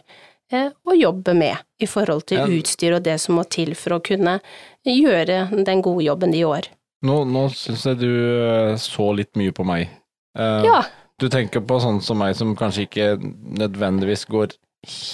eh, 0.52 0.70
å 0.86 0.96
jobbe 0.98 1.34
med 1.38 1.58
i 1.80 1.88
forhold 1.90 2.26
til 2.30 2.38
Ja. 2.42 2.48
utstyr 2.48 2.96
og 2.98 3.04
det 3.04 3.20
som 3.22 3.36
må 3.40 3.46
til 3.50 3.74
for 3.80 3.98
å 3.98 4.04
kunne 4.04 4.40
gjøre 4.86 5.64
den 5.66 5.82
gode 5.82 6.04
jobben 6.06 6.32
de 6.36 6.42
gjør. 6.44 6.68
Nå, 7.04 7.24
nå 7.28 7.48
syns 7.52 7.84
jeg 7.86 7.98
du 8.00 8.10
eh, 8.12 8.76
så 8.80 9.10
litt 9.16 9.34
mye 9.40 9.52
på 9.56 9.66
meg. 9.68 9.90
Uh, 10.38 10.64
Ja, 10.66 10.84
Du 11.20 11.30
tenker 11.30 11.62
på 11.62 11.78
sånn 11.80 12.02
som 12.02 12.18
meg 12.18 12.36
som 12.36 12.56
kanskje 12.58 12.88
ikke 12.88 13.08
nødvendigvis 13.60 14.26
går 14.28 14.56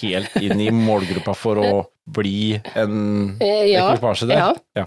helt 0.02 0.36
inn 0.42 0.62
i 0.64 0.70
målgruppa 0.88 1.34
for 1.38 1.60
å 1.62 1.72
bli 2.10 2.56
en 2.74 3.36
eh, 3.42 3.68
ja, 3.74 3.90
ekvipasje 3.92 4.30
der. 4.30 4.38
ja. 4.40 4.54
Ja. 4.76 4.86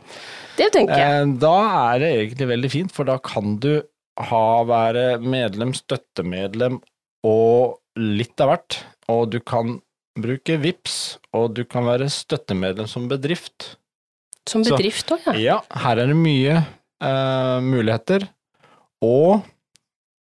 Det 0.57 0.70
tenker 0.74 0.99
jeg. 0.99 1.20
Eh, 1.22 1.34
Da 1.40 1.53
er 1.93 1.99
det 2.03 2.09
egentlig 2.16 2.49
veldig 2.51 2.70
fint, 2.72 2.93
for 2.93 3.05
da 3.09 3.18
kan 3.22 3.55
du 3.62 3.82
ha 4.20 4.46
være 4.68 5.20
medlem, 5.22 5.72
støttemedlem 5.76 6.80
og 7.24 7.78
litt 7.96 8.40
av 8.40 8.52
hvert. 8.52 8.78
Og 9.12 9.30
du 9.32 9.38
kan 9.40 9.78
bruke 10.18 10.58
VIPS, 10.60 11.18
og 11.32 11.54
du 11.56 11.64
kan 11.64 11.86
være 11.88 12.10
støttemedlem 12.12 12.88
som 12.90 13.08
bedrift. 13.08 13.76
Som 14.48 14.64
bedrift 14.66 15.12
òg, 15.14 15.24
ja. 15.30 15.34
Ja, 15.40 15.56
her 15.84 16.02
er 16.02 16.10
det 16.10 16.18
mye 16.18 16.58
eh, 16.60 17.58
muligheter, 17.64 18.28
og 19.02 19.42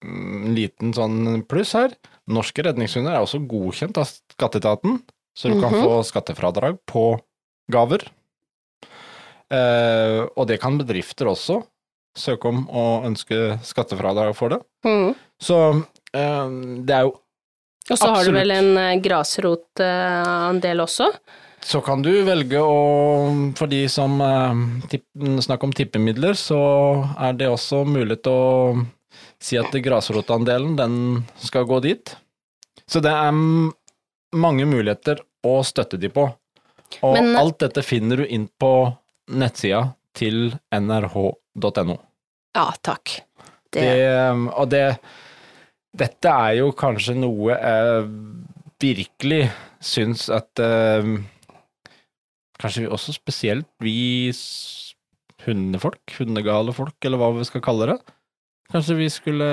en 0.04 0.54
liten 0.58 0.92
sånn 0.94 1.44
pluss 1.50 1.72
her. 1.78 1.96
Norske 2.30 2.66
redningshunder 2.66 3.16
er 3.16 3.24
også 3.24 3.40
godkjent 3.50 3.98
av 3.98 4.10
skatteetaten, 4.10 5.00
så 5.38 5.50
du 5.54 5.62
kan 5.62 5.72
Mhm. 5.74 5.84
få 5.86 6.04
skattefradrag 6.06 6.78
på 6.86 7.20
gaver. 7.72 8.04
Eh, 9.50 10.28
og 10.36 10.48
det 10.50 10.60
kan 10.60 10.78
bedrifter 10.78 11.30
også 11.32 11.62
søke 12.18 12.50
om 12.50 12.66
og 12.70 13.08
ønske 13.08 13.58
skattefradrag 13.66 14.34
for 14.38 14.56
det. 14.56 14.60
Mm. 14.88 15.14
Så 15.42 15.58
eh, 16.14 16.48
det 16.88 16.96
er 16.98 17.08
jo 17.08 17.14
absolutt 17.14 17.92
Og 17.94 18.02
så 18.02 18.14
har 18.16 18.26
du 18.28 18.36
vel 18.36 18.56
en 18.56 18.72
eh, 18.82 18.96
grasrotandel 19.04 20.84
også? 20.84 21.12
Så 21.68 21.82
kan 21.84 22.04
du 22.06 22.12
velge 22.24 22.60
å, 22.62 22.76
for 23.58 23.68
de 23.72 23.82
som 23.92 24.20
eh, 24.24 25.00
snakker 25.44 25.68
om 25.68 25.74
tippemidler, 25.76 26.38
så 26.38 26.60
er 27.20 27.36
det 27.40 27.50
også 27.52 27.84
mulig 27.88 28.22
til 28.24 28.34
å 28.38 28.86
si 29.42 29.58
at 29.60 29.74
grasrotandelen, 29.84 30.76
den 30.78 30.96
skal 31.44 31.68
gå 31.70 31.82
dit. 31.86 32.16
Så 32.88 33.02
det 33.04 33.12
er 33.12 33.34
mange 34.38 34.66
muligheter 34.70 35.22
å 35.46 35.60
støtte 35.66 36.00
de 36.00 36.10
på. 36.14 36.28
Og 37.04 37.14
Men- 37.18 37.36
alt 37.36 37.60
dette 37.60 37.84
finner 37.84 38.18
du 38.18 38.26
inn 38.26 38.48
på 38.60 38.94
nettsida 39.28 39.94
til 40.16 40.56
nrh.no. 40.72 41.98
Ja, 42.58 42.68
takk. 42.82 43.20
Det, 43.70 43.84
Det, 43.84 44.52
og 44.58 44.70
det 44.72 44.84
Dette 45.98 46.32
er 46.32 46.60
jo 46.62 46.72
kanskje 46.78 47.16
noe 47.18 47.56
jeg 47.58 48.06
virkelig 48.82 49.48
syns 49.84 50.28
at 50.34 50.62
eh, 50.62 51.10
Kanskje 52.58 52.86
vi 52.86 52.90
også 52.90 53.14
spesielt 53.14 53.68
vi 53.84 54.32
hundefolk, 55.46 56.02
hundegale 56.18 56.74
folk, 56.74 56.96
eller 57.06 57.22
hva 57.22 57.30
vi 57.36 57.46
skal 57.46 57.62
kalle 57.64 57.92
det. 57.92 57.98
Kanskje 58.74 58.98
vi 58.98 59.10
skulle 59.14 59.50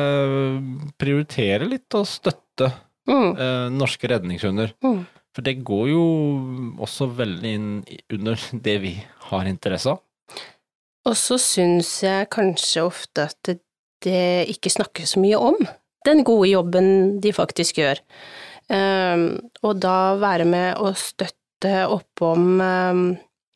prioritere 0.99 1.69
litt 1.69 1.95
og 1.95 2.09
støtte 2.09 2.71
mm, 3.07 3.29
eh, 3.37 3.67
norske 3.75 4.09
redningshunder. 4.11 4.73
mm. 4.83 5.05
For 5.35 5.43
det 5.43 5.57
går 5.67 5.89
jo 5.91 6.03
også 6.87 7.09
veldig 7.19 7.53
inn 7.59 7.71
under 8.15 8.39
det 8.65 8.75
vi 8.85 8.93
har 9.29 9.49
interesse 9.51 9.91
av. 9.91 10.01
Og 11.05 11.17
så 11.19 11.37
syns 11.41 11.99
jeg 12.05 12.31
kanskje 12.33 12.87
ofte 12.87 13.29
at 13.29 13.55
det, 14.05 14.49
ikke 14.53 14.73
snakkes 14.73 15.15
så 15.15 15.21
mye 15.23 15.41
om 15.41 15.59
den 16.05 16.25
gode 16.25 16.51
jobben 16.51 16.89
de 17.25 17.33
faktisk 17.33 17.81
gjør. 17.81 18.01
Ehm, 18.73 19.29
og 19.65 19.81
da 19.81 20.15
være 20.21 20.47
med 20.49 20.81
å 20.81 20.93
støtte 20.97 21.85
opp 21.89 22.25
um, 22.25 23.15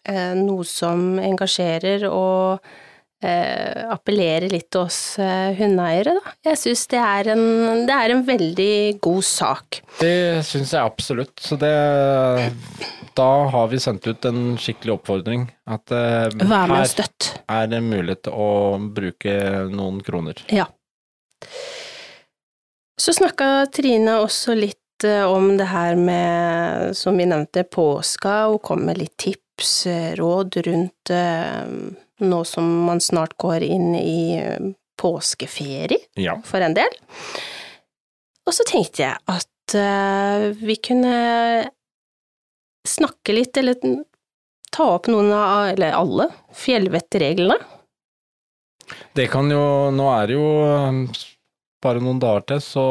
eh, 0.09 0.35
noe 0.37 0.65
som 0.69 1.19
engasjerer 1.21 2.07
og 2.09 2.65
eh, 3.25 3.85
appellerer 3.93 4.49
litt 4.53 4.71
til 4.73 4.87
oss 4.87 5.01
eh, 5.21 5.53
hundeeiere, 5.59 6.17
da. 6.17 6.35
Jeg 6.51 6.61
syns 6.63 6.87
det, 6.93 7.03
det 7.89 7.99
er 7.99 8.15
en 8.15 8.25
veldig 8.29 8.73
god 9.05 9.29
sak. 9.29 9.83
Det 10.01 10.45
syns 10.49 10.73
jeg 10.77 10.81
absolutt. 10.81 11.37
Så 11.45 11.61
det 11.61 11.75
Da 13.19 13.27
har 13.51 13.69
vi 13.73 13.81
sendt 13.83 14.07
ut 14.07 14.25
en 14.29 14.43
skikkelig 14.61 14.93
oppfordring. 14.95 15.49
At 15.67 15.91
uh, 15.91 16.29
Vær 16.39 16.69
med 16.71 16.71
og 16.71 16.77
her 16.77 16.91
støtt. 16.91 17.33
er 17.51 17.67
det 17.73 17.81
mulighet 17.83 18.23
til 18.29 18.37
å 18.39 18.51
bruke 18.95 19.33
noen 19.73 19.99
kroner. 20.07 20.39
Ja. 20.55 20.69
Så 22.99 23.15
snakka 23.15 23.67
Trine 23.75 24.17
også 24.23 24.55
litt 24.59 25.05
eh, 25.07 25.23
om 25.27 25.53
det 25.59 25.69
her 25.71 25.95
med, 25.99 26.97
som 26.99 27.19
vi 27.19 27.27
nevnte, 27.31 27.63
påska, 27.71 28.49
og 28.51 28.63
kom 28.67 28.83
med 28.89 28.99
litt 28.99 29.15
tips, 29.23 29.71
eh, 29.87 30.09
råd 30.19 30.59
rundt 30.67 31.13
nå 32.19 32.41
som 32.47 32.67
man 32.89 32.99
snart 33.01 33.37
går 33.39 33.63
inn 33.63 33.93
i 33.95 34.43
påskeferie 34.99 36.01
Ja. 36.19 36.35
for 36.45 36.59
en 36.67 36.75
del. 36.75 36.91
Og 38.47 38.55
så 38.57 38.67
tenkte 38.67 39.05
jeg 39.05 39.19
at 39.31 39.77
vi 40.59 40.75
kunne 40.83 41.15
snakke 42.87 43.35
litt, 43.35 43.57
eller 43.57 43.79
ta 44.75 44.87
opp 44.97 45.09
noen 45.11 45.33
av, 45.33 45.73
eller 45.73 45.97
alle, 45.97 46.29
fjellvettreglene. 46.57 47.57
Det 49.17 49.27
kan 49.29 49.51
jo 49.53 49.91
Nå 49.93 50.07
er 50.15 50.31
det 50.31 50.37
jo 50.39 50.49
um, 50.65 51.01
bare 51.85 52.01
noen 52.03 52.21
dager 52.23 52.47
til, 52.53 52.63
så 52.65 52.85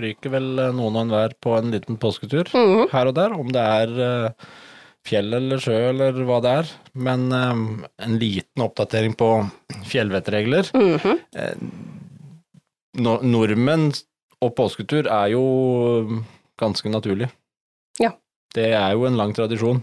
ryker 0.00 0.32
vel 0.32 0.46
eh, 0.56 0.70
noen 0.72 0.96
og 0.96 1.02
enhver 1.04 1.34
på 1.42 1.52
en 1.58 1.72
liten 1.74 1.98
påsketur 2.00 2.48
Mhm. 2.56 2.86
her 2.92 3.10
og 3.10 3.14
der, 3.18 3.34
om 3.36 3.50
det 3.52 3.60
er 3.60 3.90
eh, 4.06 4.46
fjell 5.04 5.34
eller 5.36 5.60
sjø 5.60 5.90
eller 5.90 6.16
hva 6.24 6.38
det 6.40 6.54
er. 6.62 6.70
Men 6.94 7.26
um, 7.32 7.84
en 7.98 8.16
liten 8.18 8.64
oppdatering 8.64 9.14
på 9.18 9.28
fjellvettregler. 9.90 10.70
Mm 10.72 10.96
-hmm. 10.98 11.18
nordmenn 13.22 13.92
og 14.40 14.54
påsketur 14.56 15.06
er 15.06 15.28
jo 15.32 16.22
ganske 16.58 16.88
naturlig. 16.88 17.28
Det 18.56 18.68
er 18.76 18.92
jo 18.94 19.06
en 19.08 19.18
lang 19.18 19.32
tradisjon. 19.36 19.82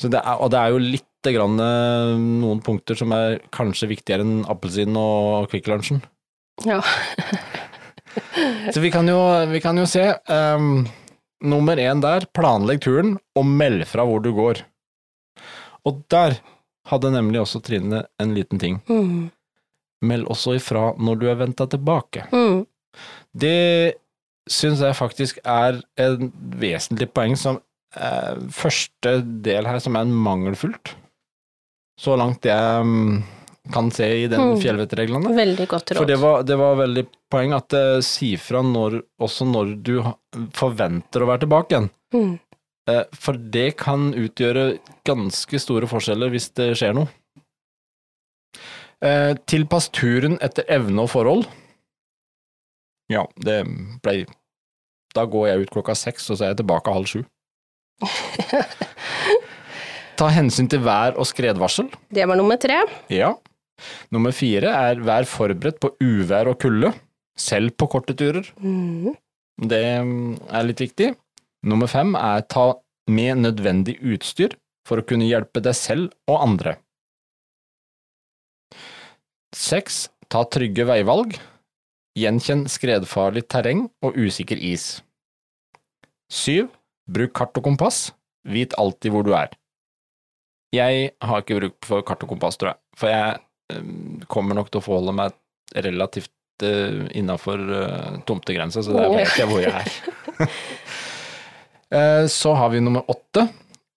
Så 0.00 0.08
det 0.10 0.20
er, 0.22 0.36
og 0.40 0.50
det 0.52 0.60
er 0.60 0.74
jo 0.74 0.80
litt 0.82 1.06
grann, 1.28 1.58
eh, 1.60 2.14
noen 2.40 2.62
punkter 2.64 2.96
som 2.96 3.12
er 3.12 3.40
kanskje 3.52 3.90
viktigere 3.90 4.24
enn 4.24 4.46
appelsin 4.48 4.96
og 4.96 5.50
Kvikk 5.52 5.68
Lunsjen. 5.68 6.00
Ja. 6.64 6.80
Så 8.74 8.80
vi 8.80 8.90
kan 8.90 9.08
jo, 9.08 9.18
vi 9.50 9.60
kan 9.62 9.78
jo 9.78 9.86
se. 9.86 10.02
Um, 10.26 10.86
nummer 11.40 11.78
én 11.78 12.02
der, 12.02 12.26
planlegg 12.34 12.82
turen 12.84 13.14
og 13.38 13.46
meld 13.46 13.84
fra 13.88 14.04
hvor 14.08 14.24
du 14.24 14.32
går. 14.36 14.64
Og 15.88 16.02
der 16.12 16.40
hadde 16.90 17.12
nemlig 17.14 17.42
også 17.42 17.62
Trine 17.64 18.04
en 18.20 18.34
liten 18.36 18.60
ting. 18.60 18.80
Mm. 18.90 19.30
Meld 20.04 20.28
også 20.32 20.56
ifra 20.58 20.90
når 20.98 21.20
du 21.20 21.26
er 21.30 21.40
venta 21.40 21.68
tilbake. 21.70 22.26
Mm. 22.32 22.64
Det 23.36 23.94
syns 24.50 24.80
jeg 24.82 24.96
faktisk 24.98 25.38
er 25.46 25.78
en 26.02 26.30
vesentlig 26.60 27.06
poeng 27.14 27.36
som 27.38 27.60
eh, 27.96 28.40
første 28.54 29.16
del 29.46 29.68
her 29.70 29.78
som 29.82 29.96
er 30.00 30.10
mangelfullt. 30.10 30.94
Så 32.00 32.16
langt 32.18 32.46
jeg 32.48 32.84
mm, 32.86 33.22
kan 33.74 33.90
se 33.94 34.06
i 34.24 34.28
den 34.32 34.40
Mm. 34.40 34.60
fjellvettreglene. 34.62 35.34
Veldig 35.36 35.66
godt 35.70 35.90
råd. 35.92 35.98
For 36.00 36.08
det 36.08 36.18
var, 36.22 36.42
det 36.48 36.56
var 36.58 36.78
veldig 36.80 37.04
poeng 37.30 37.52
at 37.54 37.68
det 37.70 38.02
sier 38.08 38.40
fra 38.42 38.62
når, 38.66 39.00
også 39.22 39.46
når 39.46 39.74
du 39.86 39.94
forventer 40.56 41.22
å 41.22 41.28
være 41.30 41.44
tilbake 41.44 41.74
igjen. 41.76 41.90
Mm. 42.16 42.32
Eh, 42.90 43.04
For 43.14 43.36
det 43.36 43.68
kan 43.78 44.10
utgjøre 44.16 44.78
ganske 45.06 45.60
store 45.62 45.86
forskjeller 45.90 46.32
hvis 46.32 46.48
det 46.58 46.72
skjer 46.80 46.96
noe. 46.96 47.10
Eh, 49.04 49.34
Tilpass 49.48 49.88
turen 49.94 50.38
etter 50.44 50.66
evne 50.72 51.04
og 51.06 51.12
forhold. 51.12 51.46
Ja, 53.10 53.24
det 53.42 53.62
ble 54.04 54.24
Da 55.16 55.26
går 55.26 55.48
jeg 55.50 55.64
ut 55.64 55.72
klokka 55.74 55.96
seks, 55.98 56.28
og 56.30 56.38
så 56.38 56.46
er 56.46 56.52
jeg 56.52 56.60
tilbake 56.62 56.94
halv 56.94 57.08
sju. 57.10 57.22
Ta 60.20 60.28
hensyn 60.34 60.68
til 60.70 60.82
vær 60.84 61.16
og 61.18 61.26
skredvarsel. 61.28 61.88
Det 62.12 62.26
var 62.28 62.38
nummer 62.38 62.60
tre. 62.60 62.82
Ja. 63.12 63.32
Nummer 64.12 64.34
fire 64.36 64.74
er 64.76 65.00
vær 65.04 65.26
forberedt 65.28 65.80
på 65.80 65.94
uvær 66.04 66.50
og 66.52 66.60
kulde, 66.60 66.92
selv 67.38 67.72
på 67.80 67.88
korte 67.90 68.14
turer. 68.18 68.44
Mm. 68.60 69.16
Det 69.60 69.84
mm, 70.04 70.36
er 70.48 70.66
litt 70.68 70.82
viktig. 70.84 71.14
Nummer 71.68 71.90
fem 71.90 72.14
er 72.16 72.44
ta 72.48 72.72
med 73.10 73.42
nødvendig 73.42 73.98
utstyr 74.00 74.54
for 74.88 75.00
å 75.00 75.06
kunne 75.06 75.28
hjelpe 75.28 75.62
deg 75.64 75.76
selv 75.76 76.12
og 76.30 76.40
andre. 76.44 76.76
Seks, 79.56 80.04
ta 80.30 80.44
trygge 80.46 80.86
veivalg. 80.88 81.34
Gjenkjenn 82.18 82.64
skredfarlig 82.70 83.44
terreng 83.50 83.84
og 84.02 84.16
usikker 84.18 84.58
is. 84.58 85.00
Syv, 86.30 86.70
bruk 87.10 87.34
kart 87.38 87.56
og 87.58 87.66
kompass. 87.66 88.10
Vit 88.50 88.74
alltid 88.80 89.14
hvor 89.14 89.26
du 89.26 89.34
er. 89.36 89.52
Jeg 90.74 91.12
har 91.22 91.42
ikke 91.42 91.58
bruk 91.58 91.86
for 91.86 92.06
kart 92.06 92.22
og 92.24 92.30
kompass, 92.30 92.58
tror 92.58 92.72
jeg, 92.72 92.80
for 92.98 93.10
jeg 93.10 93.80
mm, 93.82 94.26
kommer 94.30 94.58
nok 94.58 94.70
til 94.70 94.78
å 94.78 94.84
forholde 94.84 95.14
meg 95.18 95.34
relativt 95.74 96.30
uh, 96.62 97.08
innafor 97.18 97.58
uh, 97.58 98.20
tomtegrensa, 98.26 98.84
så 98.86 98.94
der 98.94 99.10
vet 99.16 99.34
jeg 99.38 99.50
hvor 99.50 99.64
jeg 99.64 99.74
er. 99.74 100.50
Eh, 101.90 102.26
så 102.30 102.52
har 102.54 102.68
vi 102.70 102.78
nummer 102.78 103.02
åtte. 103.10 103.48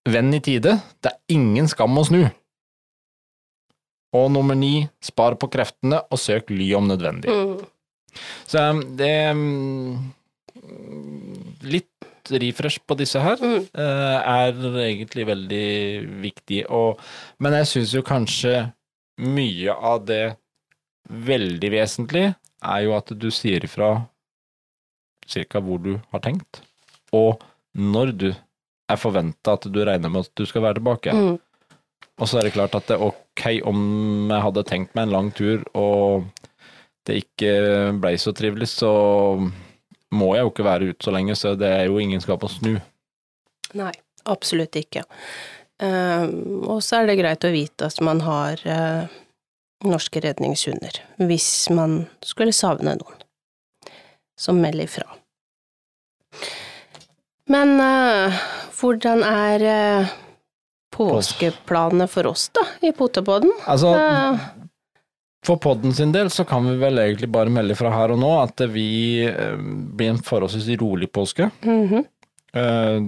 Venn 0.09 0.33
i 0.33 0.39
tide. 0.41 0.79
Det 0.97 1.11
er 1.11 1.35
ingen 1.35 1.67
skam 1.69 1.93
å 2.01 2.03
snu. 2.07 2.23
Og 4.17 4.31
nummer 4.33 4.57
ni, 4.57 4.87
spar 4.97 5.37
på 5.37 5.45
kreftene 5.53 5.99
og 6.09 6.17
søk 6.17 6.49
ly 6.49 6.71
om 6.73 6.89
nødvendig. 6.89 7.29
Mhm. 7.29 7.69
Så 8.49 8.61
um, 8.71 8.83
det 8.99 9.15
um, 9.31 10.13
Litt 11.63 11.89
refresh 12.31 12.79
på 12.87 12.95
disse 12.95 13.19
her 13.19 13.41
eh, 13.43 14.17
er 14.19 14.59
egentlig 14.85 15.25
veldig 15.27 15.67
viktig, 16.23 16.61
og, 16.71 17.01
men 17.43 17.57
jeg 17.59 17.69
syns 17.71 17.95
jo 17.97 18.03
kanskje 18.07 18.53
mye 19.19 19.75
av 19.75 20.05
det 20.07 20.35
veldig 21.09 21.71
vesentlige 21.73 22.33
er 22.63 22.85
jo 22.85 22.95
at 22.95 23.11
du 23.19 23.27
sier 23.33 23.65
ifra 23.67 23.91
cirka 25.27 25.59
hvor 25.63 25.81
du 25.83 25.97
har 26.13 26.23
tenkt, 26.23 26.61
og 27.11 27.43
når 27.75 28.13
du 28.15 28.29
er 28.31 28.99
forventa 28.99 29.57
at 29.57 29.67
du 29.71 29.81
regner 29.83 30.11
med 30.11 30.27
at 30.27 30.33
du 30.37 30.45
skal 30.47 30.65
være 30.65 30.79
tilbake. 30.79 31.13
Mm. 31.15 31.35
Og 32.21 32.29
så 32.29 32.39
er 32.39 32.45
det 32.45 32.53
klart 32.55 32.75
at 32.77 32.87
det 32.89 32.97
er 32.97 33.05
ok 33.07 33.45
om 33.69 33.79
jeg 34.29 34.45
hadde 34.45 34.65
tenkt 34.69 34.93
meg 34.93 35.07
en 35.07 35.15
lang 35.15 35.31
tur, 35.35 35.63
og 35.73 36.27
det 37.07 37.19
ikke 37.23 37.53
blei 38.01 38.15
så 38.21 38.33
trivelig, 38.35 38.69
så 38.71 38.91
må 40.13 40.33
jeg 40.35 40.45
jo 40.45 40.53
ikke 40.53 40.67
være 40.67 40.91
ute 40.91 41.07
så 41.07 41.13
lenge, 41.15 41.35
så 41.35 41.55
det 41.59 41.71
er 41.73 41.87
jo 41.89 41.99
ingen 42.01 42.21
skap 42.23 42.45
å 42.45 42.51
snu. 42.51 42.77
Nei, 43.77 43.93
absolutt 44.29 44.77
ikke. 44.77 45.03
Ehm, 45.83 46.61
og 46.69 46.83
så 46.85 47.01
er 47.01 47.09
det 47.09 47.19
greit 47.19 47.47
å 47.47 47.53
vite 47.53 47.89
at 47.89 47.99
man 48.05 48.21
har 48.23 48.61
eh, 48.69 49.19
norske 49.83 50.21
redningshunder, 50.23 51.01
hvis 51.27 51.49
man 51.73 52.03
skulle 52.25 52.55
savne 52.55 52.95
noen, 52.99 53.23
som 54.39 54.61
melder 54.61 54.87
ifra. 54.87 55.07
Men 57.51 57.75
eh, 57.83 58.43
hvordan 58.77 59.23
er 59.27 59.63
uh, 59.63 60.13
påskeplanene 60.95 62.07
for 62.11 62.29
oss, 62.31 62.47
da, 62.55 62.63
i 62.85 62.93
Potepodden? 62.95 63.51
Altså, 63.67 63.93
Eh, 63.97 64.47
for 65.43 65.59
podden 65.61 65.93
sin 65.95 66.13
del 66.15 66.31
så 66.33 66.45
kan 66.47 66.65
vi 66.67 66.77
vel 66.81 67.01
egentlig 67.01 67.29
bare 67.33 67.51
melde 67.53 67.75
fra 67.79 67.91
her 67.93 68.13
og 68.15 68.21
nå 68.21 68.31
at 68.41 68.63
vi 68.71 69.25
eh, 69.27 69.57
blir 69.59 70.13
en 70.13 70.21
forholdsvis 70.23 70.79
rolig 70.81 71.11
påske. 71.11 71.49
Mm 71.65 71.87
-hmm. 71.87 72.03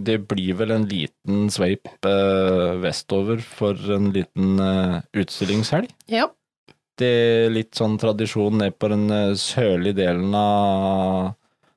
Det 0.03 0.17
blir 0.27 0.53
vel 0.53 0.71
en 0.71 0.87
liten 0.89 1.51
sveip 1.51 1.85
eh, 2.05 2.81
vestover 2.81 3.37
for 3.37 3.75
en 3.93 4.11
liten 4.11 4.59
utstillingshelg. 5.13 5.87
Ja. 6.07 6.27
Det 6.97 7.05
er 7.05 7.49
litt 7.49 7.75
sånn 7.75 7.97
tradisjon 7.97 8.57
ned 8.57 8.79
på 8.79 8.87
den 8.87 9.35
sørlige 9.35 9.93
delen 9.93 10.33
av 10.35 11.35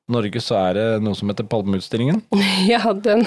Norge, 0.09 0.41
så 0.41 0.57
er 0.57 0.79
det 0.79 0.87
noe 1.05 1.17
som 1.19 1.29
heter 1.29 1.47
Palmeutstillingen. 1.49 2.23
ja, 2.73 2.81
den 2.93 3.27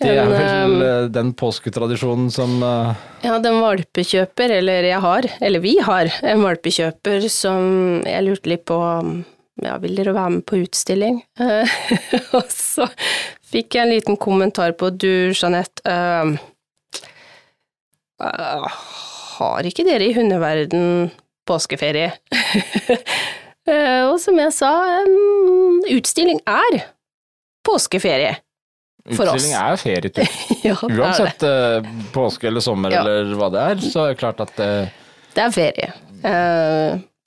Det 0.00 0.12
er 0.14 0.30
vel 0.30 0.86
eh, 0.86 1.10
den 1.14 1.34
påsketradisjonen 1.38 2.30
som 2.34 2.56
eh, 2.62 3.04
Ja, 3.26 3.38
den 3.42 3.60
valpekjøper, 3.62 4.58
eller 4.60 4.86
jeg 4.86 5.02
har, 5.02 5.28
eller 5.40 5.64
vi 5.64 5.76
har, 5.82 6.10
en 6.22 6.44
valpekjøper 6.46 7.28
som 7.32 8.02
jeg 8.06 8.26
lurte 8.26 8.52
litt 8.52 8.66
på 8.70 8.78
ja, 9.62 9.76
vil 9.82 9.94
dere 9.94 10.14
være 10.14 10.36
med 10.38 10.46
på 10.48 10.58
utstilling? 10.64 11.20
Eh, 11.40 11.76
og 12.38 12.50
så 12.50 12.88
fikk 13.54 13.76
jeg 13.76 13.86
en 13.86 13.94
liten 13.94 14.18
kommentar 14.20 14.74
på 14.78 14.90
du, 14.90 15.30
Jeanette, 15.34 15.82
uh, 15.86 16.34
uh, 18.22 18.82
har 19.38 19.68
ikke 19.68 19.86
dere 19.86 20.08
i 20.08 20.16
hundeverden 20.16 21.10
påskeferie? 21.46 22.12
Eh, 23.66 24.02
og 24.10 24.18
som 24.20 24.36
jeg 24.38 24.52
sa, 24.52 24.70
utstilling 25.94 26.40
er 26.48 26.82
påskeferie. 27.64 28.34
For 29.16 29.28
oss. 29.28 29.36
Utstilling 29.40 29.56
er 29.60 29.76
ferietur. 29.80 30.28
ja. 30.68 30.76
Uansett 30.88 31.42
eh, 31.48 31.88
påske 32.14 32.48
eller 32.48 32.64
sommer 32.64 32.92
Ja. 32.92 33.00
eller 33.04 33.32
hva 33.36 33.48
det 33.52 33.64
er, 33.72 33.82
så 33.84 34.04
er 34.06 34.12
det 34.14 34.20
klart 34.20 34.40
at 34.44 34.60
eh, 34.64 34.92
Det 35.34 35.42
er 35.46 35.54
ferie. 35.54 35.90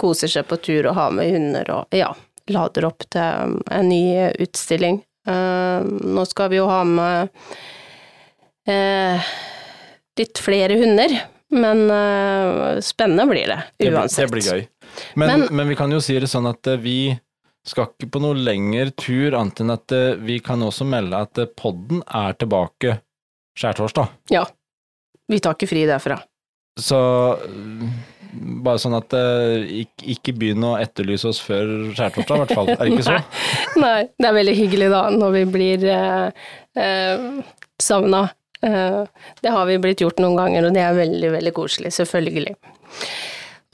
Koser 0.02 0.30
seg 0.30 0.46
på 0.50 0.58
tur 0.62 0.88
og 0.90 0.96
har 0.98 1.12
med 1.14 1.30
hunder 1.34 1.70
og 1.74 1.94
ja, 1.98 2.12
lader 2.54 2.86
opp 2.90 3.06
til 3.14 3.58
en 3.74 3.90
ny 3.90 4.30
utstilling. 4.42 5.00
Nå 5.28 6.24
skal 6.30 6.50
vi 6.54 6.58
jo 6.62 6.66
ha 6.70 6.84
med 6.88 7.30
litt 10.18 10.42
flere 10.42 10.78
hunder, 10.82 11.14
men 11.54 11.84
spennende 12.84 13.26
blir 13.30 13.48
det 13.54 13.60
det, 13.78 13.86
blir- 13.90 13.98
uansett. 14.02 14.26
det 14.26 14.32
blir 14.34 14.48
gøy. 14.50 14.64
Men, 15.16 15.28
Men- 15.42 15.48
men, 15.56 15.68
vi 15.72 15.76
kan 15.80 15.92
jo 15.92 16.00
si 16.04 16.18
det 16.20 16.30
sånn 16.32 16.48
at 16.50 16.68
eh, 16.68 16.78
vi 16.82 16.98
skal 17.68 17.90
ikke 17.92 18.08
på 18.16 18.22
noe 18.24 18.38
lengre 18.40 18.92
tur, 18.96 19.36
annet 19.36 19.60
enn 19.64 19.74
at 19.74 19.92
eh, 19.92 20.14
vi 20.24 20.40
kan 20.40 20.62
også 20.64 20.86
melde 20.88 21.20
at 21.28 21.38
eh, 21.44 21.50
podden 21.60 22.00
er 22.08 22.34
tilbake 22.40 23.00
skjærtorsdag. 23.60 24.08
Ja. 24.32 24.46
Vi 25.28 25.40
tar 25.44 25.58
ikke 25.58 25.68
fri 25.68 25.82
derfra. 25.90 26.22
Så 26.80 26.96
bare 28.38 28.78
sånn 28.80 28.94
at 28.98 29.12
ikke, 29.18 30.06
ikke 30.14 30.34
begynn 30.38 30.64
å 30.68 30.76
etterlyse 30.80 31.28
oss 31.32 31.40
før 31.42 31.92
skjærtorsdag, 31.98 32.36
i 32.38 32.44
hvert 32.44 32.54
fall. 32.56 32.70
Er 32.76 32.84
det 32.84 32.92
ikke 32.94 33.08
så? 33.08 33.18
Nei, 33.84 34.02
det 34.20 34.28
er 34.30 34.36
veldig 34.38 34.56
hyggelig 34.60 34.90
da, 34.94 35.02
når 35.14 35.34
vi 35.40 35.44
blir 35.58 35.86
eh, 35.92 36.44
eh, 36.80 37.26
savna. 37.82 38.28
Eh, 38.62 39.02
det 39.42 39.54
har 39.56 39.66
vi 39.70 39.80
blitt 39.82 40.04
gjort 40.06 40.22
noen 40.24 40.38
ganger, 40.40 40.68
og 40.70 40.78
det 40.78 40.84
er 40.86 40.96
veldig, 40.98 41.32
veldig 41.40 41.54
koselig, 41.58 41.92
selvfølgelig. 41.98 42.56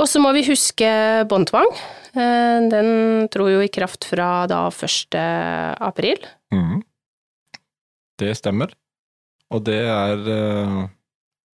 Og 0.01 0.09
så 0.09 0.19
må 0.23 0.31
vi 0.35 0.41
huske 0.47 0.87
båndtvang. 1.29 1.69
Eh, 2.17 2.59
den 2.71 2.89
tror 3.33 3.51
jo 3.53 3.61
i 3.63 3.69
kraft 3.73 4.07
fra 4.09 4.45
da 4.49 4.65
1. 4.73 5.17
april. 5.85 6.23
Mm. 6.53 6.81
Det 8.19 8.33
stemmer. 8.37 8.73
Og 9.53 9.63
det 9.67 9.79
er 9.85 10.23
eh, 10.33 10.79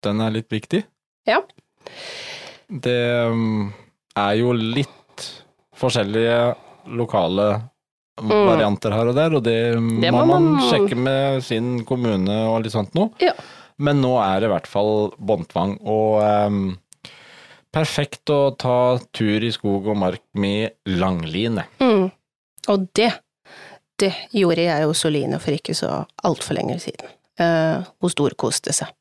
Den 0.05 0.21
er 0.21 0.33
litt 0.35 0.49
viktig. 0.51 0.83
Ja. 1.25 1.39
Det 2.69 2.99
mm, 3.33 3.71
er 4.19 4.33
jo 4.37 4.51
litt 4.53 5.23
forskjellige 5.75 6.37
lokale 6.97 7.47
varianter 8.21 8.93
her 8.95 9.09
og 9.11 9.15
der, 9.17 9.33
og 9.35 9.41
det, 9.43 9.55
Mm. 9.75 10.01
Det 10.01 10.11
må 10.13 10.21
man 10.25 10.43
man- 10.53 10.61
sjekke 10.69 10.95
med 10.95 11.43
sin 11.43 11.83
kommune 11.85 12.35
og 12.47 12.61
litt 12.63 12.71
sånt 12.71 12.93
noe. 12.95 13.09
Ja. 13.19 13.33
Men 13.77 13.99
nå 14.01 14.13
er 14.23 14.39
det 14.39 14.47
i 14.47 14.53
hvert 14.53 14.67
fall 14.71 15.11
båndtvang, 15.19 15.79
og 15.83 16.21
ehm, 16.23 16.77
perfekt 17.75 18.31
å 18.31 18.55
ta 18.55 18.97
tur 19.15 19.43
i 19.43 19.51
skog 19.53 19.89
og 19.91 19.99
mark 19.99 20.23
med 20.39 20.77
langline. 20.87 21.67
Mm. 21.83 22.07
Og 22.71 22.85
det, 22.97 23.11
det 23.99 24.13
gjorde 24.35 24.67
jeg 24.67 24.87
hos 24.87 25.03
Oline 25.07 25.39
for 25.43 25.55
ikke 25.57 25.75
så 25.77 25.97
altfor 26.25 26.57
lenge 26.57 26.79
siden. 26.83 27.11
Eh, 27.39 27.83
hun 27.83 28.13
storkoste 28.13 28.73
seg. 28.75 28.93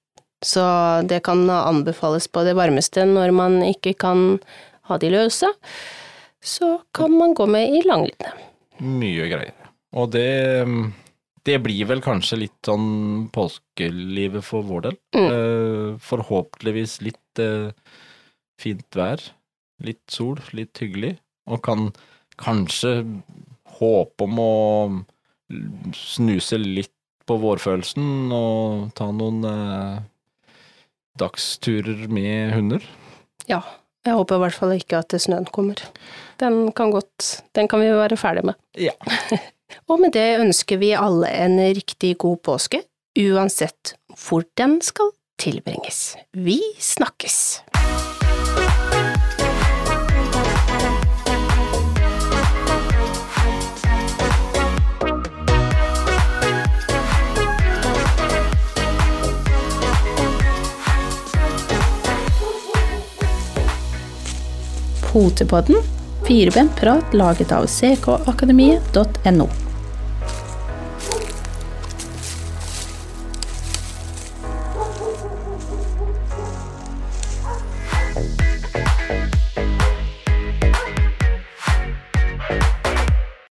Så 0.44 0.64
det 1.08 1.22
kan 1.24 1.46
anbefales 1.48 2.26
på 2.28 2.42
det 2.44 2.56
varmeste 2.58 3.06
når 3.08 3.32
man 3.32 3.62
ikke 3.64 3.94
kan 3.96 4.26
ha 4.90 4.98
de 5.00 5.12
løse. 5.14 5.48
Så 6.44 6.74
kan 6.92 7.14
man 7.14 7.32
gå 7.32 7.46
med 7.48 7.78
i 7.78 7.80
langline. 7.86 8.34
Mye 8.84 9.30
greier. 9.30 9.70
Og 9.96 10.10
det, 10.12 10.66
det 11.46 11.60
blir 11.64 11.86
vel 11.88 12.02
kanskje 12.04 12.42
litt 12.42 12.58
sånn 12.66 13.30
påskelivet 13.32 14.44
for 14.44 14.66
vår 14.66 14.88
del. 14.88 14.98
Mm. 15.16 15.28
Eh, 15.30 16.02
forhåpentligvis 16.04 16.98
litt 17.06 17.40
eh, 17.40 17.70
fint 18.60 18.86
vær. 18.96 19.22
Litt 19.84 20.02
sol, 20.12 20.38
litt 20.56 20.78
hyggelig. 20.82 21.16
Og 21.50 21.62
kan 21.64 21.90
kanskje 22.40 23.02
håpe 23.78 24.26
om 24.26 24.40
å 24.40 24.54
snuse 25.94 26.58
litt 26.60 26.92
på 27.24 27.36
vårfølelsen 27.40 28.32
og 28.34 28.90
ta 28.96 29.08
noen 29.14 29.46
eh, 29.48 30.02
dagsturer 31.20 32.06
med 32.12 32.52
hunder. 32.56 32.84
Ja, 33.48 33.62
jeg 34.04 34.16
håper 34.18 34.36
i 34.36 34.44
hvert 34.44 34.58
fall 34.58 34.74
ikke 34.76 35.00
at 35.00 35.16
snøen 35.20 35.48
kommer. 35.48 35.80
Den 36.40 36.72
kan 36.76 36.92
godt 36.92 37.42
Den 37.56 37.68
kan 37.70 37.80
vi 37.80 37.92
være 37.94 38.18
ferdig 38.20 38.44
med. 38.44 38.58
Ja. 38.76 38.96
Og 39.90 40.00
med 40.00 40.12
det 40.14 40.38
ønsker 40.40 40.78
vi 40.78 40.92
alle 40.96 41.30
en 41.44 41.56
riktig 41.58 42.14
god 42.22 42.42
påske, 42.46 42.82
uansett 43.18 43.96
hvor 44.26 44.44
den 44.60 44.80
skal 44.84 45.14
tilbringes. 45.40 46.14
Vi 46.36 46.60
snakkes! 46.78 47.73
Potepodden, 65.14 65.76
firebent 66.26 66.76
prat 66.76 67.14
laget 67.14 67.52
av 67.52 67.66
ckakademiet.no. 67.66 69.63